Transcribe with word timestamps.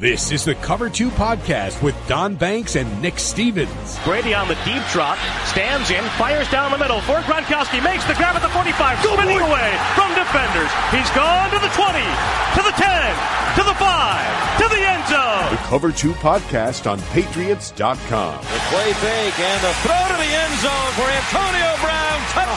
This 0.00 0.32
is 0.32 0.46
the 0.46 0.54
Cover 0.54 0.88
2 0.88 1.10
podcast 1.12 1.82
with 1.82 1.92
Don 2.08 2.34
Banks 2.34 2.74
and 2.74 2.88
Nick 3.02 3.18
Stevens. 3.18 4.00
Brady 4.00 4.32
on 4.32 4.48
the 4.48 4.56
deep 4.64 4.80
trot, 4.88 5.20
stands 5.44 5.90
in, 5.90 6.00
fires 6.16 6.48
down 6.48 6.72
the 6.72 6.78
middle 6.78 7.02
for 7.02 7.20
Gronkowski, 7.28 7.84
makes 7.84 8.08
the 8.08 8.14
grab 8.16 8.32
at 8.32 8.40
the 8.40 8.48
45, 8.48 8.96
spinning 8.96 9.44
away 9.44 9.70
from 9.92 10.08
defenders. 10.16 10.72
He's 10.88 11.10
gone 11.12 11.52
to 11.52 11.60
the 11.60 11.68
20, 11.76 12.00
to 12.00 12.60
the 12.64 12.72
10, 12.80 13.60
to 13.60 13.62
the 13.68 13.76
5, 13.76 14.56
to 14.64 14.66
the 14.72 14.80
end 14.88 15.04
zone. 15.04 15.52
The 15.52 15.60
Cover 15.68 15.92
2 15.92 16.16
podcast 16.24 16.90
on 16.90 16.96
Patriots.com. 17.12 18.40
The 18.40 18.60
play 18.72 18.92
fake 19.04 19.36
and 19.36 19.60
the 19.60 19.74
throw 19.84 20.00
to 20.00 20.16
the 20.16 20.32
end 20.32 20.54
zone 20.64 20.90
for 20.96 21.12
Antonio 21.12 21.76
Brown. 21.84 22.00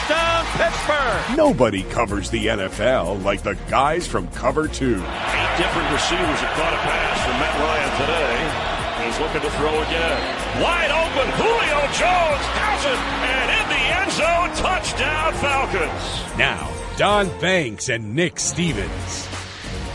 Touchdown, 0.04 0.46
Pittsburgh. 0.58 1.38
Nobody 1.38 1.84
covers 1.84 2.30
the 2.30 2.48
NFL 2.48 3.24
like 3.24 3.42
the 3.42 3.58
guys 3.70 4.06
from 4.06 4.28
Cover 4.30 4.68
2. 4.68 4.96
Eight 4.96 5.58
different 5.58 5.92
receivers 5.92 6.40
have 6.40 6.54
caught 6.56 6.74
a 6.74 6.78
pass 6.78 7.33
from 7.34 7.40
Matt 7.40 7.60
Ryan 7.60 7.92
today. 7.98 9.06
He's 9.06 9.20
looking 9.20 9.42
to 9.42 9.50
throw 9.58 9.82
again. 9.82 10.62
Wide 10.62 10.92
open, 10.92 11.32
Julio 11.34 11.82
Jones 11.98 12.46
has 12.62 12.86
it, 12.86 13.00
and 13.34 13.50
in 13.58 13.66
the 13.74 13.84
end 14.02 14.12
zone, 14.12 14.64
touchdown 14.64 15.34
Falcons. 15.34 16.38
Now, 16.38 16.72
Don 16.98 17.28
Banks 17.40 17.90
and 17.90 18.14
Nick 18.14 18.40
Stevens. 18.40 19.28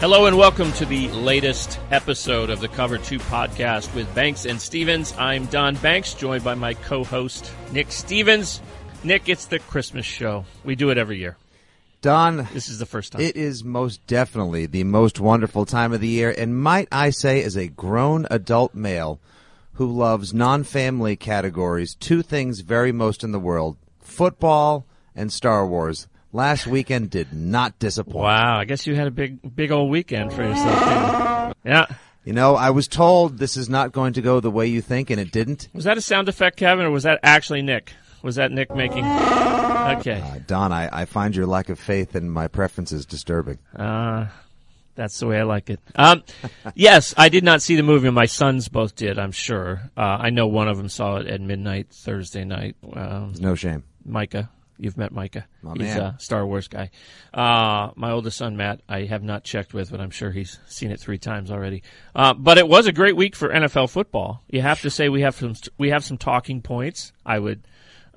Hello 0.01 0.27
and 0.27 0.37
welcome 0.37 0.73
to 0.73 0.87
the 0.87 1.09
latest 1.09 1.79
episode 1.93 2.51
of 2.51 2.61
the 2.61 2.69
Cover 2.69 2.99
2 2.99 3.19
podcast 3.21 3.95
with 3.95 4.13
Banks 4.15 4.45
and 4.45 4.61
Stevens. 4.61 5.15
I'm 5.17 5.47
Don 5.47 5.77
Banks, 5.77 6.15
joined 6.15 6.43
by 6.43 6.55
my 6.55 6.75
co-host 6.75 7.53
Nick 7.73 7.93
Stevens. 7.93 8.61
Nick, 9.05 9.29
it's 9.29 9.47
the 9.47 9.61
Christmas 9.61 10.07
show. 10.07 10.45
We 10.65 10.75
do 10.75 10.91
it 10.91 10.99
every 10.99 11.19
year. 11.19 11.37
Don, 12.01 12.49
This 12.53 12.69
is 12.69 12.79
the 12.79 12.87
first 12.87 13.13
time. 13.13 13.21
it 13.21 13.37
is 13.37 13.65
most 13.65 14.07
definitely 14.07 14.67
the 14.67 14.85
most 14.85 15.19
wonderful 15.19 15.67
time 15.67 15.93
of 15.93 16.01
the 16.01 16.09
year, 16.09 16.33
and 16.37 16.57
might 16.61 16.87
I 16.93 17.11
say, 17.11 17.43
as 17.43 17.57
a 17.57 17.67
grown 17.69 18.27
adult 18.31 18.73
male 18.75 19.19
who 19.75 19.87
loves 19.91 20.33
non-family 20.33 21.17
categories, 21.17 21.97
two 21.99 22.23
things 22.23 22.61
very 22.61 22.93
most 22.93 23.25
in 23.25 23.33
the 23.33 23.41
world: 23.41 23.77
football 24.01 24.87
and 25.17 25.33
Star 25.33 25.67
Wars. 25.67 26.07
Last 26.33 26.67
weekend 26.67 27.11
did 27.11 27.33
not 27.33 27.79
disappoint. 27.79 28.17
wow, 28.17 28.59
I 28.59 28.65
guess 28.65 28.87
you 28.87 28.95
had 28.95 29.07
a 29.07 29.11
big, 29.11 29.57
big 29.57 29.73
old 29.73 29.91
weekend 29.91 30.33
for 30.33 30.43
yourself. 30.45 31.55
Yeah. 31.65 31.87
You 32.25 32.35
know, 32.35 32.55
I 32.55 32.71
was 32.71 32.87
told 32.87 33.39
this 33.39 33.57
is 33.57 33.71
not 33.71 33.91
going 33.93 34.13
to 34.13 34.21
go 34.21 34.39
the 34.39 34.51
way 34.51 34.67
you 34.67 34.83
think, 34.83 35.09
and 35.09 35.19
it 35.19 35.33
didn't. 35.33 35.69
Was 35.73 35.85
that 35.85 35.97
a 35.97 36.03
sound 36.03 36.29
effect, 36.29 36.59
Kevin, 36.59 36.85
or 36.85 36.91
was 36.91 37.05
that 37.05 37.19
actually 37.23 37.63
Nick? 37.63 37.95
Was 38.23 38.37
that 38.37 38.51
Nick 38.53 38.75
making? 38.75 39.05
Okay. 39.05 40.21
Uh, 40.21 40.39
Don, 40.47 40.73
I, 40.73 40.89
I 40.93 41.05
find 41.05 41.35
your 41.35 41.47
lack 41.47 41.69
of 41.69 41.79
faith 41.79 42.15
in 42.17 42.29
my 42.31 42.49
preferences 42.49 43.07
disturbing. 43.07 43.59
Uh, 43.75 44.27
that's 44.95 45.19
the 45.21 45.27
way 45.29 45.39
I 45.39 45.45
like 45.45 45.71
it. 45.71 45.81
Um, 45.95 46.25
yes, 46.75 47.15
I 47.17 47.29
did 47.29 47.45
not 47.45 47.63
see 47.63 47.77
the 47.77 47.83
movie. 47.85 48.11
My 48.11 48.27
sons 48.27 48.69
both 48.69 48.97
did. 48.97 49.19
I'm 49.19 49.33
sure. 49.33 49.83
Uh, 49.97 50.01
I 50.21 50.31
know 50.31 50.49
one 50.49 50.69
of 50.69 50.77
them 50.77 50.89
saw 50.89 51.17
it 51.17 51.27
at 51.29 51.41
midnight 51.41 51.91
Thursday 51.91 52.45
night. 52.45 52.77
Um, 52.93 53.35
No 53.39 53.55
shame. 53.55 53.85
Micah, 54.05 54.51
you've 54.77 54.97
met 54.97 55.13
Micah. 55.13 55.47
My 55.63 55.73
he's 55.75 55.83
man. 55.83 56.01
a 56.01 56.17
Star 56.19 56.45
Wars 56.47 56.67
guy. 56.67 56.91
Uh, 57.33 57.91
my 57.95 58.11
oldest 58.11 58.39
son 58.39 58.57
Matt, 58.57 58.81
I 58.89 59.05
have 59.05 59.23
not 59.23 59.45
checked 59.45 59.73
with, 59.73 59.91
but 59.91 60.01
I'm 60.01 60.11
sure 60.11 60.33
he's 60.33 60.59
seen 60.67 60.91
it 60.91 60.99
three 60.99 61.19
times 61.19 61.51
already. 61.51 61.83
Uh, 62.15 62.35
but 62.35 62.59
it 62.59 62.67
was 62.69 62.87
a 62.87 62.93
great 62.93 63.15
week 63.17 63.37
for 63.37 63.49
NFL 63.51 63.91
football. 63.91 64.43
You 64.51 64.63
have 64.63 64.81
to 64.83 64.91
say 64.91 65.09
we 65.09 65.21
have 65.23 65.37
some 65.37 65.55
we 65.79 65.91
have 65.91 66.05
some 66.05 66.19
talking 66.19 66.61
points. 66.63 67.13
I 67.25 67.39
would. 67.39 67.63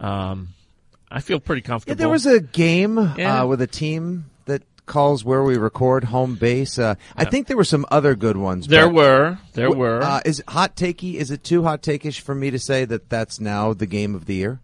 Um, 0.01 0.49
I 1.09 1.19
feel 1.21 1.39
pretty 1.39 1.61
comfortable. 1.61 1.91
Yeah, 1.91 1.99
there 1.99 2.09
was 2.09 2.25
a 2.25 2.39
game 2.39 2.97
Yeah. 3.17 3.41
uh, 3.43 3.45
with 3.45 3.61
a 3.61 3.67
team 3.67 4.25
that 4.45 4.63
calls 4.85 5.23
where 5.23 5.43
we 5.43 5.57
record 5.57 6.05
home 6.05 6.35
base. 6.35 6.79
Uh, 6.79 6.95
I 7.15 7.25
think 7.25 7.47
there 7.47 7.57
were 7.57 7.63
some 7.63 7.85
other 7.91 8.15
good 8.15 8.35
ones. 8.37 8.67
There 8.67 8.89
were. 8.89 9.37
There 9.53 9.71
were. 9.71 10.01
Uh, 10.01 10.21
is 10.25 10.39
it 10.39 10.49
hot 10.49 10.75
takey? 10.75 11.15
Is 11.15 11.29
it 11.31 11.43
too 11.43 11.63
hot 11.63 11.81
takeish 11.83 12.19
for 12.19 12.33
me 12.35 12.49
to 12.51 12.59
say 12.59 12.85
that 12.85 13.09
that's 13.09 13.39
now 13.39 13.73
the 13.73 13.85
game 13.85 14.15
of 14.15 14.25
the 14.25 14.35
year? 14.35 14.59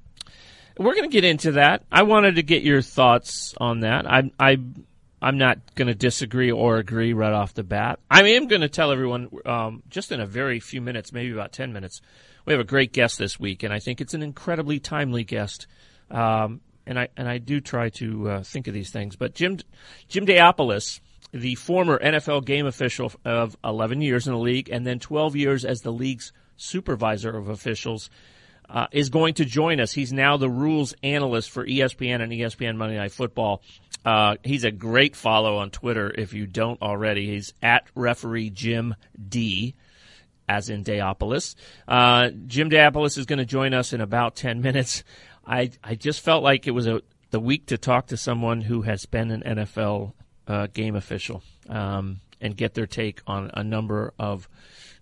We're 0.78 0.94
going 0.96 1.10
to 1.10 1.14
get 1.14 1.24
into 1.24 1.54
that. 1.54 1.84
I 1.92 2.04
wanted 2.04 2.36
to 2.36 2.44
get 2.44 2.62
your 2.64 2.82
thoughts 2.82 3.54
on 3.58 3.80
that. 3.82 4.06
I, 4.10 4.32
I, 4.40 4.58
I'm 5.22 5.38
not 5.38 5.58
going 5.76 5.88
to 5.88 5.96
disagree 5.96 6.52
or 6.52 6.78
agree 6.78 7.14
right 7.14 7.34
off 7.34 7.54
the 7.56 7.64
bat. 7.64 8.00
I 8.12 8.22
am 8.30 8.48
going 8.48 8.62
to 8.62 8.70
tell 8.70 8.92
everyone, 8.92 9.30
um, 9.46 9.82
just 9.90 10.12
in 10.12 10.20
a 10.20 10.26
very 10.28 10.60
few 10.60 10.80
minutes, 10.82 11.12
maybe 11.12 11.32
about 11.32 11.52
10 11.52 11.74
minutes, 11.74 12.02
we 12.48 12.54
have 12.54 12.62
a 12.62 12.64
great 12.64 12.94
guest 12.94 13.18
this 13.18 13.38
week, 13.38 13.64
and 13.64 13.74
I 13.74 13.80
think 13.80 14.00
it's 14.00 14.14
an 14.14 14.24
incredibly 14.24 14.80
timely 14.80 15.26
guest. 15.26 15.68
Um, 16.10 16.62
and 16.86 16.98
I 16.98 17.10
and 17.18 17.28
I 17.28 17.40
do 17.40 17.60
try 17.60 17.90
to 17.90 18.30
uh, 18.30 18.44
think 18.44 18.68
of 18.70 18.74
these 18.74 18.90
things. 18.90 19.18
But 19.18 19.36
Jim 19.36 19.60
Jim 20.08 20.26
Daopoulos, 20.26 21.02
the 21.34 21.56
former 21.56 22.00
NFL 22.00 22.46
game 22.46 22.66
official 22.66 23.12
of 23.26 23.58
11 23.66 24.02
years 24.02 24.28
in 24.28 24.34
the 24.34 24.40
league 24.40 24.70
and 24.70 24.88
then 24.88 24.98
12 24.98 25.36
years 25.36 25.66
as 25.66 25.82
the 25.82 25.92
league's 25.92 26.32
supervisor 26.56 27.36
of 27.36 27.50
officials, 27.50 28.10
uh, 28.70 28.88
is 28.94 29.10
going 29.10 29.34
to 29.34 29.46
join 29.46 29.82
us. 29.82 29.92
He's 29.92 30.14
now 30.14 30.38
the 30.38 30.50
rules 30.50 30.96
analyst 31.04 31.52
for 31.52 31.66
ESPN 31.66 32.22
and 32.22 32.32
ESPN 32.32 32.78
Monday 32.78 32.96
Night 32.96 33.12
Football. 33.12 33.62
Uh, 34.06 34.38
he's 34.46 34.64
a 34.64 34.72
great 34.72 35.18
follow 35.18 35.58
on 35.58 35.70
Twitter 35.70 36.10
if 36.18 36.34
you 36.34 36.48
don't 36.48 36.82
already. 36.82 37.28
He's 37.28 37.54
at 37.62 37.84
referee 37.94 38.52
Jim 38.52 38.96
D 39.28 39.76
as 40.48 40.70
in 40.70 40.84
Daopoulos. 40.84 41.56
Uh, 41.88 42.30
Jim 42.48 42.70
Daopoulos 42.70 43.18
is 43.18 43.26
going 43.26 43.40
to 43.40 43.46
join 43.46 43.74
us 43.74 43.94
in 43.94 44.02
about 44.02 44.36
10 44.36 44.62
minutes. 44.62 45.04
I, 45.46 45.72
I 45.84 45.96
just 45.96 46.22
felt 46.22 46.44
like 46.44 46.68
it 46.68 46.72
was 46.72 46.88
a, 46.88 47.02
the 47.32 47.40
week 47.40 47.68
to 47.68 47.78
talk 47.78 48.08
to 48.08 48.18
someone 48.18 48.62
who 48.62 48.82
has 48.84 49.06
been 49.06 49.32
an 49.32 49.44
NFL 49.44 50.14
uh, 50.48 50.68
game 50.68 50.96
official 50.96 51.44
um, 51.70 52.22
and 52.40 52.56
get 52.56 52.74
their 52.74 52.88
take 52.88 53.22
on 53.28 53.52
a 53.54 53.64
number 53.64 54.14
of 54.18 54.48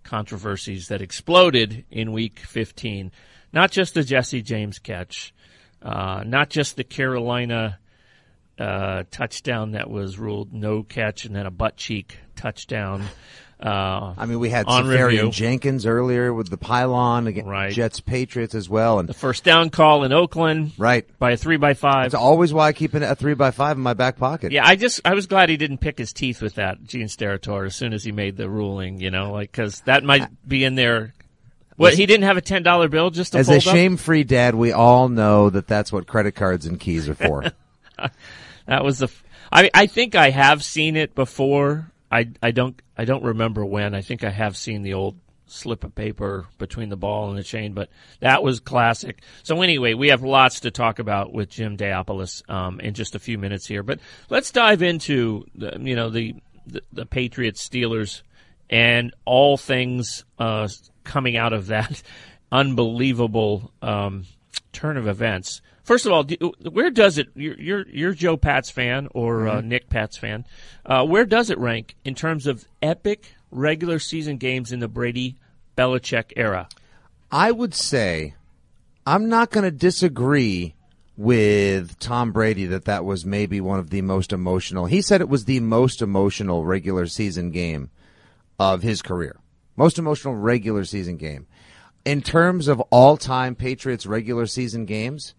controversies 0.02 0.88
that 0.88 1.02
exploded 1.02 1.84
in 1.90 2.12
week 2.12 2.40
15. 2.40 3.12
Not 3.52 3.70
just 3.70 3.94
the 3.94 4.02
Jesse 4.02 4.42
James 4.42 4.78
catch, 4.78 5.32
uh, 5.82 6.22
not 6.26 6.50
just 6.50 6.76
the 6.76 6.84
Carolina 6.84 7.78
uh, 8.58 9.04
touchdown 9.10 9.72
that 9.72 9.90
was 9.90 10.18
ruled 10.18 10.52
no 10.52 10.82
catch 10.82 11.24
and 11.24 11.36
then 11.36 11.46
a 11.46 11.50
butt 11.50 11.76
cheek 11.76 12.18
touchdown. 12.36 13.04
Uh, 13.58 14.12
I 14.18 14.26
mean, 14.26 14.38
we 14.38 14.50
had 14.50 14.66
On 14.66 14.84
Seferian. 14.84 15.32
Jenkins 15.32 15.86
earlier 15.86 16.32
with 16.32 16.50
the 16.50 16.58
pylon 16.58 17.26
against 17.26 17.48
Right. 17.48 17.72
Jets 17.72 18.00
Patriots 18.00 18.54
as 18.54 18.68
well, 18.68 18.98
and 18.98 19.08
the 19.08 19.14
first 19.14 19.44
down 19.44 19.70
call 19.70 20.04
in 20.04 20.12
Oakland 20.12 20.72
right. 20.76 21.06
by 21.18 21.32
a 21.32 21.36
three 21.38 21.56
by 21.56 21.72
five. 21.72 22.06
It's 22.06 22.14
always 22.14 22.52
why 22.52 22.68
I 22.68 22.72
keep 22.74 22.92
a 22.92 23.14
three 23.14 23.32
by 23.32 23.52
five 23.52 23.78
in 23.78 23.82
my 23.82 23.94
back 23.94 24.18
pocket. 24.18 24.52
Yeah, 24.52 24.66
I 24.66 24.76
just 24.76 25.00
I 25.06 25.14
was 25.14 25.26
glad 25.26 25.48
he 25.48 25.56
didn't 25.56 25.78
pick 25.78 25.96
his 25.96 26.12
teeth 26.12 26.42
with 26.42 26.56
that 26.56 26.84
Gene 26.84 27.06
Steratore 27.06 27.66
as 27.66 27.74
soon 27.74 27.94
as 27.94 28.04
he 28.04 28.12
made 28.12 28.36
the 28.36 28.50
ruling. 28.50 29.00
You 29.00 29.10
know, 29.10 29.32
like 29.32 29.52
because 29.52 29.80
that 29.82 30.04
might 30.04 30.28
be 30.46 30.62
in 30.62 30.74
there. 30.74 31.14
What 31.76 31.94
he 31.94 32.04
didn't 32.06 32.24
have 32.24 32.36
a 32.36 32.42
ten 32.42 32.62
dollar 32.62 32.88
bill 32.88 33.10
just 33.10 33.32
to 33.32 33.38
As 33.38 33.48
a 33.48 33.60
shame-free 33.60 34.24
dad, 34.24 34.54
we 34.54 34.72
all 34.72 35.08
know 35.08 35.50
that 35.50 35.66
that's 35.66 35.92
what 35.92 36.06
credit 36.06 36.32
cards 36.32 36.66
and 36.66 36.78
keys 36.80 37.08
are 37.08 37.14
for. 37.14 37.52
That 38.66 38.84
was 38.84 38.98
the. 38.98 39.06
f- 39.06 39.24
I 39.52 39.70
I 39.72 39.86
think 39.86 40.14
I 40.14 40.30
have 40.30 40.62
seen 40.64 40.96
it 40.96 41.14
before. 41.14 41.90
I 42.16 42.26
I 42.42 42.50
don't 42.50 42.80
I 42.96 43.04
don't 43.04 43.24
remember 43.24 43.64
when. 43.64 43.94
I 43.94 44.00
think 44.00 44.24
I 44.24 44.30
have 44.30 44.56
seen 44.56 44.82
the 44.82 44.94
old 44.94 45.18
slip 45.46 45.84
of 45.84 45.94
paper 45.94 46.46
between 46.58 46.88
the 46.88 46.96
ball 46.96 47.28
and 47.28 47.38
the 47.38 47.42
chain, 47.42 47.72
but 47.72 47.90
that 48.20 48.42
was 48.42 48.58
classic. 48.58 49.20
So 49.42 49.62
anyway, 49.62 49.94
we 49.94 50.08
have 50.08 50.22
lots 50.22 50.60
to 50.60 50.70
talk 50.70 50.98
about 50.98 51.32
with 51.32 51.50
Jim 51.50 51.76
Daopoulos 51.76 52.48
um, 52.50 52.80
in 52.80 52.94
just 52.94 53.14
a 53.14 53.18
few 53.18 53.38
minutes 53.38 53.66
here. 53.66 53.82
But 53.82 54.00
let's 54.30 54.50
dive 54.50 54.82
into 54.82 55.44
the, 55.54 55.78
you 55.80 55.94
know 55.94 56.10
the 56.10 56.34
the, 56.66 56.82
the 56.92 57.06
Patriots 57.06 57.66
Steelers 57.66 58.22
and 58.68 59.14
all 59.24 59.56
things 59.56 60.24
uh, 60.38 60.68
coming 61.04 61.36
out 61.36 61.52
of 61.52 61.66
that 61.66 62.02
unbelievable 62.52 63.72
um, 63.82 64.24
turn 64.72 64.96
of 64.96 65.06
events. 65.06 65.60
First 65.86 66.04
of 66.04 66.10
all, 66.10 66.24
do, 66.24 66.52
where 66.68 66.90
does 66.90 67.16
it? 67.16 67.28
You're, 67.36 67.60
you're 67.60 67.88
you're 67.88 68.12
Joe 68.12 68.36
Pat's 68.36 68.70
fan 68.70 69.06
or 69.12 69.46
uh, 69.46 69.60
Nick 69.60 69.88
Pat's 69.88 70.18
fan. 70.18 70.44
Uh, 70.84 71.06
where 71.06 71.24
does 71.24 71.48
it 71.48 71.58
rank 71.58 71.94
in 72.04 72.16
terms 72.16 72.48
of 72.48 72.66
epic 72.82 73.36
regular 73.52 74.00
season 74.00 74.36
games 74.36 74.72
in 74.72 74.80
the 74.80 74.88
Brady 74.88 75.36
Belichick 75.78 76.32
era? 76.34 76.68
I 77.30 77.52
would 77.52 77.72
say 77.72 78.34
I'm 79.06 79.28
not 79.28 79.52
going 79.52 79.62
to 79.62 79.70
disagree 79.70 80.74
with 81.16 81.96
Tom 82.00 82.32
Brady 82.32 82.66
that 82.66 82.86
that 82.86 83.04
was 83.04 83.24
maybe 83.24 83.60
one 83.60 83.78
of 83.78 83.90
the 83.90 84.02
most 84.02 84.32
emotional. 84.32 84.86
He 84.86 85.00
said 85.00 85.20
it 85.20 85.28
was 85.28 85.44
the 85.44 85.60
most 85.60 86.02
emotional 86.02 86.64
regular 86.64 87.06
season 87.06 87.52
game 87.52 87.90
of 88.58 88.82
his 88.82 89.02
career. 89.02 89.36
Most 89.76 90.00
emotional 90.00 90.34
regular 90.34 90.84
season 90.84 91.16
game. 91.16 91.46
In 92.04 92.22
terms 92.22 92.66
of 92.66 92.80
all-time 92.90 93.54
Patriots 93.54 94.04
regular 94.04 94.46
season 94.46 94.84
games, 94.84 95.34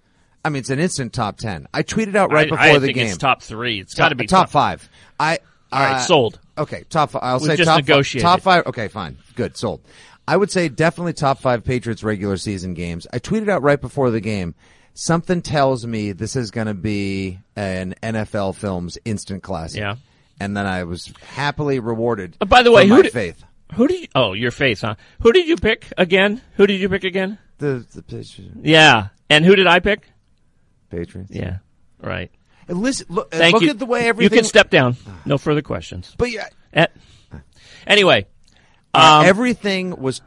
I 0.48 0.50
mean 0.50 0.62
it's 0.62 0.70
an 0.70 0.80
instant 0.80 1.14
top 1.14 1.38
10. 1.38 1.68
I 1.74 1.84
tweeted 1.84 2.16
out 2.16 2.32
right 2.32 2.48
I, 2.48 2.50
before 2.50 2.60
I 2.66 2.74
the 2.80 2.86
think 2.88 2.96
game. 2.96 3.08
it's 3.08 3.18
top 3.18 3.42
three. 3.42 3.80
It's 3.80 3.94
got 3.94 4.10
to 4.10 4.16
be 4.16 4.26
top, 4.28 4.50
5. 4.50 4.90
I 5.20 5.40
All 5.72 5.80
right, 5.80 5.96
uh, 5.96 6.00
sold. 6.00 6.40
Okay, 6.58 6.86
top 6.90 7.12
five. 7.12 7.22
I'll 7.24 7.40
We've 7.40 7.48
say 7.48 7.58
just 7.58 7.68
top 7.68 7.78
negotiated. 7.80 8.24
top 8.26 8.42
five. 8.42 8.66
Okay, 8.66 8.88
fine, 8.88 9.18
good, 9.36 9.56
sold. 9.58 9.82
I 10.28 10.36
would 10.38 10.50
say 10.52 10.70
definitely 10.70 11.14
top 11.14 11.40
five 11.40 11.64
Patriots 11.64 12.04
regular 12.04 12.38
season 12.38 12.74
games. 12.74 13.06
I 13.14 13.20
tweeted 13.20 13.50
out 13.50 13.62
right 13.62 13.80
before 13.80 14.10
the 14.10 14.20
game. 14.22 14.56
Something 14.94 15.42
tells 15.44 15.86
me 15.86 16.12
this 16.14 16.36
is 16.36 16.50
going 16.50 16.66
to 16.68 16.74
be 16.74 17.40
an 17.56 17.94
NFL 18.02 18.56
Films 18.56 18.98
instant 19.06 19.44
classic. 19.44 19.80
Yeah. 19.82 19.98
and 20.40 20.58
then 20.58 20.66
I 20.66 20.86
was 20.86 21.14
happily 21.22 21.80
rewarded. 21.80 22.36
Uh, 22.42 22.46
by 22.46 22.64
the 22.64 22.72
way, 22.72 22.88
who 22.88 23.04
did, 23.04 23.12
faith. 23.14 23.44
Who 23.76 23.88
did 23.88 24.02
you, 24.02 24.08
oh 24.16 24.34
your 24.34 24.52
face, 24.52 24.82
huh? 24.82 24.96
Who 25.22 25.32
did 25.34 25.48
you 25.48 25.56
pick 25.58 25.94
again? 25.98 26.42
Who 26.56 26.66
did 26.66 26.80
you 26.80 26.90
pick 26.90 27.04
again? 27.04 27.38
The 27.60 27.86
the 27.94 28.02
Patriots. 28.02 28.56
Yeah, 28.64 29.10
and 29.30 29.46
who 29.46 29.56
did 29.56 29.68
I 29.68 29.80
pick? 29.80 30.02
Patriots. 30.90 31.32
Yeah, 31.34 31.58
right. 32.02 32.32
And 32.68 32.82
listen, 32.82 33.08
look, 33.10 33.32
Thank 33.32 33.54
look 33.54 33.64
you. 33.64 33.70
at 33.70 33.80
the 33.80 33.86
way 33.86 34.08
everything. 34.08 34.36
You 34.36 34.42
can 34.42 34.48
step 34.48 34.70
down. 34.70 34.96
No 35.26 35.38
further 35.38 35.62
questions. 35.62 36.14
But 36.18 36.32
yeah, 36.32 36.48
Eh. 36.74 36.88
Anyway, 37.86 38.26
Uh, 38.94 39.20
um, 39.22 39.26
everything 39.26 39.96
was 40.02 40.22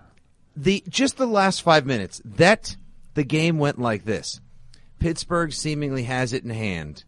the 0.56 0.82
just 0.88 1.16
the 1.18 1.26
last 1.26 1.62
five 1.62 1.84
minutes 1.86 2.20
that 2.24 2.76
the 3.14 3.24
game 3.24 3.58
went 3.58 3.78
like 3.78 4.04
this. 4.04 4.40
Pittsburgh 4.98 5.52
seemingly 5.52 6.04
has 6.04 6.32
it 6.32 6.44
in 6.44 6.50
hand. 6.50 7.04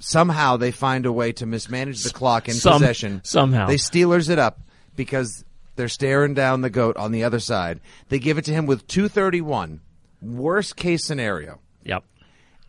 Somehow 0.00 0.56
they 0.56 0.70
find 0.70 1.06
a 1.06 1.12
way 1.12 1.32
to 1.32 1.46
mismanage 1.46 2.02
the 2.04 2.10
clock 2.10 2.48
in 2.48 2.54
Some- 2.54 2.74
possession. 2.74 3.20
somehow. 3.24 3.66
they 3.66 3.76
Steelers 3.76 4.30
it 4.30 4.38
up 4.38 4.60
because 4.94 5.44
they're 5.76 5.88
staring 5.88 6.34
down 6.34 6.60
the 6.60 6.70
goat 6.70 6.96
on 6.96 7.10
the 7.12 7.24
other 7.24 7.40
side. 7.40 7.80
They 8.08 8.18
give 8.18 8.38
it 8.38 8.44
to 8.46 8.52
him 8.52 8.66
with 8.66 8.86
two 8.86 9.08
thirty 9.08 9.40
one. 9.40 9.80
Worst 10.22 10.74
case 10.76 11.04
scenario 11.04 11.60
yep. 11.84 12.04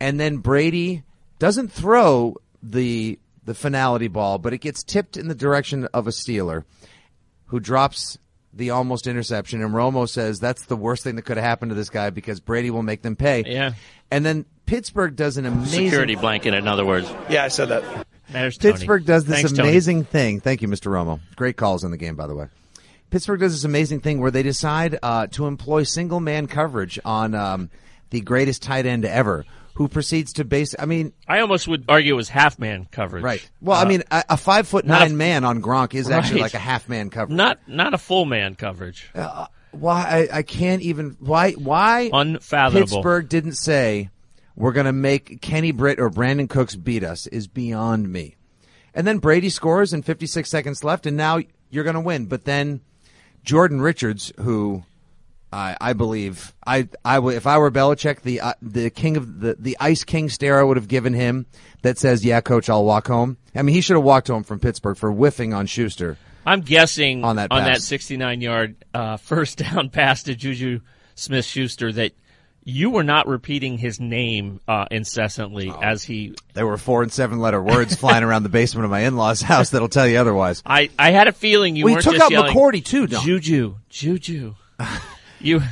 And 0.00 0.18
then 0.18 0.38
Brady 0.38 1.04
doesn't 1.38 1.70
throw 1.70 2.36
the 2.62 3.18
the 3.44 3.54
finality 3.54 4.08
ball, 4.08 4.38
but 4.38 4.52
it 4.52 4.58
gets 4.58 4.82
tipped 4.82 5.16
in 5.16 5.28
the 5.28 5.34
direction 5.34 5.86
of 5.94 6.06
a 6.06 6.10
Steeler, 6.10 6.64
who 7.46 7.60
drops 7.60 8.18
the 8.52 8.70
almost 8.70 9.06
interception. 9.06 9.62
And 9.62 9.72
Romo 9.72 10.08
says 10.08 10.38
that's 10.38 10.66
the 10.66 10.76
worst 10.76 11.04
thing 11.04 11.16
that 11.16 11.22
could 11.22 11.36
have 11.36 11.44
happened 11.44 11.70
to 11.70 11.74
this 11.74 11.90
guy 11.90 12.10
because 12.10 12.40
Brady 12.40 12.70
will 12.70 12.82
make 12.82 13.02
them 13.02 13.16
pay. 13.16 13.44
Yeah. 13.46 13.72
And 14.10 14.24
then 14.24 14.44
Pittsburgh 14.66 15.16
does 15.16 15.36
an 15.36 15.46
amazing 15.46 15.86
Security 15.86 16.16
blanket, 16.16 16.54
in 16.54 16.68
other 16.68 16.84
words. 16.84 17.12
Yeah, 17.28 17.44
I 17.44 17.48
said 17.48 17.68
that. 17.70 18.06
There's 18.28 18.56
Tony. 18.58 18.72
Pittsburgh 18.74 19.04
does 19.04 19.24
this 19.24 19.36
Thanks, 19.36 19.52
Tony. 19.52 19.68
amazing 19.68 20.04
thing. 20.04 20.40
Thank 20.40 20.62
you, 20.62 20.68
Mr. 20.68 20.90
Romo. 20.92 21.20
Great 21.36 21.56
calls 21.56 21.82
in 21.84 21.90
the 21.90 21.96
game, 21.96 22.14
by 22.16 22.26
the 22.26 22.34
way. 22.34 22.46
Pittsburgh 23.10 23.40
does 23.40 23.52
this 23.52 23.64
amazing 23.64 24.00
thing 24.00 24.20
where 24.20 24.30
they 24.30 24.44
decide 24.44 24.98
uh, 25.02 25.26
to 25.28 25.46
employ 25.46 25.82
single 25.82 26.20
man 26.20 26.46
coverage 26.46 27.00
on 27.04 27.34
um, 27.34 27.70
the 28.10 28.20
greatest 28.20 28.62
tight 28.62 28.86
end 28.86 29.04
ever, 29.04 29.44
who 29.80 29.88
proceeds 29.88 30.34
to 30.34 30.44
base. 30.44 30.74
I 30.78 30.84
mean, 30.84 31.14
I 31.26 31.40
almost 31.40 31.66
would 31.66 31.86
argue 31.88 32.12
it 32.12 32.16
was 32.16 32.28
half 32.28 32.58
man 32.58 32.86
coverage. 32.92 33.24
Right. 33.24 33.48
Well, 33.62 33.78
I 33.78 33.84
Uh, 33.84 33.88
mean, 33.88 34.02
a, 34.10 34.24
a 34.28 34.36
five 34.36 34.68
foot 34.68 34.84
not 34.84 35.00
a- 35.00 35.04
nine 35.06 35.16
man 35.16 35.42
on 35.42 35.62
Gronk 35.62 35.94
is 35.94 36.10
actually 36.10 36.42
like 36.42 36.52
a 36.52 36.58
half 36.58 36.86
man 36.86 37.08
coverage. 37.08 37.34
not 37.34 37.58
not 37.66 37.94
a 37.94 37.98
full 37.98 38.26
man 38.26 38.56
coverage. 38.56 39.08
why 39.70 40.28
I, 40.30 40.38
I 40.38 40.42
can't 40.42 40.82
even 40.82 41.16
why 41.18 41.52
why 41.52 42.10
Unfathomable. 42.12 42.88
Pittsburgh 42.88 43.26
didn't 43.30 43.54
say 43.54 44.10
we're 44.54 44.72
going 44.72 44.84
to 44.84 44.92
make 44.92 45.40
Kenny 45.40 45.72
Britt 45.72 45.98
or 45.98 46.10
Brandin 46.10 46.46
Cooks 46.50 46.76
beat 46.76 47.02
us 47.02 47.26
is 47.28 47.46
beyond 47.48 48.12
me. 48.12 48.36
And 48.94 49.06
then 49.06 49.16
Brady 49.16 49.48
scores 49.48 49.94
and 49.94 50.04
56 50.04 50.50
seconds 50.50 50.84
left, 50.84 51.06
and 51.06 51.16
now 51.16 51.38
you're 51.70 51.84
going 51.84 51.94
to 51.94 52.00
win. 52.00 52.26
But 52.26 52.44
then 52.44 52.82
Jordan 53.44 53.80
Richards, 53.80 54.30
who 54.40 54.82
I, 55.52 55.76
I 55.80 55.92
believe 55.94 56.52
I 56.66 56.88
I 57.04 57.18
would 57.18 57.34
if 57.34 57.46
I 57.46 57.58
were 57.58 57.70
Belichick, 57.70 58.22
the 58.22 58.40
uh, 58.40 58.52
the 58.62 58.90
king 58.90 59.16
of 59.16 59.40
the 59.40 59.56
the 59.58 59.76
Ice 59.80 60.04
King 60.04 60.28
stare 60.28 60.60
I 60.60 60.62
would 60.62 60.76
have 60.76 60.88
given 60.88 61.12
him 61.14 61.46
that 61.82 61.98
says, 61.98 62.24
"Yeah, 62.24 62.40
coach, 62.40 62.70
I'll 62.70 62.84
walk 62.84 63.08
home." 63.08 63.36
I 63.54 63.62
mean, 63.62 63.74
he 63.74 63.80
should 63.80 63.96
have 63.96 64.04
walked 64.04 64.28
home 64.28 64.44
from 64.44 64.60
Pittsburgh 64.60 64.96
for 64.96 65.10
whiffing 65.10 65.52
on 65.52 65.66
Schuster. 65.66 66.16
I'm 66.46 66.60
guessing 66.62 67.24
On 67.24 67.36
that 67.36 67.50
pass. 67.50 67.84
69 67.84 68.40
yard 68.40 68.76
uh, 68.94 69.16
first 69.18 69.58
down 69.58 69.90
pass 69.90 70.22
to 70.24 70.34
Juju 70.34 70.80
Smith 71.14 71.44
Schuster 71.44 71.92
that 71.92 72.12
you 72.62 72.90
were 72.90 73.02
not 73.02 73.26
repeating 73.26 73.76
his 73.78 73.98
name 74.00 74.60
uh, 74.68 74.86
incessantly 74.90 75.70
Oh. 75.70 75.80
as 75.82 76.04
he. 76.04 76.34
There 76.54 76.66
were 76.66 76.76
four 76.78 77.02
and 77.02 77.12
seven 77.12 77.40
letter 77.40 77.62
words 77.62 77.96
flying 77.96 78.22
around 78.22 78.42
the 78.44 78.48
basement 78.50 78.84
of 78.84 78.90
my 78.90 79.00
in 79.00 79.16
law's 79.16 79.42
house 79.42 79.70
that'll 79.70 79.88
tell 79.88 80.06
you 80.06 80.18
otherwise. 80.18 80.62
I, 80.64 80.90
I 80.98 81.10
had 81.10 81.26
a 81.26 81.32
feeling 81.32 81.74
you 81.76 81.84
We 81.86 81.92
weren't 81.92 82.04
took 82.04 82.20
out 82.20 82.30
yelling, 82.30 82.54
McCourty, 82.54 82.84
too, 82.84 83.06
Don. 83.06 83.22
Juju, 83.24 83.76
Juju. 83.88 84.54
you 85.40 85.62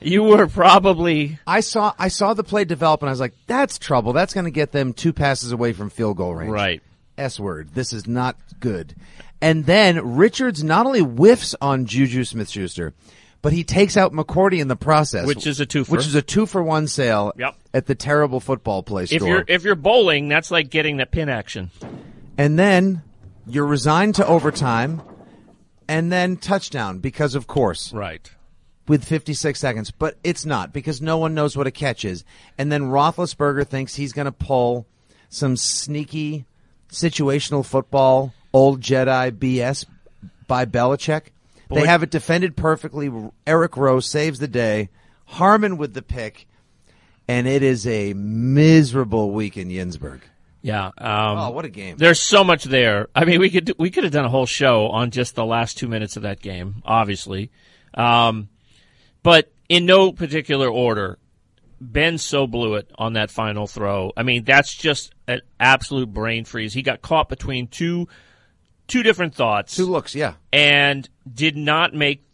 you 0.00 0.22
were 0.22 0.46
probably 0.46 1.38
I 1.46 1.60
saw 1.60 1.94
I 1.98 2.08
saw 2.08 2.34
the 2.34 2.44
play 2.44 2.64
develop 2.64 3.02
and 3.02 3.08
I 3.08 3.12
was 3.12 3.20
like, 3.20 3.34
"That's 3.46 3.78
trouble. 3.78 4.12
That's 4.12 4.34
going 4.34 4.44
to 4.46 4.50
get 4.50 4.72
them 4.72 4.92
two 4.92 5.12
passes 5.12 5.52
away 5.52 5.72
from 5.72 5.90
field 5.90 6.16
goal 6.16 6.34
range." 6.34 6.50
right. 6.50 6.82
S 7.18 7.38
word. 7.38 7.74
This 7.74 7.92
is 7.92 8.06
not 8.06 8.36
good. 8.60 8.94
And 9.40 9.66
then 9.66 10.14
Richards 10.16 10.62
not 10.64 10.86
only 10.86 11.00
whiffs 11.00 11.54
on 11.60 11.84
Juju 11.84 12.24
Smith 12.24 12.48
Schuster, 12.48 12.94
but 13.42 13.52
he 13.52 13.64
takes 13.64 13.96
out 13.96 14.12
McCourty 14.12 14.60
in 14.60 14.68
the 14.68 14.76
process, 14.76 15.26
Which 15.26 15.46
is 15.46 15.60
a 15.60 15.66
twofer. 15.66 15.88
Which 15.90 16.06
is 16.06 16.14
a 16.14 16.22
two 16.22 16.46
for 16.46 16.62
one 16.62 16.86
sale 16.86 17.32
Yep. 17.36 17.56
at 17.74 17.86
the 17.86 17.94
terrible 17.94 18.40
football 18.40 18.82
place. 18.82 19.12
If 19.12 19.20
you're 19.22 19.44
if 19.48 19.64
you're 19.64 19.74
bowling, 19.74 20.28
that's 20.28 20.50
like 20.50 20.70
getting 20.70 20.96
the 20.96 21.06
pin 21.06 21.28
action. 21.28 21.70
and 22.38 22.58
then 22.58 23.02
you're 23.46 23.66
resigned 23.66 24.14
to 24.14 24.26
overtime, 24.26 25.02
and 25.88 26.10
then 26.10 26.36
touchdown 26.36 27.00
because 27.00 27.34
of 27.34 27.46
course. 27.46 27.92
Right. 27.92 28.30
With 28.88 29.04
56 29.04 29.58
seconds, 29.58 29.90
but 29.90 30.16
it's 30.24 30.44
not 30.44 30.72
because 30.72 31.00
no 31.00 31.18
one 31.18 31.34
knows 31.34 31.56
what 31.56 31.66
a 31.66 31.70
catch 31.70 32.04
is. 32.04 32.24
And 32.58 32.70
then 32.70 32.82
Roethlisberger 32.82 33.66
thinks 33.66 33.94
he's 33.94 34.12
going 34.12 34.26
to 34.26 34.32
pull 34.32 34.86
some 35.28 35.56
sneaky 35.56 36.44
situational 36.90 37.64
football, 37.64 38.34
old 38.52 38.80
Jedi 38.80 39.30
BS 39.30 39.86
by 40.46 40.64
Belichick. 40.64 41.26
They 41.70 41.86
have 41.86 42.02
it 42.02 42.10
defended 42.10 42.54
perfectly. 42.56 43.10
Eric 43.46 43.76
Rowe 43.78 44.00
saves 44.00 44.38
the 44.38 44.48
day. 44.48 44.90
Harmon 45.24 45.78
with 45.78 45.94
the 45.94 46.02
pick, 46.02 46.46
and 47.26 47.46
it 47.48 47.62
is 47.62 47.86
a 47.86 48.12
miserable 48.12 49.30
week 49.30 49.56
in 49.56 49.68
Yinsburg. 49.70 50.20
Yeah. 50.60 50.88
Um, 50.98 51.38
Oh, 51.38 51.50
what 51.50 51.64
a 51.64 51.70
game! 51.70 51.96
There's 51.96 52.20
so 52.20 52.44
much 52.44 52.64
there. 52.64 53.08
I 53.14 53.24
mean, 53.24 53.40
we 53.40 53.48
could 53.48 53.72
we 53.78 53.90
could 53.90 54.04
have 54.04 54.12
done 54.12 54.26
a 54.26 54.28
whole 54.28 54.44
show 54.44 54.88
on 54.88 55.10
just 55.10 55.34
the 55.34 55.46
last 55.46 55.78
two 55.78 55.88
minutes 55.88 56.16
of 56.18 56.24
that 56.24 56.40
game, 56.42 56.82
obviously, 56.84 57.50
um, 57.94 58.50
but 59.22 59.52
in 59.68 59.86
no 59.86 60.12
particular 60.12 60.68
order. 60.68 61.18
Ben 61.80 62.16
so 62.16 62.46
blew 62.46 62.74
it 62.74 62.88
on 62.94 63.14
that 63.14 63.28
final 63.28 63.66
throw. 63.66 64.12
I 64.16 64.22
mean, 64.22 64.44
that's 64.44 64.72
just 64.72 65.12
an 65.26 65.40
absolute 65.58 66.12
brain 66.12 66.44
freeze. 66.44 66.72
He 66.72 66.82
got 66.82 67.02
caught 67.02 67.28
between 67.28 67.66
two 67.66 68.06
two 68.86 69.02
different 69.02 69.34
thoughts 69.34 69.74
Two 69.74 69.86
looks, 69.86 70.14
yeah. 70.14 70.34
and 70.52 71.08
did 71.32 71.56
not 71.56 71.94
make 71.94 72.24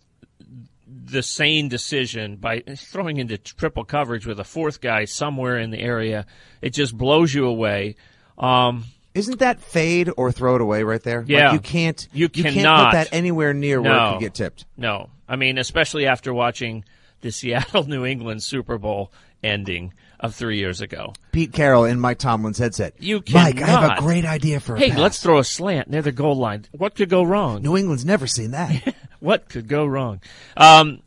the 0.87 1.23
sane 1.23 1.69
decision 1.69 2.37
by 2.37 2.63
throwing 2.77 3.19
into 3.19 3.39
triple 3.39 3.85
coverage 3.85 4.27
with 4.27 4.41
a 4.41 4.45
fourth 4.45 4.81
guy 4.81 5.05
somewhere 5.05 5.59
in 5.59 5.71
the 5.71 5.79
area. 5.79 6.27
It 6.61 6.71
just 6.71 6.97
blows 6.97 7.33
you 7.33 7.47
away. 7.47 7.97
Um, 8.37 8.85
Isn't 9.19 9.41
that 9.41 9.61
fade 9.61 10.11
or 10.17 10.33
throw 10.33 10.55
it 10.55 10.61
away 10.61 10.83
right 10.83 11.03
there? 11.03 11.21
Like, 11.21 11.29
Yeah. 11.29 11.53
you 11.53 11.59
can't. 11.61 12.07
You 12.13 12.29
can't 12.29 12.55
cannot. 12.55 12.87
put 12.87 12.93
that 12.93 13.09
anywhere 13.13 13.53
near 13.53 13.81
where 13.83 13.93
it 13.93 13.97
No. 13.97 14.13
could 14.13 14.21
get 14.21 14.35
tipped. 14.35 14.65
No, 14.77 15.11
I 15.29 15.37
mean, 15.37 15.59
especially 15.59 16.07
after 16.07 16.33
watching 16.33 16.85
the 17.21 17.31
Seattle 17.33 17.85
New 17.85 18.05
England 18.07 18.43
Super 18.43 18.79
Bowl 18.79 19.13
ending 19.43 19.93
of 20.21 20.35
three 20.35 20.59
years 20.59 20.81
ago. 20.81 21.13
Pete 21.33 21.53
Carroll 21.53 21.85
in 21.85 22.01
Mike 22.01 22.19
Tomlin's 22.19 22.59
headset. 22.59 22.95
You 22.99 23.23
Mike, 23.33 23.61
I 23.63 23.67
have 23.67 23.99
a 23.99 24.01
great 24.01 24.25
idea 24.25 24.59
for 24.59 24.75
a 24.75 24.79
Hey, 24.81 24.97
let's 24.97 25.23
throw 25.23 25.39
a 25.39 25.45
slant 25.45 25.89
near 25.91 26.03
the 26.03 26.11
goal 26.13 26.35
line. 26.37 26.65
What 26.73 26.95
could 26.97 27.09
go 27.09 27.23
wrong? 27.23 27.63
New 27.63 27.77
England's 27.77 28.05
never 28.05 28.27
seen 28.27 28.51
that. 28.53 28.95
What 29.21 29.49
could 29.49 29.67
go 29.67 29.85
wrong? 29.85 30.21
Um, 30.57 31.03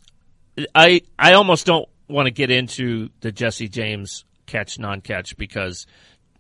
I 0.76 1.02
I 1.18 1.32
almost 1.34 1.66
don't 1.66 1.88
want 2.10 2.28
to 2.28 2.32
get 2.32 2.52
into 2.52 3.08
the 3.22 3.32
Jesse 3.32 3.70
James 3.70 4.26
catch 4.48 4.78
non 4.78 5.00
catch 5.00 5.38
because 5.38 5.88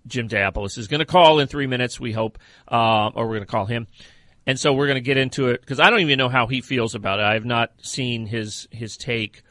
Jim 0.08 0.27
Daopoulos 0.27 0.77
is 0.77 0.88
going 0.88 1.00
to 1.00 1.05
call 1.05 1.39
in 1.39 1.48
three 1.48 1.67
minutes. 1.67 2.00
We 2.00 2.12
hope, 2.12 2.39
uh, 2.67 3.12
or 3.13 3.25
we're 3.27 3.36
going 3.36 3.41
to 3.41 3.51
call 3.51 3.65
him, 3.65 3.88
and 4.46 4.60
so 4.60 4.74
we're 4.74 4.88
going 4.88 4.96
to 4.96 5.01
get 5.01 5.17
into 5.17 5.50
it 5.50 5.62
because 5.62 5.79
I 5.79 5.89
don't 5.89 6.00
even 6.01 6.17
know 6.17 6.29
how 6.29 6.48
he 6.48 6.62
feels 6.62 6.96
about 6.96 7.20
it. 7.20 7.25
I 7.25 7.34
have 7.34 7.46
not 7.46 7.72
seen 7.81 8.25
his 8.25 8.67
his 8.72 8.98
take 8.98 9.43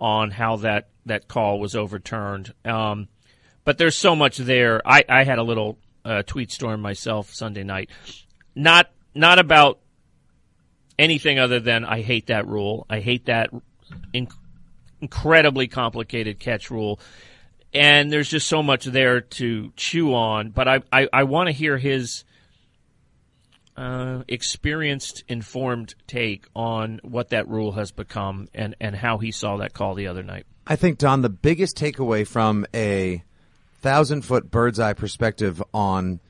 on 0.00 0.30
how 0.30 0.56
that 0.56 0.88
that 1.06 1.28
call 1.28 1.60
was 1.60 1.74
overturned. 1.74 2.54
Um, 2.64 3.08
but 3.64 3.76
there's 3.76 3.96
so 3.96 4.16
much 4.16 4.38
there. 4.38 4.80
I, 4.86 5.04
I 5.08 5.24
had 5.24 5.38
a 5.38 5.42
little 5.42 5.78
uh, 6.04 6.22
tweet 6.22 6.50
storm 6.50 6.80
myself 6.80 7.34
Sunday 7.34 7.64
night, 7.64 7.90
not 8.54 8.90
not 9.14 9.38
about 9.38 9.80
anything 10.98 11.38
other 11.38 11.60
than 11.60 11.84
I 11.84 12.00
hate 12.00 12.26
that 12.28 12.46
rule. 12.46 12.86
I 12.88 13.00
hate 13.00 13.26
that 13.26 13.50
inc- 14.14 14.32
incredibly 15.00 15.68
complicated 15.68 16.38
catch 16.38 16.70
rule. 16.70 16.98
And 17.74 18.10
there's 18.10 18.28
just 18.28 18.48
so 18.48 18.62
much 18.62 18.84
there 18.84 19.20
to 19.20 19.72
chew 19.76 20.14
on. 20.14 20.50
But 20.50 20.68
I, 20.68 20.80
I, 20.90 21.08
I 21.12 21.22
want 21.24 21.48
to 21.48 21.52
hear 21.52 21.76
his 21.76 22.24
uh, 23.76 24.24
experienced, 24.26 25.22
informed 25.28 25.94
take 26.06 26.46
on 26.56 27.00
what 27.02 27.28
that 27.28 27.46
rule 27.48 27.72
has 27.72 27.92
become 27.92 28.48
and, 28.52 28.74
and 28.80 28.96
how 28.96 29.18
he 29.18 29.30
saw 29.30 29.58
that 29.58 29.72
call 29.72 29.94
the 29.94 30.06
other 30.06 30.22
night. 30.22 30.46
I 30.66 30.76
think, 30.76 30.98
Don, 30.98 31.22
the 31.22 31.28
biggest 31.28 31.76
takeaway 31.76 32.26
from 32.26 32.66
a 32.74 33.22
thousand 33.80 34.22
foot 34.22 34.50
bird's 34.50 34.80
eye 34.80 34.94
perspective 34.94 35.62
on 35.72 36.20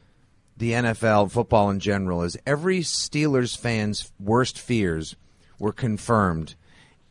the 0.57 0.73
NFL, 0.73 1.31
football 1.31 1.71
in 1.71 1.81
general, 1.81 2.23
is 2.23 2.37
every 2.47 2.81
Steelers 2.81 3.57
fan's 3.57 4.13
worst 4.21 4.59
fears 4.59 5.17
were 5.59 5.73
confirmed 5.73 6.55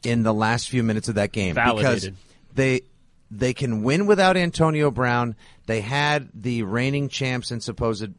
in 0.03 0.23
the 0.23 0.33
last 0.33 0.69
few 0.69 0.83
minutes 0.83 1.09
of 1.09 1.15
that 1.15 1.31
game 1.31 1.55
because 1.55 1.75
Validated. 1.81 2.15
they 2.53 2.81
they 3.29 3.53
can 3.53 3.83
win 3.83 4.05
without 4.07 4.37
Antonio 4.37 4.91
Brown. 4.91 5.35
They 5.65 5.81
had 5.81 6.29
the 6.33 6.63
reigning 6.63 7.09
champs 7.09 7.51
and 7.51 7.61
supposed 7.61 8.09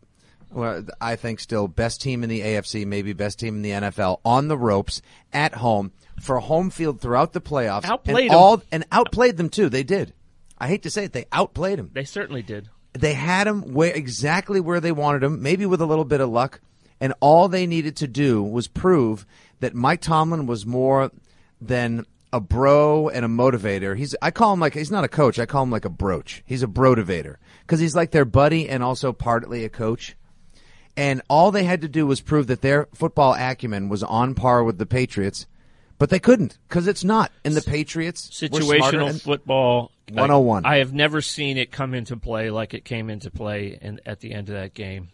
Well, 0.50 0.84
I 1.00 1.16
think 1.16 1.40
still 1.40 1.68
best 1.68 2.00
team 2.00 2.22
in 2.22 2.30
the 2.30 2.40
AFC, 2.40 2.86
maybe 2.86 3.12
best 3.12 3.38
team 3.38 3.56
in 3.56 3.62
the 3.62 3.70
NFL 3.70 4.20
on 4.24 4.48
the 4.48 4.56
ropes 4.56 5.02
at 5.32 5.54
home 5.56 5.92
for 6.20 6.40
home 6.40 6.70
field 6.70 7.00
throughout 7.00 7.32
the 7.32 7.40
playoffs. 7.40 7.84
Outplayed 7.84 8.26
and 8.26 8.30
'em. 8.32 8.38
all 8.38 8.62
and 8.72 8.84
outplayed 8.90 9.36
them 9.36 9.50
too. 9.50 9.68
They 9.68 9.82
did. 9.82 10.12
I 10.58 10.68
hate 10.68 10.82
to 10.82 10.90
say 10.90 11.04
it, 11.04 11.12
they 11.12 11.26
outplayed 11.32 11.78
them. 11.78 11.90
They 11.92 12.04
certainly 12.04 12.42
did. 12.42 12.68
They 12.94 13.14
had 13.14 13.46
them 13.46 13.74
where 13.74 13.92
exactly 13.94 14.58
where 14.60 14.80
they 14.80 14.90
wanted 14.92 15.22
them, 15.22 15.40
maybe 15.42 15.66
with 15.66 15.80
a 15.80 15.86
little 15.86 16.04
bit 16.04 16.20
of 16.20 16.30
luck, 16.30 16.60
and 17.00 17.14
all 17.20 17.48
they 17.48 17.66
needed 17.66 17.96
to 17.96 18.08
do 18.08 18.42
was 18.42 18.66
prove 18.66 19.24
that 19.60 19.74
Mike 19.74 20.00
Tomlin 20.00 20.46
was 20.46 20.66
more 20.66 21.12
than 21.60 22.06
a 22.32 22.40
bro 22.40 23.08
and 23.08 23.24
a 23.24 23.28
motivator. 23.28 23.96
He's 23.96 24.14
I 24.20 24.30
call 24.30 24.52
him 24.52 24.60
like 24.60 24.74
he's 24.74 24.90
not 24.90 25.04
a 25.04 25.08
coach. 25.08 25.38
I 25.38 25.46
call 25.46 25.62
him 25.62 25.70
like 25.70 25.84
a 25.84 25.90
broach. 25.90 26.42
He's 26.46 26.62
a 26.62 26.66
brotivator 26.66 27.36
because 27.62 27.80
he's 27.80 27.96
like 27.96 28.10
their 28.10 28.24
buddy 28.24 28.68
and 28.68 28.82
also 28.82 29.12
partly 29.12 29.64
a 29.64 29.68
coach. 29.68 30.16
And 30.96 31.22
all 31.28 31.50
they 31.52 31.64
had 31.64 31.82
to 31.82 31.88
do 31.88 32.06
was 32.06 32.20
prove 32.20 32.48
that 32.48 32.60
their 32.60 32.88
football 32.92 33.34
acumen 33.34 33.88
was 33.88 34.02
on 34.02 34.34
par 34.34 34.64
with 34.64 34.78
the 34.78 34.86
Patriots, 34.86 35.46
but 35.96 36.10
they 36.10 36.18
couldn't 36.18 36.58
because 36.68 36.88
it's 36.88 37.04
not. 37.04 37.30
And 37.44 37.54
the 37.54 37.62
Patriots 37.62 38.28
Situational 38.30 39.10
and- 39.10 39.22
football. 39.22 39.92
I- 40.10 40.12
101. 40.12 40.64
I 40.64 40.78
have 40.78 40.94
never 40.94 41.20
seen 41.20 41.58
it 41.58 41.70
come 41.70 41.92
into 41.92 42.16
play 42.16 42.50
like 42.50 42.72
it 42.72 42.84
came 42.84 43.10
into 43.10 43.30
play 43.30 43.78
in, 43.80 44.00
at 44.06 44.20
the 44.20 44.32
end 44.32 44.48
of 44.48 44.54
that 44.54 44.72
game. 44.72 45.10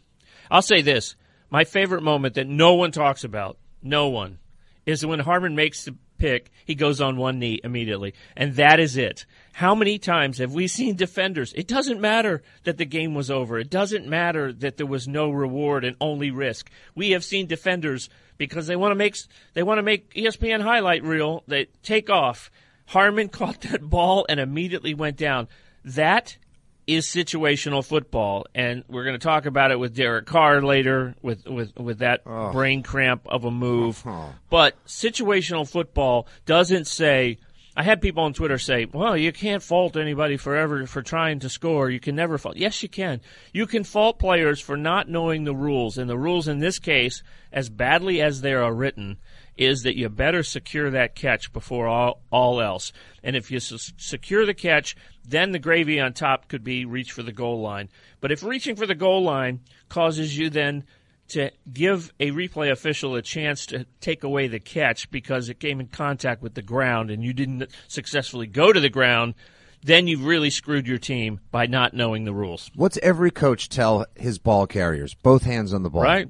I'll 0.51 0.63
say 0.63 0.83
this: 0.83 1.17
my 1.51 1.65
favorite 1.65 2.03
moment 2.03 2.35
that 2.35 2.47
no 2.47 2.75
one 2.75 2.93
talks 2.93 3.25
about, 3.25 3.59
no 3.83 4.09
one, 4.09 4.39
is 4.87 5.05
when 5.05 5.19
Harmon 5.19 5.57
makes 5.57 5.85
the 5.85 5.97
pick. 6.25 6.51
He 6.65 6.75
goes 6.75 7.03
on 7.03 7.19
one 7.19 7.39
knee 7.39 7.61
immediately, 7.63 8.15
and 8.35 8.55
that 8.55 8.81
is 8.81 8.97
it. 8.97 9.27
How 9.53 9.75
many 9.75 9.99
times 9.99 10.39
have 10.39 10.55
we 10.55 10.67
seen 10.67 10.97
defenders? 10.97 11.53
It 11.53 11.69
doesn't 11.69 12.01
matter 12.01 12.43
that 12.63 12.79
the 12.79 12.87
game 12.87 13.15
was 13.15 13.31
over. 13.31 13.59
It 13.59 13.69
doesn't 13.69 14.07
matter 14.07 14.51
that 14.51 14.79
there 14.79 14.87
was 14.87 15.07
no 15.07 15.29
reward 15.29 15.85
and 15.85 15.97
only 16.01 16.31
risk. 16.31 16.71
We 16.95 17.11
have 17.11 17.25
seen 17.25 17.47
defenders 17.47 18.09
because 18.39 18.67
they 18.67 18.75
want 18.75 18.93
to 18.93 18.97
make 18.97 19.19
they 19.53 19.63
want 19.63 19.77
to 19.77 19.83
make 19.83 20.15
ESPN 20.15 20.63
highlight 20.63 21.05
reel. 21.05 21.45
They 21.47 21.67
take 21.83 22.09
off. 22.09 22.51
Harmon 22.87 23.29
caught 23.39 23.61
that 23.61 23.83
ball 23.83 24.25
and 24.27 24.41
immediately 24.41 24.95
went 24.95 25.19
down. 25.19 25.47
That 25.85 26.39
is 26.87 27.07
situational 27.07 27.85
football, 27.85 28.47
and 28.55 28.85
we're 28.89 29.05
going 29.05 29.19
to 29.19 29.25
talk 29.25 29.47
about 29.47 29.71
it 29.71 29.79
with 29.79 29.95
Derek 29.95 30.27
Carr 30.27 30.63
later 30.63 31.15
with 31.23 31.47
with 31.47 31.77
with 31.79 31.99
that 31.99 32.23
oh. 32.27 32.53
brain 32.53 32.83
cramp 32.83 33.23
of 33.27 33.45
a 33.45 33.51
move. 33.51 34.03
Uh-huh. 34.07 34.29
But 34.51 34.83
situational 34.87 35.69
football 35.69 36.27
doesn't 36.47 36.87
say. 36.87 37.39
I 37.77 37.83
had 37.83 38.01
people 38.01 38.23
on 38.23 38.35
Twitter 38.35 38.59
say, 38.59 38.85
"Well, 38.85 39.17
you 39.17 39.33
can't 39.33 39.63
fault 39.63 39.97
anybody 39.97 40.37
forever 40.37 40.87
for 40.87 41.03
trying 41.03 41.41
to 41.41 41.49
score. 41.49 41.91
You 41.91 41.99
can 41.99 42.15
never 42.15 42.39
fault." 42.39 42.57
Yes, 42.57 42.83
you 42.85 42.89
can. 42.89 43.21
You 43.53 43.67
can 43.67 43.83
fault 43.83 44.21
players 44.21 44.61
for 44.61 44.77
not 44.77 45.09
knowing 45.09 45.43
the 45.43 45.57
rules, 45.57 45.99
and 45.99 46.09
the 46.09 46.19
rules 46.19 46.47
in 46.47 46.61
this 46.61 46.79
case, 46.79 47.25
as 47.53 47.69
badly 47.69 48.23
as 48.23 48.43
they 48.43 48.53
are 48.53 48.73
written, 48.73 49.17
is 49.57 49.83
that 49.83 49.97
you 49.97 50.09
better 50.09 50.43
secure 50.43 50.91
that 50.91 51.15
catch 51.15 51.53
before 51.53 51.87
all, 51.87 52.21
all 52.31 52.61
else. 52.61 52.93
And 53.23 53.37
if 53.37 53.51
you 53.51 53.59
s- 53.59 53.93
secure 53.97 54.45
the 54.47 54.55
catch, 54.55 54.97
then 55.27 55.53
the 55.53 55.59
gravy 55.59 56.01
on 56.01 56.13
top 56.13 56.49
could 56.49 56.65
be 56.65 56.85
reach 56.85 57.13
for 57.13 57.23
the 57.23 57.33
goal 57.33 57.61
line. 57.61 57.89
But 58.21 58.33
if 58.33 58.43
reaching 58.43 58.77
for 58.77 58.87
the 58.87 58.95
goal 58.95 59.23
line 59.23 59.61
causes 59.89 60.37
you 60.37 60.51
then 60.51 60.85
to 61.29 61.51
give 61.73 62.13
a 62.21 62.31
replay 62.33 62.71
official 62.71 63.15
a 63.15 63.23
chance 63.23 63.67
to 63.67 63.87
take 64.01 64.25
away 64.25 64.47
the 64.47 64.61
catch 64.61 65.11
because 65.11 65.49
it 65.49 65.59
came 65.59 65.81
in 65.81 65.87
contact 65.87 66.43
with 66.43 66.55
the 66.55 66.63
ground 66.63 67.11
and 67.11 67.25
you 67.25 67.33
didn't 67.33 67.71
successfully 67.89 68.47
go 68.47 68.73
to 68.73 68.81
the 68.81 68.91
ground, 68.91 69.35
then 69.83 70.07
you've 70.07 70.25
really 70.25 70.51
screwed 70.51 70.87
your 70.87 70.99
team 70.99 71.41
by 71.51 71.67
not 71.67 71.95
knowing 71.95 72.25
the 72.25 72.33
rules. 72.33 72.71
What's 72.75 72.99
every 73.03 73.31
coach 73.31 73.69
tell 73.69 74.07
his 74.17 74.39
ball 74.39 74.67
carriers? 74.67 75.15
Both 75.15 75.45
hands 75.45 75.73
on 75.73 75.83
the 75.83 75.91
ball. 75.91 76.03
Right. 76.03 76.29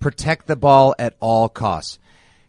Protect 0.00 0.46
the 0.46 0.56
ball 0.56 0.94
at 0.98 1.16
all 1.20 1.48
costs. 1.48 1.98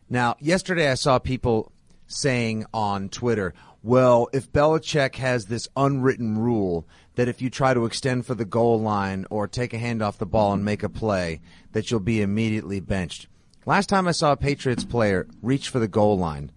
Now, 0.09 0.35
yesterday 0.39 0.91
I 0.91 0.95
saw 0.95 1.17
people 1.17 1.71
saying 2.07 2.65
on 2.73 3.09
Twitter, 3.09 3.53
well, 3.81 4.29
if 4.33 4.51
Belichick 4.51 5.15
has 5.15 5.45
this 5.45 5.67
unwritten 5.75 6.37
rule 6.37 6.87
that 7.15 7.27
if 7.27 7.41
you 7.41 7.49
try 7.49 7.73
to 7.73 7.85
extend 7.85 8.25
for 8.25 8.35
the 8.35 8.45
goal 8.45 8.79
line 8.79 9.25
or 9.29 9.47
take 9.47 9.73
a 9.73 9.79
hand 9.79 10.01
off 10.01 10.17
the 10.17 10.25
ball 10.25 10.53
and 10.53 10.63
make 10.63 10.83
a 10.83 10.89
play, 10.89 11.41
that 11.71 11.89
you'll 11.89 11.99
be 11.99 12.21
immediately 12.21 12.79
benched. 12.79 13.27
Last 13.65 13.89
time 13.89 14.07
I 14.07 14.11
saw 14.11 14.31
a 14.31 14.37
Patriots 14.37 14.83
player 14.83 15.27
reach 15.41 15.69
for 15.69 15.79
the 15.79 15.87
goal 15.87 16.17
line 16.17 16.51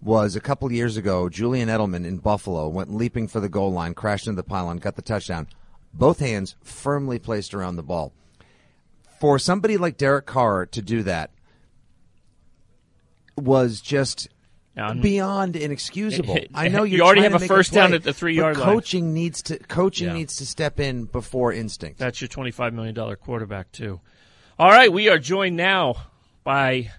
was 0.00 0.36
a 0.36 0.40
couple 0.40 0.70
years 0.72 0.96
ago. 0.96 1.28
Julian 1.28 1.68
Edelman 1.68 2.06
in 2.06 2.18
Buffalo 2.18 2.68
went 2.68 2.94
leaping 2.94 3.28
for 3.28 3.40
the 3.40 3.48
goal 3.48 3.72
line, 3.72 3.94
crashed 3.94 4.26
into 4.26 4.36
the 4.36 4.48
pylon, 4.48 4.78
got 4.78 4.96
the 4.96 5.02
touchdown. 5.02 5.46
Both 5.92 6.20
hands 6.20 6.56
firmly 6.62 7.18
placed 7.18 7.54
around 7.54 7.76
the 7.76 7.82
ball. 7.82 8.12
For 9.20 9.38
somebody 9.38 9.76
like 9.76 9.96
Derek 9.96 10.26
Carr 10.26 10.66
to 10.66 10.82
do 10.82 11.02
that 11.04 11.30
was 13.36 13.80
just 13.80 14.28
I'm- 14.76 15.00
beyond 15.00 15.56
inexcusable. 15.56 16.38
I 16.54 16.68
know 16.68 16.82
You 16.84 17.02
already 17.02 17.22
have 17.22 17.32
to 17.38 17.44
a 17.44 17.46
first 17.46 17.72
play, 17.72 17.80
down 17.82 17.94
at 17.94 18.02
the 18.02 18.12
three-yard 18.12 18.56
line. 18.56 18.66
Coaching 18.66 19.14
needs 19.14 19.42
to 19.44 19.58
coaching 19.58 20.08
Yeah. 20.08 20.14
needs 20.14 20.36
to 20.36 20.46
step 20.46 20.80
in 20.80 21.04
before 21.04 21.52
instinct. 21.52 21.98
That's 21.98 22.20
your 22.20 22.28
$25 22.28 22.72
million 22.72 23.16
quarterback, 23.16 23.70
too. 23.72 24.00
All 24.58 24.70
right, 24.70 24.92
we 24.92 25.08
are 25.08 25.18
joined 25.18 25.56
now 25.56 25.96
by 26.44 26.90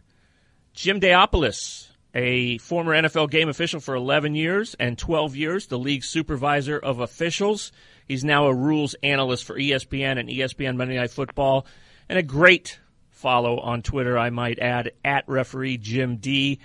Jim 0.74 1.00
Daopoulos, 1.00 1.88
a 2.14 2.58
former 2.60 2.94
NFL 2.94 3.30
game 3.30 3.50
official 3.50 3.80
for 3.80 3.96
11 3.96 4.36
years 4.36 4.76
and 4.80 4.98
12 4.98 5.36
years, 5.36 5.68
the 5.68 5.80
league 5.80 6.04
supervisor 6.04 6.78
of 6.78 7.00
officials. 7.00 7.72
He's 8.08 8.24
now 8.24 8.46
a 8.48 8.54
rules 8.54 8.96
analyst 9.04 9.46
for 9.46 9.56
ESPN 9.58 10.20
and 10.20 10.30
ESPN 10.30 10.76
Monday 10.78 10.96
Night 10.98 11.12
Football, 11.12 11.66
and 12.08 12.20
a 12.20 12.24
great 12.24 12.80
follow 13.26 13.58
on 13.58 13.82
Twitter, 13.82 14.20
I 14.20 14.30
might 14.30 14.60
add, 14.60 14.92
at 15.04 15.24
referee 15.28 15.80
Jim 15.80 16.18
D. 16.18 16.60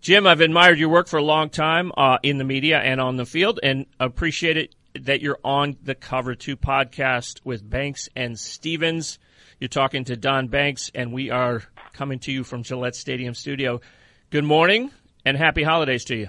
Jim, 0.00 0.26
I've 0.26 0.40
admired 0.40 0.78
your 0.78 0.88
work 0.88 1.08
for 1.08 1.18
a 1.18 1.22
long 1.22 1.50
time 1.50 1.92
uh, 1.94 2.16
in 2.22 2.38
the 2.38 2.44
media 2.44 2.78
and 2.78 3.02
on 3.02 3.18
the 3.18 3.26
field, 3.26 3.60
and 3.62 3.84
appreciate 4.00 4.56
it 4.56 4.74
that 4.98 5.20
you're 5.20 5.38
on 5.44 5.76
the 5.82 5.94
Cover 5.94 6.34
Two 6.34 6.56
podcast 6.56 7.40
with 7.44 7.68
Banks 7.68 8.08
and 8.16 8.38
Stevens. 8.38 9.18
You're 9.58 9.68
talking 9.68 10.04
to 10.04 10.16
Don 10.16 10.48
Banks, 10.48 10.90
and 10.94 11.12
we 11.12 11.28
are 11.28 11.64
coming 11.92 12.18
to 12.20 12.32
you 12.32 12.44
from 12.44 12.62
Gillette 12.62 12.96
Stadium 12.96 13.34
Studio. 13.34 13.82
Good 14.30 14.44
morning 14.44 14.90
and 15.26 15.36
happy 15.36 15.64
holidays 15.64 16.06
to 16.06 16.16
you. 16.16 16.28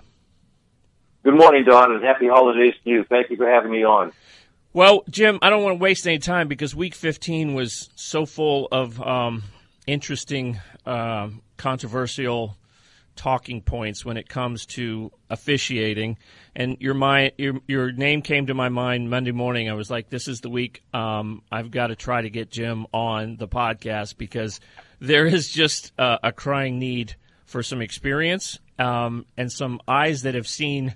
Good 1.24 1.36
morning, 1.36 1.64
Don, 1.64 1.94
and 1.94 2.04
happy 2.04 2.28
holidays 2.28 2.74
to 2.84 2.90
you. 2.90 3.06
Thank 3.08 3.30
you 3.30 3.38
for 3.38 3.50
having 3.50 3.72
me 3.72 3.86
on. 3.86 4.12
Well, 4.74 5.06
Jim, 5.10 5.40
I 5.42 5.50
don't 5.50 5.64
want 5.64 5.80
to 5.80 5.82
waste 5.82 6.06
any 6.08 6.20
time 6.20 6.50
because 6.50 6.76
Week 6.76 6.94
15 6.94 7.54
was 7.54 7.90
so 7.96 8.26
full 8.26 8.68
of 8.70 9.02
um, 9.02 9.44
interesting, 9.88 10.60
um, 10.86 11.42
controversial 11.58 12.58
talking 13.16 13.62
points 13.62 14.06
when 14.06 14.18
it 14.18 14.28
comes 14.30 14.66
to 14.66 15.12
officiating. 15.30 16.18
And 16.56 16.78
your 16.80 16.94
mind, 16.94 17.34
your 17.38 17.60
your 17.68 17.92
name 17.92 18.22
came 18.22 18.48
to 18.48 18.54
my 18.54 18.70
mind 18.70 19.10
Monday 19.10 19.32
morning. 19.32 19.70
I 19.70 19.74
was 19.74 19.90
like, 19.90 20.10
"This 20.10 20.28
is 20.28 20.42
the 20.42 20.50
week. 20.50 20.84
Um, 20.94 21.44
I've 21.52 21.72
got 21.72 21.88
to 21.88 21.96
try 21.96 22.22
to 22.22 22.30
get 22.30 22.50
Jim 22.50 22.88
on 22.94 23.38
the 23.38 23.48
podcast 23.48 24.18
because 24.18 24.60
there 25.00 25.26
is 25.26 25.50
just 25.50 25.92
uh, 26.00 26.18
a 26.24 26.32
crying 26.32 26.80
need 26.80 27.16
for 27.46 27.64
some 27.64 27.82
experience 27.82 28.60
um, 28.80 29.26
and 29.38 29.52
some 29.52 29.82
eyes 29.88 30.24
that 30.24 30.36
have 30.36 30.48
seen." 30.48 30.96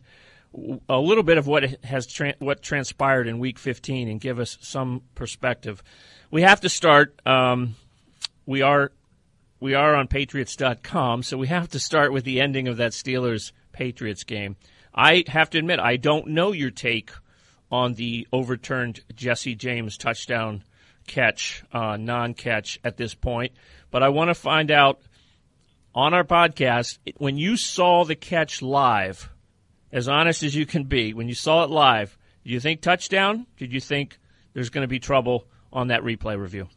a 0.88 0.98
little 0.98 1.24
bit 1.24 1.38
of 1.38 1.48
what 1.48 1.84
has 1.84 2.08
tra- 2.08 2.36
what 2.40 2.62
transpired 2.62 3.28
in 3.28 3.40
Week 3.40 3.60
15 3.60 4.08
and 4.08 4.22
give 4.22 4.40
us 4.40 4.58
some 4.62 5.02
perspective. 5.14 5.84
We 6.32 6.44
have 6.44 6.62
to 6.62 6.70
start. 6.70 7.20
Um, 7.26 7.76
we 8.46 8.62
are 8.62 8.92
we 9.60 9.74
are 9.74 9.96
on 9.96 10.08
Patriots.com, 10.08 11.24
so 11.24 11.38
we 11.38 11.48
have 11.48 11.70
to 11.70 11.80
start 11.80 12.12
with 12.12 12.24
the 12.24 12.42
ending 12.42 12.68
of 12.68 12.78
that 12.78 12.92
Steelers 12.92 13.52
Patriots 13.72 14.24
game. 14.24 14.58
I 14.94 15.24
have 15.28 15.50
to 15.52 15.58
admit, 15.58 15.80
I 15.80 15.98
don't 15.98 16.28
know 16.28 16.52
your 16.52 16.72
take 16.72 17.12
on 17.72 17.94
the 17.94 18.28
overturned 18.32 19.02
Jesse 19.16 19.56
James 19.56 19.98
touchdown 19.98 20.64
catch, 21.08 21.64
uh, 21.72 21.98
non-catch 21.98 22.80
at 22.84 22.98
this 22.98 23.16
point, 23.16 23.54
but 23.92 24.04
I 24.04 24.10
want 24.10 24.30
to 24.30 24.36
find 24.36 24.72
out 24.72 25.02
on 25.94 26.14
our 26.14 26.24
podcast 26.24 27.00
when 27.18 27.38
you 27.38 27.58
saw 27.58 28.04
the 28.04 28.16
catch 28.16 28.62
live 28.62 29.30
as 29.92 30.10
honest 30.10 30.44
as 30.44 30.54
you 30.54 30.66
can 30.66 30.84
be, 30.84 31.14
when 31.14 31.30
you 31.30 31.36
saw 31.36 31.64
it 31.64 31.70
live, 31.70 32.18
did 32.44 32.52
you 32.52 32.60
think 32.60 32.82
touchdown? 32.82 33.48
Did 33.58 33.72
you 33.72 33.80
think 33.80 34.20
there's 34.54 34.70
going 34.70 34.84
to 34.84 34.90
be 34.90 35.00
trouble 35.00 35.48
on 35.72 35.88
that 35.88 36.02
replay 36.02 36.38
review? 36.38 36.68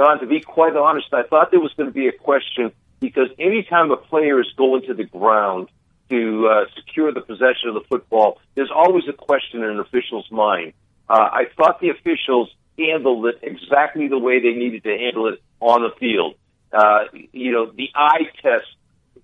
Don, 0.00 0.18
to 0.20 0.26
be 0.26 0.40
quite 0.40 0.74
honest, 0.76 1.12
I 1.12 1.24
thought 1.24 1.50
there 1.50 1.60
was 1.60 1.74
going 1.74 1.90
to 1.90 1.92
be 1.92 2.08
a 2.08 2.12
question 2.12 2.72
because 3.00 3.28
anytime 3.38 3.90
a 3.90 3.98
player 3.98 4.40
is 4.40 4.50
going 4.56 4.80
to 4.86 4.94
the 4.94 5.04
ground 5.04 5.68
to 6.08 6.48
uh, 6.48 6.64
secure 6.74 7.12
the 7.12 7.20
possession 7.20 7.68
of 7.68 7.74
the 7.74 7.82
football, 7.86 8.38
there's 8.54 8.70
always 8.74 9.04
a 9.10 9.12
question 9.12 9.62
in 9.62 9.68
an 9.68 9.78
official's 9.78 10.24
mind. 10.30 10.72
Uh, 11.06 11.28
I 11.30 11.44
thought 11.54 11.80
the 11.82 11.90
officials 11.90 12.48
handled 12.78 13.26
it 13.26 13.40
exactly 13.42 14.08
the 14.08 14.18
way 14.18 14.40
they 14.40 14.58
needed 14.58 14.84
to 14.84 14.96
handle 14.96 15.26
it 15.34 15.42
on 15.60 15.82
the 15.82 15.90
field. 16.00 16.34
Uh, 16.72 17.00
you 17.32 17.52
know, 17.52 17.70
the 17.70 17.90
eye 17.94 18.24
test, 18.40 18.68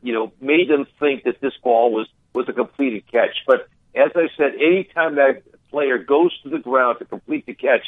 you 0.03 0.13
know, 0.13 0.31
made 0.43 0.69
them 0.69 0.87
think 1.01 1.25
that 1.25 1.41
this 1.41 1.55
ball 1.65 1.91
was, 1.91 2.07
was 2.35 2.51
a 2.51 2.53
completed 2.53 3.11
catch. 3.11 3.45
But 3.47 3.67
as 3.95 4.11
I 4.15 4.29
said, 4.37 4.53
anytime 4.61 5.15
that 5.15 5.41
player 5.71 5.97
goes 5.97 6.39
to 6.43 6.51
the 6.51 6.59
ground 6.59 6.99
to 6.99 7.07
complete 7.07 7.47
the 7.47 7.55
catch, 7.55 7.87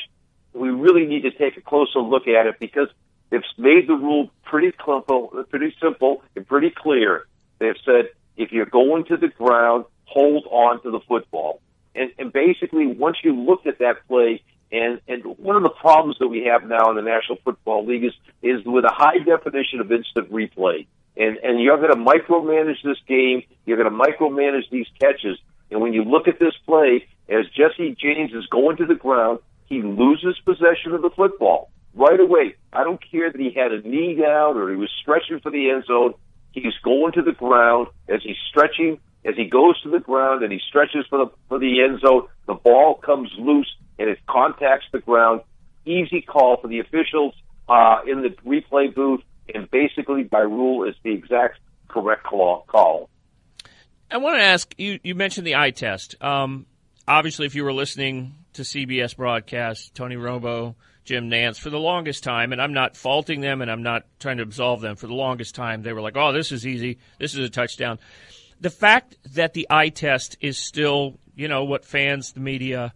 we 0.52 0.70
really 0.70 1.06
need 1.06 1.22
to 1.22 1.30
take 1.30 1.56
a 1.56 1.60
closer 1.60 2.00
look 2.00 2.26
at 2.26 2.46
it 2.46 2.58
because 2.58 2.88
they've 3.30 3.42
made 3.56 3.88
the 3.88 3.94
rule 3.94 4.30
pretty 4.44 4.72
simple, 4.84 5.44
pretty 5.50 5.74
simple 5.80 6.22
and 6.36 6.46
pretty 6.46 6.70
clear. 6.70 7.26
They've 7.58 7.76
said 7.84 8.10
if 8.36 8.52
you're 8.52 8.66
going 8.66 9.04
to 9.06 9.16
the 9.16 9.28
ground, 9.28 9.84
hold 10.04 10.46
on 10.50 10.82
to 10.82 10.90
the 10.90 11.00
football. 11.00 11.60
And, 11.94 12.12
and 12.18 12.32
basically, 12.32 12.86
once 12.86 13.18
you 13.22 13.34
looked 13.34 13.66
at 13.66 13.80
that 13.80 14.06
play, 14.06 14.42
and 14.70 15.00
and 15.08 15.24
one 15.38 15.56
of 15.56 15.62
the 15.62 15.70
problems 15.70 16.18
that 16.20 16.28
we 16.28 16.44
have 16.44 16.62
now 16.64 16.90
in 16.90 16.96
the 16.96 17.02
National 17.02 17.38
Football 17.42 17.86
League 17.86 18.04
is 18.04 18.12
is 18.42 18.64
with 18.64 18.84
a 18.84 18.92
high 18.92 19.18
definition 19.18 19.80
of 19.80 19.90
instant 19.90 20.30
replay. 20.30 20.86
And 21.16 21.38
and 21.38 21.60
you're 21.60 21.78
going 21.78 21.90
to 21.90 21.96
micromanage 21.96 22.82
this 22.84 22.98
game. 23.06 23.42
You're 23.64 23.78
going 23.78 23.90
to 23.90 23.96
micromanage 23.96 24.70
these 24.70 24.86
catches. 25.00 25.38
And 25.70 25.80
when 25.80 25.92
you 25.92 26.04
look 26.04 26.28
at 26.28 26.38
this 26.38 26.54
play, 26.66 27.06
as 27.28 27.46
Jesse 27.48 27.96
James 28.00 28.32
is 28.32 28.46
going 28.46 28.76
to 28.76 28.86
the 28.86 28.94
ground, 28.94 29.40
he 29.68 29.82
loses 29.82 30.38
possession 30.44 30.92
of 30.94 31.02
the 31.02 31.10
football 31.10 31.70
right 31.94 32.18
away. 32.18 32.54
I 32.72 32.84
don't 32.84 33.00
care 33.10 33.30
that 33.30 33.40
he 33.40 33.52
had 33.52 33.72
a 33.72 33.87
knee 33.87 34.14
down 34.14 34.56
or 34.56 34.70
he 34.70 34.76
was 34.76 34.90
stretching 35.00 35.40
for 35.40 35.50
the 35.50 35.70
end 35.70 35.84
zone. 35.87 36.14
He's 36.52 36.75
going 36.82 37.12
to 37.12 37.22
the 37.22 37.32
ground 37.32 37.88
as 38.08 38.22
he's 38.22 38.37
stretching, 38.48 38.98
as 39.25 39.34
he 39.37 39.44
goes 39.44 39.80
to 39.82 39.90
the 39.90 40.00
ground 40.00 40.42
and 40.42 40.52
he 40.52 40.60
stretches 40.68 41.04
for 41.08 41.18
the 41.18 41.30
for 41.48 41.58
the 41.58 41.82
end 41.82 42.00
zone. 42.00 42.28
The 42.46 42.54
ball 42.54 42.94
comes 42.94 43.30
loose 43.38 43.72
and 43.98 44.08
it 44.08 44.18
contacts 44.26 44.87
the 44.92 45.00
ground. 45.00 45.42
Easy 45.84 46.22
call 46.22 46.56
for 46.60 46.68
the 46.68 46.80
officials 46.80 47.34
uh, 47.68 48.00
in 48.06 48.22
the 48.22 48.30
replay 48.46 48.94
booth, 48.94 49.20
and 49.54 49.70
basically 49.70 50.22
by 50.22 50.40
rule 50.40 50.88
is 50.88 50.94
the 51.02 51.12
exact 51.12 51.58
correct 51.88 52.25
call. 52.25 53.08
I 54.10 54.16
want 54.18 54.37
to 54.37 54.42
ask 54.42 54.75
you. 54.78 54.98
You 55.02 55.14
mentioned 55.14 55.46
the 55.46 55.56
eye 55.56 55.70
test. 55.70 56.22
Um, 56.22 56.66
obviously, 57.06 57.46
if 57.46 57.54
you 57.54 57.64
were 57.64 57.72
listening 57.72 58.34
to 58.58 58.64
CBS 58.64 59.16
broadcast, 59.16 59.94
Tony 59.94 60.16
Romo, 60.16 60.74
Jim 61.04 61.30
Nantz, 61.30 61.60
for 61.60 61.70
the 61.70 61.78
longest 61.78 62.24
time, 62.24 62.50
and 62.50 62.60
I'm 62.60 62.72
not 62.72 62.96
faulting 62.96 63.40
them, 63.40 63.62
and 63.62 63.70
I'm 63.70 63.84
not 63.84 64.04
trying 64.18 64.38
to 64.38 64.42
absolve 64.42 64.80
them. 64.80 64.96
For 64.96 65.06
the 65.06 65.14
longest 65.14 65.54
time, 65.54 65.82
they 65.82 65.92
were 65.92 66.00
like, 66.00 66.16
"Oh, 66.16 66.32
this 66.32 66.50
is 66.50 66.66
easy. 66.66 66.98
This 67.20 67.34
is 67.34 67.46
a 67.46 67.48
touchdown." 67.48 68.00
The 68.60 68.70
fact 68.70 69.16
that 69.34 69.54
the 69.54 69.68
eye 69.70 69.90
test 69.90 70.36
is 70.40 70.58
still, 70.58 71.20
you 71.36 71.46
know, 71.46 71.62
what 71.62 71.84
fans, 71.84 72.32
the 72.32 72.40
media, 72.40 72.94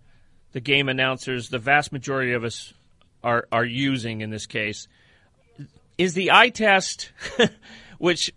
the 0.50 0.59
game 0.59 0.88
announcers, 0.88 1.49
the 1.49 1.61
vast 1.61 1.92
majority 1.92 2.33
of 2.33 2.42
us 2.42 2.75
are 3.23 3.47
are 3.52 3.64
using 3.64 4.21
in 4.21 4.31
this 4.31 4.47
case, 4.47 4.88
is 5.97 6.14
the 6.14 6.33
eye 6.33 6.49
test, 6.49 7.12
which 7.99 8.33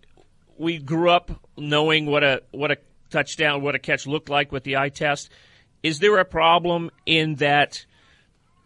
we 0.56 0.78
grew 0.78 1.10
up 1.10 1.42
knowing 1.58 2.06
what 2.06 2.22
a 2.22 2.44
what 2.52 2.70
a 2.70 2.78
touchdown, 3.10 3.62
what 3.62 3.74
a 3.74 3.80
catch 3.80 4.06
looked 4.06 4.28
like 4.28 4.52
with 4.52 4.62
the 4.62 4.76
eye 4.76 4.90
test. 4.90 5.28
Is 5.86 6.00
there 6.00 6.18
a 6.18 6.24
problem 6.24 6.90
in 7.06 7.36
that 7.36 7.86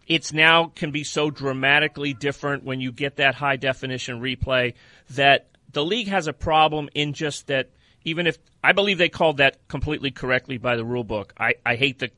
it's 0.07 0.33
now 0.33 0.71
can 0.73 0.89
be 0.89 1.03
so 1.03 1.29
dramatically 1.29 2.15
different 2.15 2.63
when 2.63 2.81
you 2.81 2.91
get 2.91 3.17
that 3.17 3.35
high 3.35 3.57
definition 3.57 4.19
replay 4.19 4.73
that 5.11 5.47
the 5.71 5.85
league 5.85 6.07
has 6.07 6.25
a 6.25 6.33
problem 6.33 6.89
in 6.95 7.13
just 7.13 7.45
that 7.45 7.69
even 8.03 8.25
if 8.25 8.39
I 8.63 8.71
believe 8.71 8.97
they 8.97 9.07
called 9.07 9.37
that 9.37 9.67
completely 9.67 10.09
correctly 10.09 10.57
by 10.57 10.75
the 10.75 10.83
rule 10.83 11.03
book. 11.03 11.31
I, 11.37 11.53
I 11.63 11.75
hate 11.75 11.99
the 11.99 12.09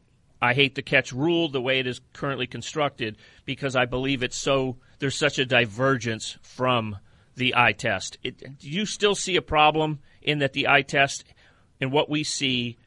I 0.42 0.54
hate 0.54 0.76
the 0.76 0.82
catch 0.82 1.12
rule 1.12 1.50
the 1.50 1.62
way 1.62 1.80
it 1.80 1.88
is 1.88 2.00
currently 2.14 2.48
constructed 2.48 3.18
because 3.44 3.76
I 3.76 3.84
believe 3.84 4.24
it's 4.24 4.38
so 4.38 4.78
there's 5.00 5.18
such 5.18 5.38
a 5.38 5.46
divergence 5.46 6.38
from 6.42 6.98
the 7.36 7.56
eye 7.58 7.74
test. 7.74 8.20
It, 8.24 8.58
do 8.58 8.70
you 8.70 8.86
still 8.86 9.16
see 9.16 9.36
a 9.36 9.42
problem 9.42 10.00
in 10.22 10.40
that 10.40 10.54
the 10.54 10.70
eye 10.70 10.84
test 10.84 11.26
and 11.82 11.92
what 11.92 12.10
we 12.10 12.24
see 12.24 12.78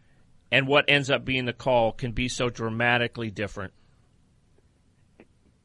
and 0.56 0.66
what 0.66 0.86
ends 0.88 1.10
up 1.10 1.22
being 1.22 1.44
the 1.44 1.52
call 1.52 1.92
can 1.92 2.12
be 2.12 2.28
so 2.28 2.48
dramatically 2.48 3.30
different? 3.30 3.74